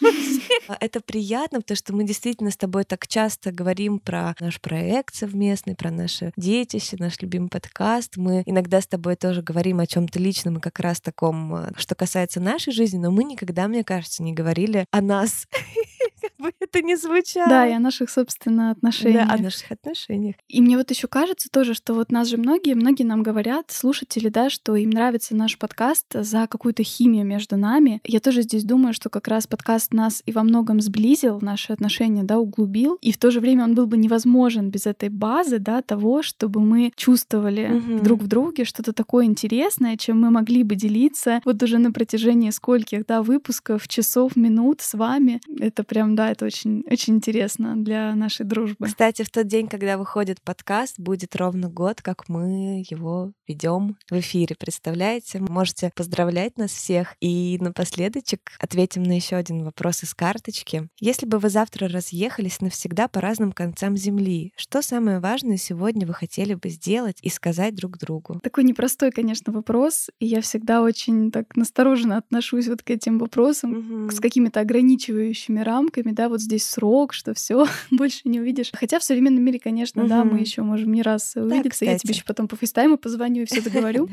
А, 0.68 0.76
это 0.80 1.00
приятно, 1.00 1.60
потому 1.60 1.76
что 1.76 1.94
мы 1.94 2.04
действительно 2.04 2.50
с 2.50 2.56
тобой 2.56 2.84
так 2.84 3.06
часто 3.06 3.52
говорим 3.52 4.00
про 4.00 4.34
наш 4.40 4.60
проект 4.60 5.14
совместный, 5.14 5.76
про 5.76 5.92
наше 5.92 6.32
детище, 6.36 6.96
наш 6.98 7.20
любимый 7.20 7.48
подкаст. 7.48 8.16
Мы 8.16 8.42
иногда 8.46 8.80
с 8.80 8.86
тобой 8.86 9.14
тоже 9.14 9.42
говорим 9.42 9.78
о 9.78 9.86
чем-то 9.86 10.18
личном 10.18 10.58
и 10.58 10.60
как 10.60 10.80
раз 10.80 11.00
таком, 11.00 11.54
э, 11.54 11.70
что 11.76 11.94
касается 11.94 12.40
нашей 12.40 12.72
жизни, 12.72 12.98
но 12.98 13.12
мы 13.12 13.22
никогда, 13.22 13.68
мне 13.68 13.84
кажется, 13.84 14.24
не 14.24 14.32
говорили 14.32 14.86
о 14.90 15.00
нас. 15.00 15.46
Как 16.20 16.32
бы 16.38 16.52
это 16.58 16.82
не 16.82 16.96
звучало. 16.96 17.48
Да, 17.48 17.66
и 17.68 17.72
о 17.72 17.78
наших, 17.78 18.10
собственно, 18.10 18.72
отношениях. 18.72 19.28
Да, 19.28 19.34
о 19.34 19.38
наших 19.38 19.70
отношениях. 19.70 20.34
И 20.48 20.60
мне 20.60 20.76
вот 20.76 20.90
еще 20.90 21.06
кажется 21.06 21.48
тоже, 21.50 21.74
что 21.74 21.94
вот 21.94 22.10
нас 22.10 22.28
же 22.28 22.36
многие, 22.36 22.74
многие 22.74 23.04
нам 23.04 23.22
говорят, 23.22 23.70
слушатели, 23.70 24.28
да, 24.28 24.50
что 24.50 24.74
им 24.74 24.90
нравится 24.90 25.36
наш 25.36 25.56
подкаст 25.56 26.06
за 26.12 26.48
какую-то 26.48 26.82
химию 26.82 27.24
между 27.24 27.56
нами. 27.56 28.00
Я 28.02 28.18
тоже 28.18 28.42
здесь 28.42 28.64
думаю, 28.66 28.92
что 28.92 29.08
как 29.08 29.28
раз 29.28 29.46
подкаст 29.46 29.92
нас 29.92 30.22
и 30.26 30.32
во 30.32 30.42
многом 30.42 30.80
сблизил, 30.80 31.38
наши 31.40 31.72
отношения, 31.72 32.22
да, 32.22 32.38
углубил, 32.38 32.98
и 33.00 33.12
в 33.12 33.18
то 33.18 33.30
же 33.30 33.40
время 33.40 33.64
он 33.64 33.74
был 33.74 33.86
бы 33.86 33.96
невозможен 33.96 34.70
без 34.70 34.86
этой 34.86 35.08
базы, 35.08 35.58
да, 35.58 35.82
того, 35.82 36.22
чтобы 36.22 36.60
мы 36.60 36.92
чувствовали 36.96 37.78
угу. 37.78 38.04
друг 38.04 38.22
в 38.22 38.26
друге 38.26 38.64
что-то 38.64 38.92
такое 38.92 39.24
интересное, 39.24 39.96
чем 39.96 40.20
мы 40.20 40.30
могли 40.30 40.62
бы 40.62 40.74
делиться 40.74 41.40
вот 41.44 41.62
уже 41.62 41.78
на 41.78 41.92
протяжении 41.92 42.50
скольких, 42.50 43.06
да, 43.06 43.22
выпусков, 43.22 43.88
часов, 43.88 44.36
минут 44.36 44.80
с 44.80 44.94
вами. 44.94 45.40
Это 45.60 45.84
прям, 45.84 46.14
да, 46.14 46.30
это 46.30 46.44
очень, 46.44 46.84
очень 46.90 47.14
интересно 47.14 47.76
для 47.76 48.14
нашей 48.14 48.44
дружбы. 48.44 48.86
Кстати, 48.86 49.22
в 49.22 49.30
тот 49.30 49.46
день, 49.46 49.68
когда 49.68 49.96
выходит 49.96 50.40
подкаст, 50.42 50.98
будет 50.98 51.36
ровно 51.36 51.68
год, 51.68 52.02
как 52.02 52.28
мы 52.28 52.84
его 52.88 53.32
ведем 53.46 53.96
в 54.10 54.18
эфире. 54.18 54.56
Представляете? 54.58 55.40
Можете 55.40 55.90
поздравлять 55.94 56.58
нас 56.58 56.70
всех. 56.70 57.14
И 57.20 57.58
напоследочек 57.60 58.40
ответим 58.58 59.02
на 59.02 59.12
еще 59.12 59.36
один 59.36 59.64
вопрос 59.64 60.02
из 60.02 60.14
карточки. 60.14 60.88
Если 61.00 61.26
бы 61.26 61.38
вы 61.38 61.50
завтра 61.50 61.88
разъехались 61.88 62.60
навсегда 62.60 63.08
по 63.08 63.20
разным 63.20 63.52
концам 63.52 63.96
Земли, 63.96 64.52
что 64.56 64.82
самое 64.82 65.20
важное 65.20 65.56
сегодня 65.56 66.06
вы 66.06 66.14
хотели 66.14 66.54
бы 66.54 66.68
сделать 66.68 67.18
и 67.22 67.28
сказать 67.28 67.74
друг 67.74 67.98
другу? 67.98 68.40
Такой 68.42 68.64
непростой, 68.64 69.10
конечно, 69.10 69.52
вопрос. 69.52 70.08
И 70.18 70.26
я 70.26 70.40
всегда 70.40 70.82
очень 70.82 71.30
так 71.30 71.56
настороженно 71.56 72.16
отношусь 72.16 72.68
вот 72.68 72.82
к 72.82 72.90
этим 72.90 73.18
вопросам, 73.18 73.72
угу. 73.72 74.10
с 74.10 74.20
какими-то 74.20 74.60
ограничивающими 74.60 75.60
рамками, 75.60 76.12
да, 76.12 76.28
вот 76.28 76.40
здесь 76.40 76.66
срок, 76.66 77.12
что 77.12 77.34
все 77.34 77.66
больше 77.90 78.22
не 78.24 78.40
увидишь. 78.40 78.70
Хотя 78.74 78.98
в 78.98 79.04
современном 79.04 79.42
мире, 79.42 79.58
конечно, 79.58 80.02
угу. 80.02 80.08
да, 80.08 80.24
мы 80.24 80.40
еще 80.40 80.62
можем 80.62 80.92
не 80.92 81.02
раз 81.02 81.34
увидеться. 81.36 81.84
Да, 81.84 81.92
я 81.92 81.98
тебе 81.98 82.14
еще 82.14 82.24
потом 82.24 82.48
по 82.48 82.56
фейстайму 82.56 82.98
позвоню 82.98 83.42
и 83.42 83.46
все 83.46 83.60
договорю. 83.62 84.08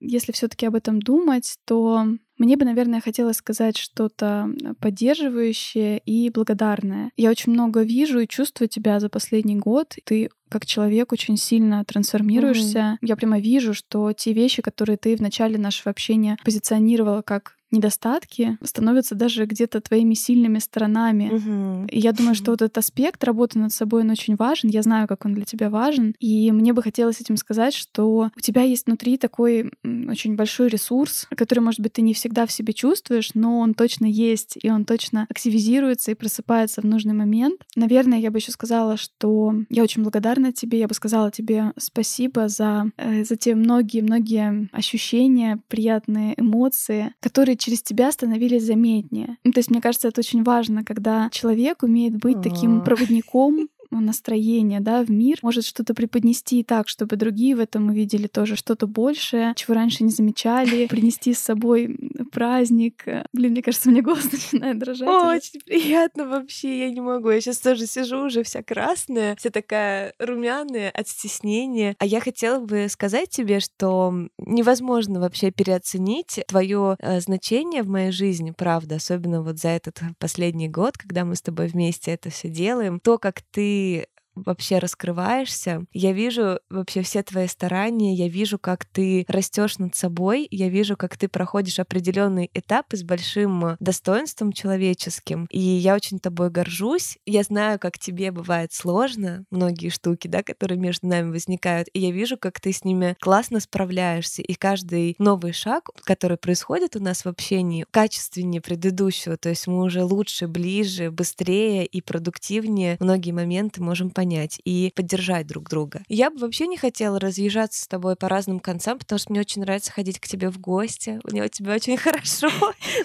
Если 0.00 0.32
все-таки 0.32 0.66
об 0.66 0.74
этом 0.74 1.00
думать, 1.00 1.58
то 1.64 2.06
Мне 2.38 2.56
бы, 2.56 2.64
наверное, 2.64 3.00
хотелось 3.00 3.36
сказать 3.36 3.76
что-то 3.76 4.48
поддерживающее 4.80 5.98
и 5.98 6.30
благодарное. 6.30 7.10
Я 7.16 7.30
очень 7.30 7.52
много 7.52 7.82
вижу 7.82 8.20
и 8.20 8.28
чувствую 8.28 8.68
тебя 8.68 9.00
за 9.00 9.08
последний 9.08 9.56
год. 9.56 9.96
Ты 10.04 10.30
как 10.48 10.64
человек 10.64 11.12
очень 11.12 11.36
сильно 11.36 11.84
трансформируешься. 11.84 12.78
Mm-hmm. 12.78 13.06
Я 13.06 13.16
прямо 13.16 13.38
вижу, 13.38 13.74
что 13.74 14.12
те 14.12 14.32
вещи, 14.32 14.62
которые 14.62 14.96
ты 14.96 15.16
в 15.16 15.20
начале 15.20 15.58
нашего 15.58 15.90
общения 15.90 16.38
позиционировала 16.44 17.22
как 17.22 17.57
недостатки 17.70 18.58
становятся 18.62 19.14
даже 19.14 19.46
где-то 19.46 19.80
твоими 19.80 20.14
сильными 20.14 20.58
сторонами. 20.58 21.30
Угу. 21.30 21.86
И 21.90 21.98
я 21.98 22.12
думаю, 22.12 22.34
что 22.34 22.52
вот 22.52 22.62
этот 22.62 22.78
аспект 22.78 23.22
работы 23.24 23.58
над 23.58 23.72
собой, 23.72 24.02
он 24.02 24.10
очень 24.10 24.36
важен. 24.36 24.68
Я 24.68 24.82
знаю, 24.82 25.08
как 25.08 25.24
он 25.24 25.34
для 25.34 25.44
тебя 25.44 25.70
важен. 25.70 26.14
И 26.18 26.50
мне 26.52 26.72
бы 26.72 26.82
хотелось 26.82 27.20
этим 27.20 27.36
сказать, 27.36 27.74
что 27.74 28.30
у 28.36 28.40
тебя 28.40 28.62
есть 28.62 28.86
внутри 28.86 29.18
такой 29.18 29.70
очень 29.84 30.36
большой 30.36 30.68
ресурс, 30.68 31.26
который, 31.36 31.60
может 31.60 31.80
быть, 31.80 31.92
ты 31.94 32.02
не 32.02 32.14
всегда 32.14 32.46
в 32.46 32.52
себе 32.52 32.72
чувствуешь, 32.72 33.30
но 33.34 33.58
он 33.58 33.74
точно 33.74 34.06
есть, 34.06 34.58
и 34.60 34.70
он 34.70 34.84
точно 34.84 35.26
активизируется 35.28 36.10
и 36.10 36.14
просыпается 36.14 36.80
в 36.80 36.84
нужный 36.84 37.14
момент. 37.14 37.60
Наверное, 37.76 38.18
я 38.18 38.30
бы 38.30 38.38
еще 38.38 38.52
сказала, 38.52 38.96
что 38.96 39.54
я 39.68 39.82
очень 39.82 40.02
благодарна 40.02 40.52
тебе. 40.52 40.78
Я 40.78 40.88
бы 40.88 40.94
сказала 40.94 41.30
тебе 41.30 41.72
спасибо 41.76 42.48
за, 42.48 42.90
э, 42.96 43.24
за 43.24 43.36
те 43.36 43.54
многие-многие 43.54 44.68
ощущения, 44.72 45.60
приятные 45.68 46.34
эмоции, 46.40 47.12
которые 47.20 47.57
через 47.58 47.82
тебя 47.82 48.10
становились 48.12 48.64
заметнее. 48.64 49.36
Ну, 49.44 49.52
то 49.52 49.58
есть, 49.58 49.70
мне 49.70 49.80
кажется, 49.80 50.08
это 50.08 50.20
очень 50.20 50.42
важно, 50.42 50.84
когда 50.84 51.28
человек 51.30 51.82
умеет 51.82 52.16
быть 52.16 52.40
таким 52.42 52.82
проводником 52.82 53.68
настроение 53.90 54.80
да, 54.80 55.02
в 55.02 55.10
мир, 55.10 55.38
может 55.42 55.64
что-то 55.64 55.94
преподнести 55.94 56.62
так, 56.62 56.88
чтобы 56.88 57.16
другие 57.16 57.56
в 57.56 57.60
этом 57.60 57.88
увидели 57.88 58.26
тоже 58.26 58.56
что-то 58.56 58.86
большее, 58.86 59.52
чего 59.56 59.74
раньше 59.74 60.04
не 60.04 60.10
замечали, 60.10 60.86
принести 60.88 61.34
с 61.34 61.38
собой 61.38 61.96
праздник. 62.32 63.04
Блин, 63.32 63.52
мне 63.52 63.62
кажется, 63.62 63.90
мне 63.90 64.02
голос 64.02 64.24
начинает 64.32 64.78
дрожать. 64.78 65.08
Очень 65.08 65.60
приятно 65.60 66.26
вообще, 66.26 66.80
я 66.80 66.90
не 66.90 67.00
могу. 67.00 67.30
Я 67.30 67.40
сейчас 67.40 67.58
тоже 67.58 67.86
сижу 67.86 68.26
уже 68.26 68.42
вся 68.42 68.62
красная, 68.62 69.36
вся 69.36 69.50
такая 69.50 70.14
румяная 70.18 70.90
от 70.90 71.08
стеснения. 71.08 71.96
А 71.98 72.06
я 72.06 72.20
хотела 72.20 72.60
бы 72.60 72.86
сказать 72.88 73.30
тебе, 73.30 73.60
что 73.60 74.14
невозможно 74.38 75.20
вообще 75.20 75.50
переоценить 75.50 76.40
твое 76.48 76.96
э, 76.98 77.20
значение 77.20 77.82
в 77.82 77.88
моей 77.88 78.10
жизни, 78.10 78.52
правда, 78.56 78.96
особенно 78.96 79.42
вот 79.42 79.58
за 79.58 79.68
этот 79.68 80.00
последний 80.18 80.68
год, 80.68 80.96
когда 80.98 81.24
мы 81.24 81.36
с 81.36 81.42
тобой 81.42 81.68
вместе 81.68 82.12
это 82.12 82.30
все 82.30 82.48
делаем. 82.48 83.00
То, 83.00 83.18
как 83.18 83.42
ты 83.50 83.77
really 83.78 84.06
вообще 84.44 84.78
раскрываешься. 84.78 85.84
Я 85.92 86.12
вижу 86.12 86.60
вообще 86.70 87.02
все 87.02 87.22
твои 87.22 87.46
старания, 87.46 88.14
я 88.14 88.28
вижу, 88.28 88.58
как 88.58 88.84
ты 88.84 89.24
растешь 89.28 89.78
над 89.78 89.94
собой, 89.94 90.46
я 90.50 90.68
вижу, 90.68 90.96
как 90.96 91.16
ты 91.16 91.28
проходишь 91.28 91.78
определенный 91.78 92.50
этап 92.54 92.86
с 92.92 93.02
большим 93.02 93.76
достоинством 93.80 94.52
человеческим. 94.52 95.46
И 95.50 95.58
я 95.60 95.94
очень 95.94 96.18
тобой 96.18 96.50
горжусь. 96.50 97.18
Я 97.26 97.42
знаю, 97.42 97.78
как 97.78 97.98
тебе 97.98 98.30
бывает 98.30 98.72
сложно, 98.72 99.44
многие 99.50 99.88
штуки, 99.88 100.28
да, 100.28 100.42
которые 100.42 100.78
между 100.78 101.06
нами 101.06 101.30
возникают. 101.30 101.88
И 101.92 102.00
я 102.00 102.10
вижу, 102.10 102.36
как 102.36 102.60
ты 102.60 102.72
с 102.72 102.84
ними 102.84 103.16
классно 103.20 103.60
справляешься. 103.60 104.42
И 104.42 104.54
каждый 104.54 105.16
новый 105.18 105.52
шаг, 105.52 105.90
который 106.04 106.36
происходит 106.36 106.96
у 106.96 107.00
нас 107.00 107.24
в 107.24 107.28
общении, 107.28 107.86
качественнее 107.90 108.60
предыдущего. 108.60 109.36
То 109.36 109.48
есть 109.48 109.66
мы 109.66 109.82
уже 109.82 110.02
лучше, 110.04 110.46
ближе, 110.46 111.10
быстрее 111.10 111.84
и 111.84 112.00
продуктивнее 112.00 112.96
многие 113.00 113.32
моменты 113.32 113.82
можем 113.82 114.10
понять 114.10 114.27
понять 114.28 114.60
и 114.64 114.92
поддержать 114.94 115.46
друг 115.46 115.68
друга. 115.70 116.02
Я 116.08 116.30
бы 116.30 116.38
вообще 116.38 116.66
не 116.66 116.76
хотела 116.76 117.18
разъезжаться 117.18 117.82
с 117.82 117.88
тобой 117.88 118.14
по 118.14 118.28
разным 118.28 118.60
концам, 118.60 118.98
потому 118.98 119.18
что 119.18 119.32
мне 119.32 119.40
очень 119.40 119.62
нравится 119.62 119.90
ходить 119.90 120.20
к 120.20 120.28
тебе 120.28 120.50
в 120.50 120.60
гости. 120.60 121.18
У 121.24 121.34
него 121.34 121.48
тебе 121.48 121.72
очень 121.72 121.96
хорошо, 121.96 122.48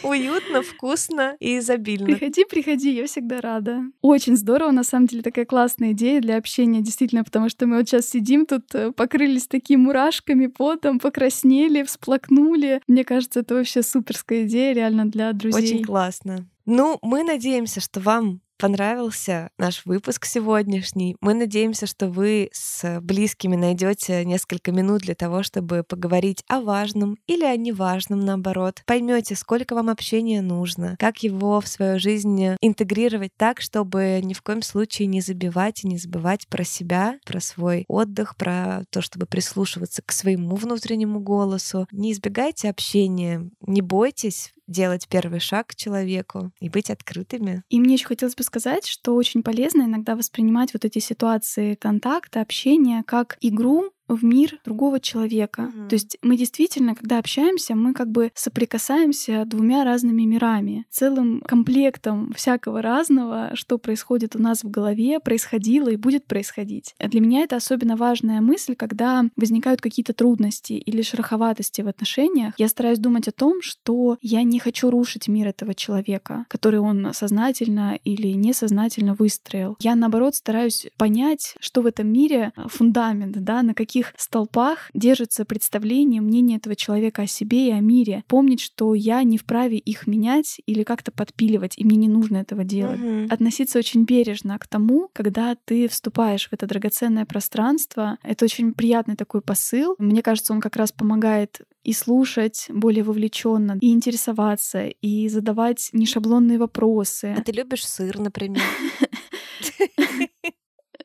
уютно, 0.03 0.61
вкусно 0.61 1.37
и 1.39 1.59
изобильно. 1.59 2.07
Приходи, 2.07 2.43
приходи, 2.43 2.93
я 2.93 3.07
всегда 3.07 3.39
рада. 3.39 3.83
Очень 4.01 4.35
здорово, 4.35 4.71
на 4.71 4.83
самом 4.83 5.07
деле, 5.07 5.21
такая 5.21 5.45
классная 5.45 5.93
идея 5.93 6.19
для 6.19 6.37
общения, 6.37 6.81
действительно, 6.81 7.23
потому 7.23 7.47
что 7.47 7.67
мы 7.67 7.77
вот 7.77 7.87
сейчас 7.87 8.09
сидим 8.09 8.45
тут, 8.45 8.75
э, 8.75 8.91
покрылись 8.91 9.47
такими 9.47 9.81
мурашками, 9.81 10.47
потом, 10.47 10.99
покраснели, 10.99 11.83
всплакнули. 11.83 12.81
Мне 12.87 13.05
кажется, 13.05 13.39
это 13.39 13.55
вообще 13.55 13.81
суперская 13.81 14.43
идея 14.43 14.73
реально 14.73 15.05
для 15.05 15.31
друзей. 15.31 15.75
Очень 15.75 15.83
классно. 15.83 16.47
Ну, 16.65 16.97
мы 17.01 17.23
надеемся, 17.23 17.81
что 17.81 17.99
вам 17.99 18.41
понравился 18.63 19.49
наш 19.57 19.85
выпуск 19.85 20.23
сегодняшний. 20.23 21.17
Мы 21.19 21.33
надеемся, 21.33 21.85
что 21.85 22.07
вы 22.07 22.47
с 22.53 23.01
близкими 23.01 23.57
найдете 23.57 24.23
несколько 24.23 24.71
минут 24.71 25.01
для 25.01 25.15
того, 25.15 25.43
чтобы 25.43 25.83
поговорить 25.83 26.45
о 26.47 26.61
важном 26.61 27.17
или 27.27 27.43
о 27.43 27.57
неважном, 27.57 28.21
наоборот. 28.21 28.81
Поймете, 28.85 29.35
сколько 29.35 29.75
вам 29.75 29.89
общения 29.89 30.41
нужно, 30.41 30.95
как 30.97 31.23
его 31.23 31.59
в 31.59 31.67
свою 31.67 31.99
жизнь 31.99 32.55
интегрировать 32.61 33.33
так, 33.35 33.59
чтобы 33.59 34.21
ни 34.23 34.33
в 34.33 34.41
коем 34.41 34.61
случае 34.61 35.09
не 35.09 35.19
забивать 35.19 35.83
и 35.83 35.87
не 35.89 35.97
забывать 35.97 36.47
про 36.47 36.63
себя, 36.63 37.19
про 37.25 37.41
свой 37.41 37.83
отдых, 37.89 38.37
про 38.37 38.83
то, 38.91 39.01
чтобы 39.01 39.25
прислушиваться 39.25 40.01
к 40.05 40.13
своему 40.13 40.55
внутреннему 40.55 41.19
голосу. 41.19 41.85
Не 41.91 42.13
избегайте 42.13 42.69
общения, 42.69 43.49
не 43.59 43.81
бойтесь 43.81 44.53
делать 44.67 45.07
первый 45.09 45.39
шаг 45.39 45.67
к 45.67 45.75
человеку 45.75 46.51
и 46.59 46.69
быть 46.69 46.89
открытыми. 46.89 47.63
И 47.69 47.79
мне 47.79 47.95
еще 47.95 48.07
хотелось 48.07 48.35
бы 48.35 48.43
сказать, 48.43 48.85
что 48.85 49.15
очень 49.15 49.43
полезно 49.43 49.83
иногда 49.83 50.15
воспринимать 50.15 50.73
вот 50.73 50.85
эти 50.85 50.99
ситуации 50.99 51.75
контакта, 51.75 52.41
общения 52.41 53.03
как 53.05 53.37
игру, 53.41 53.91
в 54.15 54.23
мир 54.23 54.59
другого 54.65 54.99
человека. 54.99 55.71
Mm-hmm. 55.73 55.87
То 55.89 55.93
есть 55.93 56.17
мы 56.21 56.37
действительно, 56.37 56.95
когда 56.95 57.19
общаемся, 57.19 57.75
мы 57.75 57.93
как 57.93 58.09
бы 58.09 58.31
соприкасаемся 58.35 59.43
двумя 59.45 59.83
разными 59.83 60.23
мирами, 60.23 60.85
целым 60.89 61.41
комплектом 61.41 62.33
всякого 62.35 62.81
разного, 62.81 63.51
что 63.53 63.77
происходит 63.77 64.35
у 64.35 64.39
нас 64.39 64.63
в 64.63 64.69
голове, 64.69 65.19
происходило 65.19 65.89
и 65.89 65.95
будет 65.95 66.25
происходить. 66.25 66.95
Для 66.99 67.21
меня 67.21 67.41
это 67.41 67.55
особенно 67.55 67.95
важная 67.95 68.41
мысль, 68.41 68.75
когда 68.75 69.25
возникают 69.35 69.81
какие-то 69.81 70.13
трудности 70.13 70.73
или 70.73 71.01
шероховатости 71.01 71.81
в 71.81 71.87
отношениях. 71.87 72.53
Я 72.57 72.67
стараюсь 72.67 72.99
думать 72.99 73.27
о 73.27 73.31
том, 73.31 73.61
что 73.61 74.17
я 74.21 74.43
не 74.43 74.59
хочу 74.59 74.89
рушить 74.89 75.27
мир 75.27 75.47
этого 75.47 75.73
человека, 75.73 76.45
который 76.49 76.79
он 76.79 77.13
сознательно 77.13 77.97
или 78.03 78.27
несознательно 78.33 79.13
выстроил. 79.13 79.77
Я, 79.79 79.95
наоборот, 79.95 80.35
стараюсь 80.35 80.87
понять, 80.97 81.55
что 81.59 81.81
в 81.81 81.85
этом 81.85 82.11
мире 82.11 82.51
фундамент, 82.67 83.43
да, 83.43 83.61
на 83.63 83.73
каких 83.73 84.02
каких 84.03 84.19
столпах 84.19 84.89
держится 84.93 85.45
представление, 85.45 86.21
мнение 86.21 86.57
этого 86.57 86.75
человека 86.75 87.23
о 87.23 87.27
себе 87.27 87.69
и 87.69 87.71
о 87.71 87.79
мире. 87.79 88.23
Помнить, 88.27 88.61
что 88.61 88.93
я 88.93 89.23
не 89.23 89.37
вправе 89.37 89.77
их 89.77 90.07
менять 90.07 90.61
или 90.65 90.83
как-то 90.83 91.11
подпиливать, 91.11 91.77
и 91.77 91.85
мне 91.85 91.97
не 91.97 92.07
нужно 92.07 92.37
этого 92.37 92.63
делать. 92.63 92.99
Угу. 92.99 93.33
Относиться 93.33 93.79
очень 93.79 94.03
бережно 94.03 94.57
к 94.59 94.67
тому, 94.67 95.09
когда 95.13 95.55
ты 95.65 95.87
вступаешь 95.87 96.49
в 96.49 96.53
это 96.53 96.67
драгоценное 96.67 97.25
пространство. 97.25 98.17
Это 98.23 98.45
очень 98.45 98.73
приятный 98.73 99.15
такой 99.15 99.41
посыл. 99.41 99.95
Мне 99.97 100.21
кажется, 100.21 100.53
он 100.53 100.61
как 100.61 100.75
раз 100.75 100.91
помогает 100.91 101.61
и 101.83 101.93
слушать 101.93 102.67
более 102.69 103.03
вовлеченно, 103.03 103.77
и 103.81 103.91
интересоваться, 103.91 104.87
и 104.87 105.27
задавать 105.27 105.89
нешаблонные 105.91 106.57
вопросы. 106.57 107.35
А 107.37 107.41
ты 107.41 107.51
любишь 107.51 107.85
сыр, 107.85 108.19
например? 108.19 108.63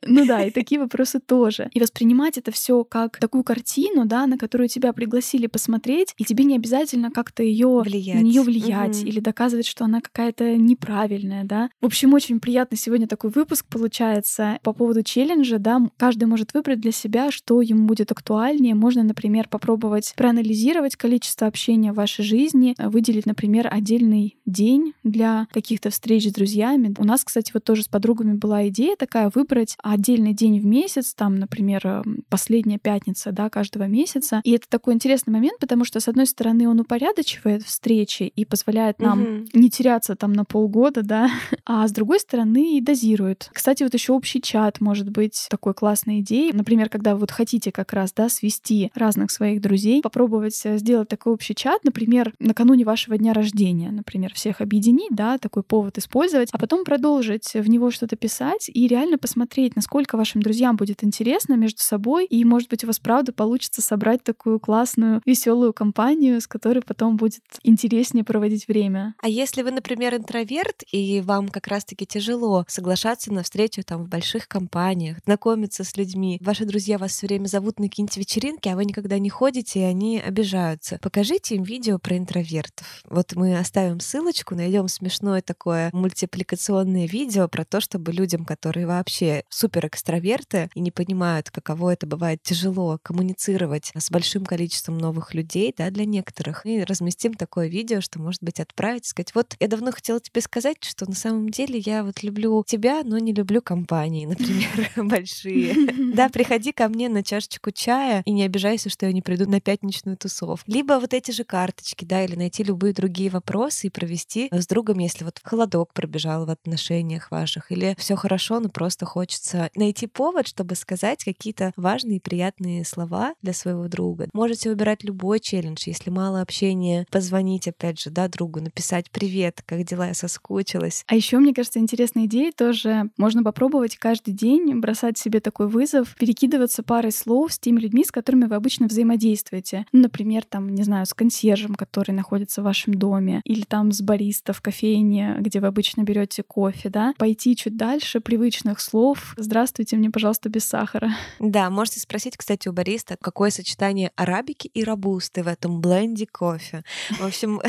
Ну 0.07 0.26
да, 0.26 0.44
и 0.44 0.51
такие 0.51 0.80
вопросы 0.80 1.20
тоже. 1.20 1.70
И 1.72 1.80
воспринимать 1.80 2.38
это 2.38 2.51
все 2.51 2.84
как 2.84 3.18
такую 3.18 3.44
картину, 3.44 4.05
да, 4.07 4.26
на 4.26 4.38
которую 4.38 4.68
тебя 4.68 4.92
пригласили 4.92 5.46
посмотреть, 5.46 6.14
и 6.16 6.24
тебе 6.24 6.44
не 6.44 6.57
обязательно 6.57 7.11
как-то 7.11 7.42
ее 7.42 7.82
влиять. 7.84 8.16
на 8.20 8.24
нее 8.24 8.42
влиять 8.42 9.01
угу. 9.01 9.09
или 9.09 9.20
доказывать, 9.20 9.66
что 9.66 9.84
она 9.84 10.01
какая-то 10.01 10.57
неправильная, 10.57 11.44
да. 11.44 11.70
В 11.80 11.86
общем, 11.86 12.14
очень 12.14 12.40
приятно 12.40 12.76
сегодня 12.76 13.07
такой 13.07 13.30
выпуск 13.30 13.66
получается 13.68 14.59
по 14.62 14.72
поводу 14.72 15.03
челленджа, 15.03 15.59
да. 15.59 15.80
Каждый 15.96 16.24
может 16.24 16.55
выбрать 16.55 16.80
для 16.80 16.92
себя, 16.92 17.30
что 17.30 17.61
ему 17.61 17.86
будет 17.86 18.12
актуальнее. 18.12 18.74
Можно, 18.74 19.03
например, 19.03 19.49
попробовать 19.49 20.12
проанализировать 20.16 20.96
количество 20.96 21.46
общения 21.46 21.92
в 21.92 21.96
вашей 21.96 22.24
жизни, 22.24 22.74
выделить, 22.78 23.26
например, 23.26 23.68
отдельный 23.70 24.36
день 24.46 24.94
для 25.05 25.46
каких-то 25.53 25.90
встреч 25.90 26.28
с 26.28 26.32
друзьями. 26.32 26.94
У 26.99 27.05
нас, 27.05 27.24
кстати, 27.24 27.51
вот 27.55 27.64
тоже 27.64 27.82
с 27.82 27.88
подругами 27.88 28.34
была 28.34 28.68
идея 28.68 28.96
такая 28.96 29.30
выбрать 29.34 29.76
отдельный 29.93 30.34
день 30.34 30.61
в 30.61 30.66
месяц, 30.66 31.14
там, 31.14 31.36
например, 31.36 31.86
эм, 31.86 32.24
последняя 32.28 32.78
пятница, 32.78 33.32
да, 33.32 33.51
каждого 33.51 33.84
месяца. 33.84 34.41
И 34.45 34.53
это 34.53 34.68
такой 34.68 34.95
интересный 34.95 35.32
момент, 35.32 35.59
потому 35.59 35.84
что, 35.84 36.01
с 36.01 36.09
одной 36.09 36.26
стороны, 36.26 36.68
он 36.68 36.80
упорядочивает 36.80 37.62
встречи 37.62 38.24
и 38.24 38.45
позволяет 38.45 39.01
нам 39.01 39.22
угу. 39.22 39.45
не 39.55 39.70
теряться 39.70 40.16
там 40.16 40.32
на 40.32 40.45
полгода, 40.45 41.03
да, 41.03 41.30
а 41.64 41.86
с 41.86 41.93
другой 41.93 42.20
стороны 42.20 42.76
и 42.76 42.80
дозирует. 42.80 43.51
Кстати, 43.53 43.82
вот 43.82 43.95
еще 43.95 44.12
общий 44.12 44.41
чат 44.41 44.80
может 44.80 45.11
быть 45.11 45.47
такой 45.51 45.74
классной 45.74 46.20
идеей. 46.20 46.53
Например, 46.53 46.89
когда 46.89 47.14
вы 47.14 47.20
вот 47.20 47.30
хотите 47.30 47.72
как 47.72 47.93
раз, 47.93 48.12
да, 48.12 48.28
свести 48.28 48.91
разных 48.95 49.30
своих 49.30 49.61
друзей, 49.61 50.03
попробовать 50.03 50.61
э, 50.64 50.78
сделать 50.78 51.09
такой 51.09 51.32
общий 51.32 51.55
чат, 51.55 51.84
например, 51.84 52.32
накануне 52.39 52.84
вашего 52.84 53.16
дня 53.18 53.32
рождения, 53.32 53.91
например, 53.91 54.34
всех 54.34 54.61
объединить, 54.61 55.11
да, 55.11 55.39
такой 55.39 55.62
повод 55.62 55.99
использовать, 55.99 56.49
а 56.53 56.59
потом 56.59 56.84
продолжить 56.84 57.55
в 57.55 57.68
него 57.68 57.91
что-то 57.91 58.16
писать 58.16 58.70
и 58.72 58.86
реально 58.86 59.18
посмотреть, 59.18 59.76
насколько 59.78 60.16
вашим 60.16 60.42
друзьям 60.42 60.74
будет 60.74 61.04
интересно 61.04 61.54
между 61.54 61.80
собой, 61.80 62.26
и, 62.26 62.44
может 62.44 62.68
быть, 62.68 62.82
у 62.82 62.88
вас 62.88 62.98
правда 62.98 63.32
получится 63.32 63.80
собрать 63.80 64.24
такую 64.24 64.58
классную, 64.58 65.22
веселую 65.24 65.72
компанию, 65.72 66.40
с 66.40 66.48
которой 66.48 66.80
потом 66.80 67.16
будет 67.16 67.44
интереснее 67.62 68.24
проводить 68.24 68.66
время. 68.66 69.14
А 69.22 69.28
если 69.28 69.62
вы, 69.62 69.70
например, 69.70 70.16
интроверт, 70.16 70.82
и 70.90 71.20
вам 71.20 71.48
как 71.48 71.68
раз-таки 71.68 72.06
тяжело 72.06 72.64
соглашаться 72.66 73.32
на 73.32 73.44
встречу 73.44 73.84
там 73.84 74.02
в 74.02 74.08
больших 74.08 74.48
компаниях, 74.48 75.18
знакомиться 75.24 75.84
с 75.84 75.96
людьми, 75.96 76.38
ваши 76.40 76.64
друзья 76.64 76.98
вас 76.98 77.12
все 77.12 77.28
время 77.28 77.46
зовут 77.46 77.78
на 77.78 77.88
какие-нибудь 77.88 78.16
вечеринки, 78.16 78.68
а 78.68 78.74
вы 78.74 78.84
никогда 78.84 79.20
не 79.20 79.30
ходите, 79.30 79.78
и 79.78 79.84
они 79.84 80.18
обижаются. 80.18 80.98
Покажите 81.00 81.54
им 81.54 81.62
видео 81.62 82.00
про 82.00 82.18
интровертов. 82.18 83.00
Вот 83.08 83.36
мы 83.36 83.56
оставим 83.56 84.00
ссылочку, 84.00 84.56
найдем 84.56 84.88
смешное 84.88 85.40
такое 85.40 85.90
мультипликационное 85.92 87.06
видео 87.06 87.46
про 87.46 87.64
то, 87.64 87.80
чтобы 87.80 88.10
людям, 88.10 88.44
которые 88.44 88.88
вообще 88.88 89.44
супер 89.48 89.67
экстраверты 89.76 90.70
и 90.74 90.80
не 90.80 90.90
понимают, 90.90 91.50
каково 91.50 91.92
это 91.92 92.06
бывает 92.06 92.42
тяжело 92.42 92.98
коммуницировать 93.02 93.92
с 93.96 94.10
большим 94.10 94.44
количеством 94.44 94.98
новых 94.98 95.34
людей, 95.34 95.74
да, 95.76 95.90
для 95.90 96.04
некоторых, 96.04 96.66
и 96.66 96.82
разместим 96.82 97.34
такое 97.34 97.68
видео, 97.68 98.00
что, 98.00 98.20
может 98.20 98.42
быть, 98.42 98.60
отправить, 98.60 99.06
сказать, 99.06 99.34
вот 99.34 99.56
я 99.60 99.68
давно 99.68 99.92
хотела 99.92 100.20
тебе 100.20 100.40
сказать, 100.40 100.78
что 100.82 101.08
на 101.08 101.14
самом 101.14 101.50
деле 101.50 101.78
я 101.78 102.02
вот 102.04 102.22
люблю 102.22 102.64
тебя, 102.66 103.02
но 103.04 103.18
не 103.18 103.32
люблю 103.32 103.62
компании, 103.62 104.26
например, 104.26 104.90
большие. 104.96 106.14
Да, 106.14 106.28
приходи 106.32 106.72
ко 106.72 106.88
мне 106.88 107.08
на 107.08 107.22
чашечку 107.22 107.70
чая 107.70 108.22
и 108.24 108.30
не 108.30 108.44
обижайся, 108.44 108.90
что 108.90 109.06
я 109.06 109.12
не 109.12 109.22
приду 109.22 109.48
на 109.48 109.60
пятничную 109.60 110.16
тусовку. 110.16 110.70
Либо 110.70 110.94
вот 110.94 111.14
эти 111.14 111.30
же 111.30 111.44
карточки, 111.44 112.04
да, 112.04 112.24
или 112.24 112.36
найти 112.36 112.62
любые 112.64 112.92
другие 112.92 113.30
вопросы 113.30 113.86
и 113.86 113.90
провести 113.90 114.48
с 114.50 114.66
другом, 114.66 114.98
если 114.98 115.24
вот 115.24 115.40
холодок 115.42 115.92
пробежал 115.92 116.46
в 116.46 116.50
отношениях 116.50 117.30
ваших, 117.30 117.70
или 117.72 117.94
все 117.98 118.16
хорошо, 118.16 118.60
но 118.60 118.68
просто 118.68 119.06
хочется 119.06 119.57
найти 119.74 120.06
повод, 120.06 120.46
чтобы 120.46 120.74
сказать 120.74 121.24
какие-то 121.24 121.72
важные 121.76 122.16
и 122.16 122.20
приятные 122.20 122.84
слова 122.84 123.34
для 123.42 123.52
своего 123.52 123.88
друга. 123.88 124.28
Можете 124.32 124.70
выбирать 124.70 125.04
любой 125.04 125.40
челлендж, 125.40 125.82
если 125.86 126.11
мало 126.11 126.40
общения, 126.40 127.06
позвонить 127.11 127.68
опять 127.68 128.00
же, 128.00 128.11
да, 128.11 128.28
другу, 128.28 128.61
написать 128.61 129.11
«Привет, 129.11 129.62
как 129.66 129.84
дела, 129.84 130.09
я 130.09 130.14
соскучилась». 130.14 131.04
А 131.06 131.14
еще, 131.14 131.38
мне 131.38 131.54
кажется, 131.54 131.78
интересная 131.78 132.26
идея 132.26 132.52
тоже. 132.52 133.11
Можно 133.16 133.42
попробовать 133.42 133.96
каждый 133.96 134.32
день 134.32 134.78
бросать 134.78 135.18
себе 135.18 135.40
такой 135.40 135.68
вызов, 135.68 136.14
перекидываться 136.16 136.82
парой 136.82 137.12
слов 137.12 137.52
с 137.52 137.59
теми 137.59 137.80
людьми, 137.80 138.04
с 138.04 138.11
которыми 138.11 138.44
вы 138.44 138.56
обычно 138.56 138.86
взаимодействуете. 138.86 139.86
Ну, 139.92 140.02
например, 140.02 140.44
там, 140.44 140.74
не 140.74 140.82
знаю, 140.82 141.06
с 141.06 141.14
консьержем, 141.14 141.74
который 141.74 142.12
находится 142.12 142.61
в 142.61 142.64
вашем 142.64 142.94
доме, 142.94 143.40
или 143.44 143.62
там 143.62 143.92
с 143.92 144.00
бариста 144.00 144.52
в 144.52 144.61
кофейне, 144.61 145.36
где 145.40 145.61
вы 145.61 145.66
обычно 145.66 146.02
берете 146.02 146.42
кофе, 146.42 146.88
да. 146.88 147.14
Пойти 147.18 147.56
чуть 147.56 147.76
дальше 147.76 148.20
привычных 148.20 148.80
слов. 148.80 149.34
Здравствуйте, 149.49 149.96
мне, 149.96 150.11
пожалуйста, 150.11 150.51
без 150.51 150.66
сахара. 150.66 151.11
Да, 151.38 151.70
можете 151.70 152.01
спросить, 152.01 152.36
кстати, 152.36 152.68
у 152.68 152.72
бариста, 152.74 153.16
какое 153.18 153.49
сочетание 153.49 154.12
арабики 154.14 154.66
и 154.66 154.84
робусты 154.84 155.42
в 155.42 155.49
этом 155.49 155.80
бленде 155.80 156.26
кофе. 156.26 156.84
В 157.18 157.24
общем, 157.24 157.62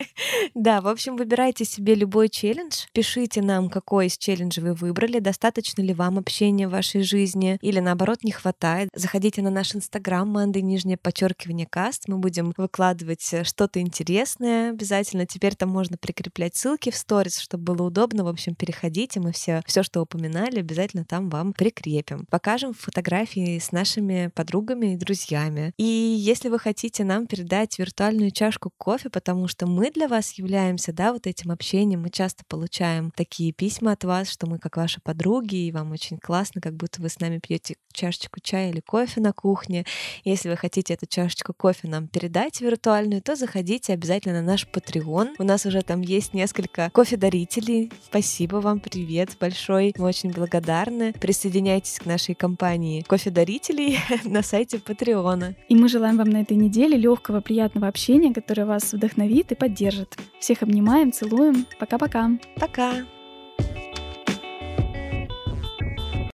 да, 0.54 0.82
в 0.82 0.88
общем, 0.88 1.16
выбирайте 1.16 1.64
себе 1.64 1.94
любой 1.94 2.28
челлендж, 2.28 2.84
пишите 2.92 3.40
нам, 3.40 3.70
какой 3.70 4.08
из 4.08 4.18
челленджей 4.18 4.62
вы 4.62 4.74
выбрали, 4.74 5.20
достаточно 5.20 5.80
ли 5.80 5.94
вам 5.94 6.18
общения 6.18 6.68
в 6.68 6.72
вашей 6.72 7.02
жизни, 7.02 7.56
или 7.62 7.80
наоборот 7.80 8.24
не 8.24 8.32
хватает. 8.32 8.90
Заходите 8.94 9.40
на 9.40 9.48
наш 9.48 9.74
инстаграм, 9.74 10.28
манды 10.28 10.60
нижнее 10.60 10.98
подчеркивание 10.98 11.66
каст, 11.66 12.08
мы 12.08 12.18
будем 12.18 12.52
выкладывать 12.58 13.26
э, 13.32 13.44
что-то 13.44 13.80
интересное 13.80 14.72
обязательно. 14.72 15.24
Теперь 15.24 15.54
там 15.54 15.70
можно 15.70 15.96
прикреплять 15.96 16.56
ссылки 16.56 16.90
в 16.90 16.94
сторис, 16.94 17.38
чтобы 17.38 17.72
было 17.72 17.86
удобно. 17.86 18.22
В 18.22 18.28
общем, 18.28 18.54
переходите, 18.54 19.18
мы 19.18 19.32
все, 19.32 19.62
все, 19.64 19.82
что 19.82 20.02
упоминали, 20.02 20.58
обязательно 20.58 21.06
там 21.06 21.21
вам 21.28 21.52
прикрепим. 21.52 22.26
Покажем 22.30 22.74
фотографии 22.74 23.58
с 23.58 23.72
нашими 23.72 24.30
подругами 24.34 24.94
и 24.94 24.96
друзьями. 24.96 25.72
И 25.76 25.84
если 25.84 26.48
вы 26.48 26.58
хотите 26.58 27.04
нам 27.04 27.26
передать 27.26 27.78
виртуальную 27.78 28.30
чашку 28.30 28.70
кофе, 28.76 29.10
потому 29.10 29.48
что 29.48 29.66
мы 29.66 29.90
для 29.90 30.08
вас 30.08 30.32
являемся, 30.32 30.92
да, 30.92 31.12
вот 31.12 31.26
этим 31.26 31.50
общением, 31.50 32.02
мы 32.02 32.10
часто 32.10 32.44
получаем 32.48 33.10
такие 33.10 33.52
письма 33.52 33.92
от 33.92 34.04
вас, 34.04 34.30
что 34.30 34.46
мы 34.46 34.58
как 34.58 34.76
ваши 34.76 35.00
подруги, 35.00 35.56
и 35.56 35.72
вам 35.72 35.92
очень 35.92 36.18
классно, 36.18 36.60
как 36.60 36.74
будто 36.74 37.00
вы 37.00 37.08
с 37.08 37.20
нами 37.20 37.38
пьете 37.38 37.76
чашечку 37.92 38.40
чая 38.40 38.70
или 38.70 38.80
кофе 38.80 39.20
на 39.20 39.32
кухне. 39.32 39.84
Если 40.24 40.48
вы 40.48 40.56
хотите 40.56 40.94
эту 40.94 41.06
чашечку 41.06 41.52
кофе 41.52 41.88
нам 41.88 42.08
передать 42.08 42.60
виртуальную, 42.60 43.22
то 43.22 43.36
заходите 43.36 43.92
обязательно 43.92 44.40
на 44.40 44.46
наш 44.46 44.66
Patreon. 44.66 45.34
У 45.38 45.44
нас 45.44 45.66
уже 45.66 45.82
там 45.82 46.00
есть 46.00 46.34
несколько 46.34 46.90
кофе-дарителей. 46.90 47.92
Спасибо 48.04 48.56
вам, 48.56 48.80
привет 48.80 49.36
большой. 49.40 49.94
Мы 49.96 50.04
очень 50.04 50.30
благодарны. 50.30 51.11
Присоединяйтесь 51.18 51.98
к 51.98 52.06
нашей 52.06 52.34
компании 52.34 53.02
кофе-дарителей 53.02 53.98
на 54.24 54.42
сайте 54.42 54.78
Патреона. 54.78 55.54
И 55.68 55.76
мы 55.76 55.88
желаем 55.88 56.16
вам 56.16 56.30
на 56.30 56.42
этой 56.42 56.56
неделе 56.56 56.96
легкого, 56.96 57.40
приятного 57.40 57.88
общения, 57.88 58.32
которое 58.32 58.64
вас 58.64 58.92
вдохновит 58.92 59.52
и 59.52 59.54
поддержит. 59.54 60.16
Всех 60.40 60.62
обнимаем, 60.62 61.12
целуем. 61.12 61.66
Пока-пока. 61.78 62.30
Пока. 62.56 62.92
-пока. 62.92 63.02
Пока. 63.02 63.21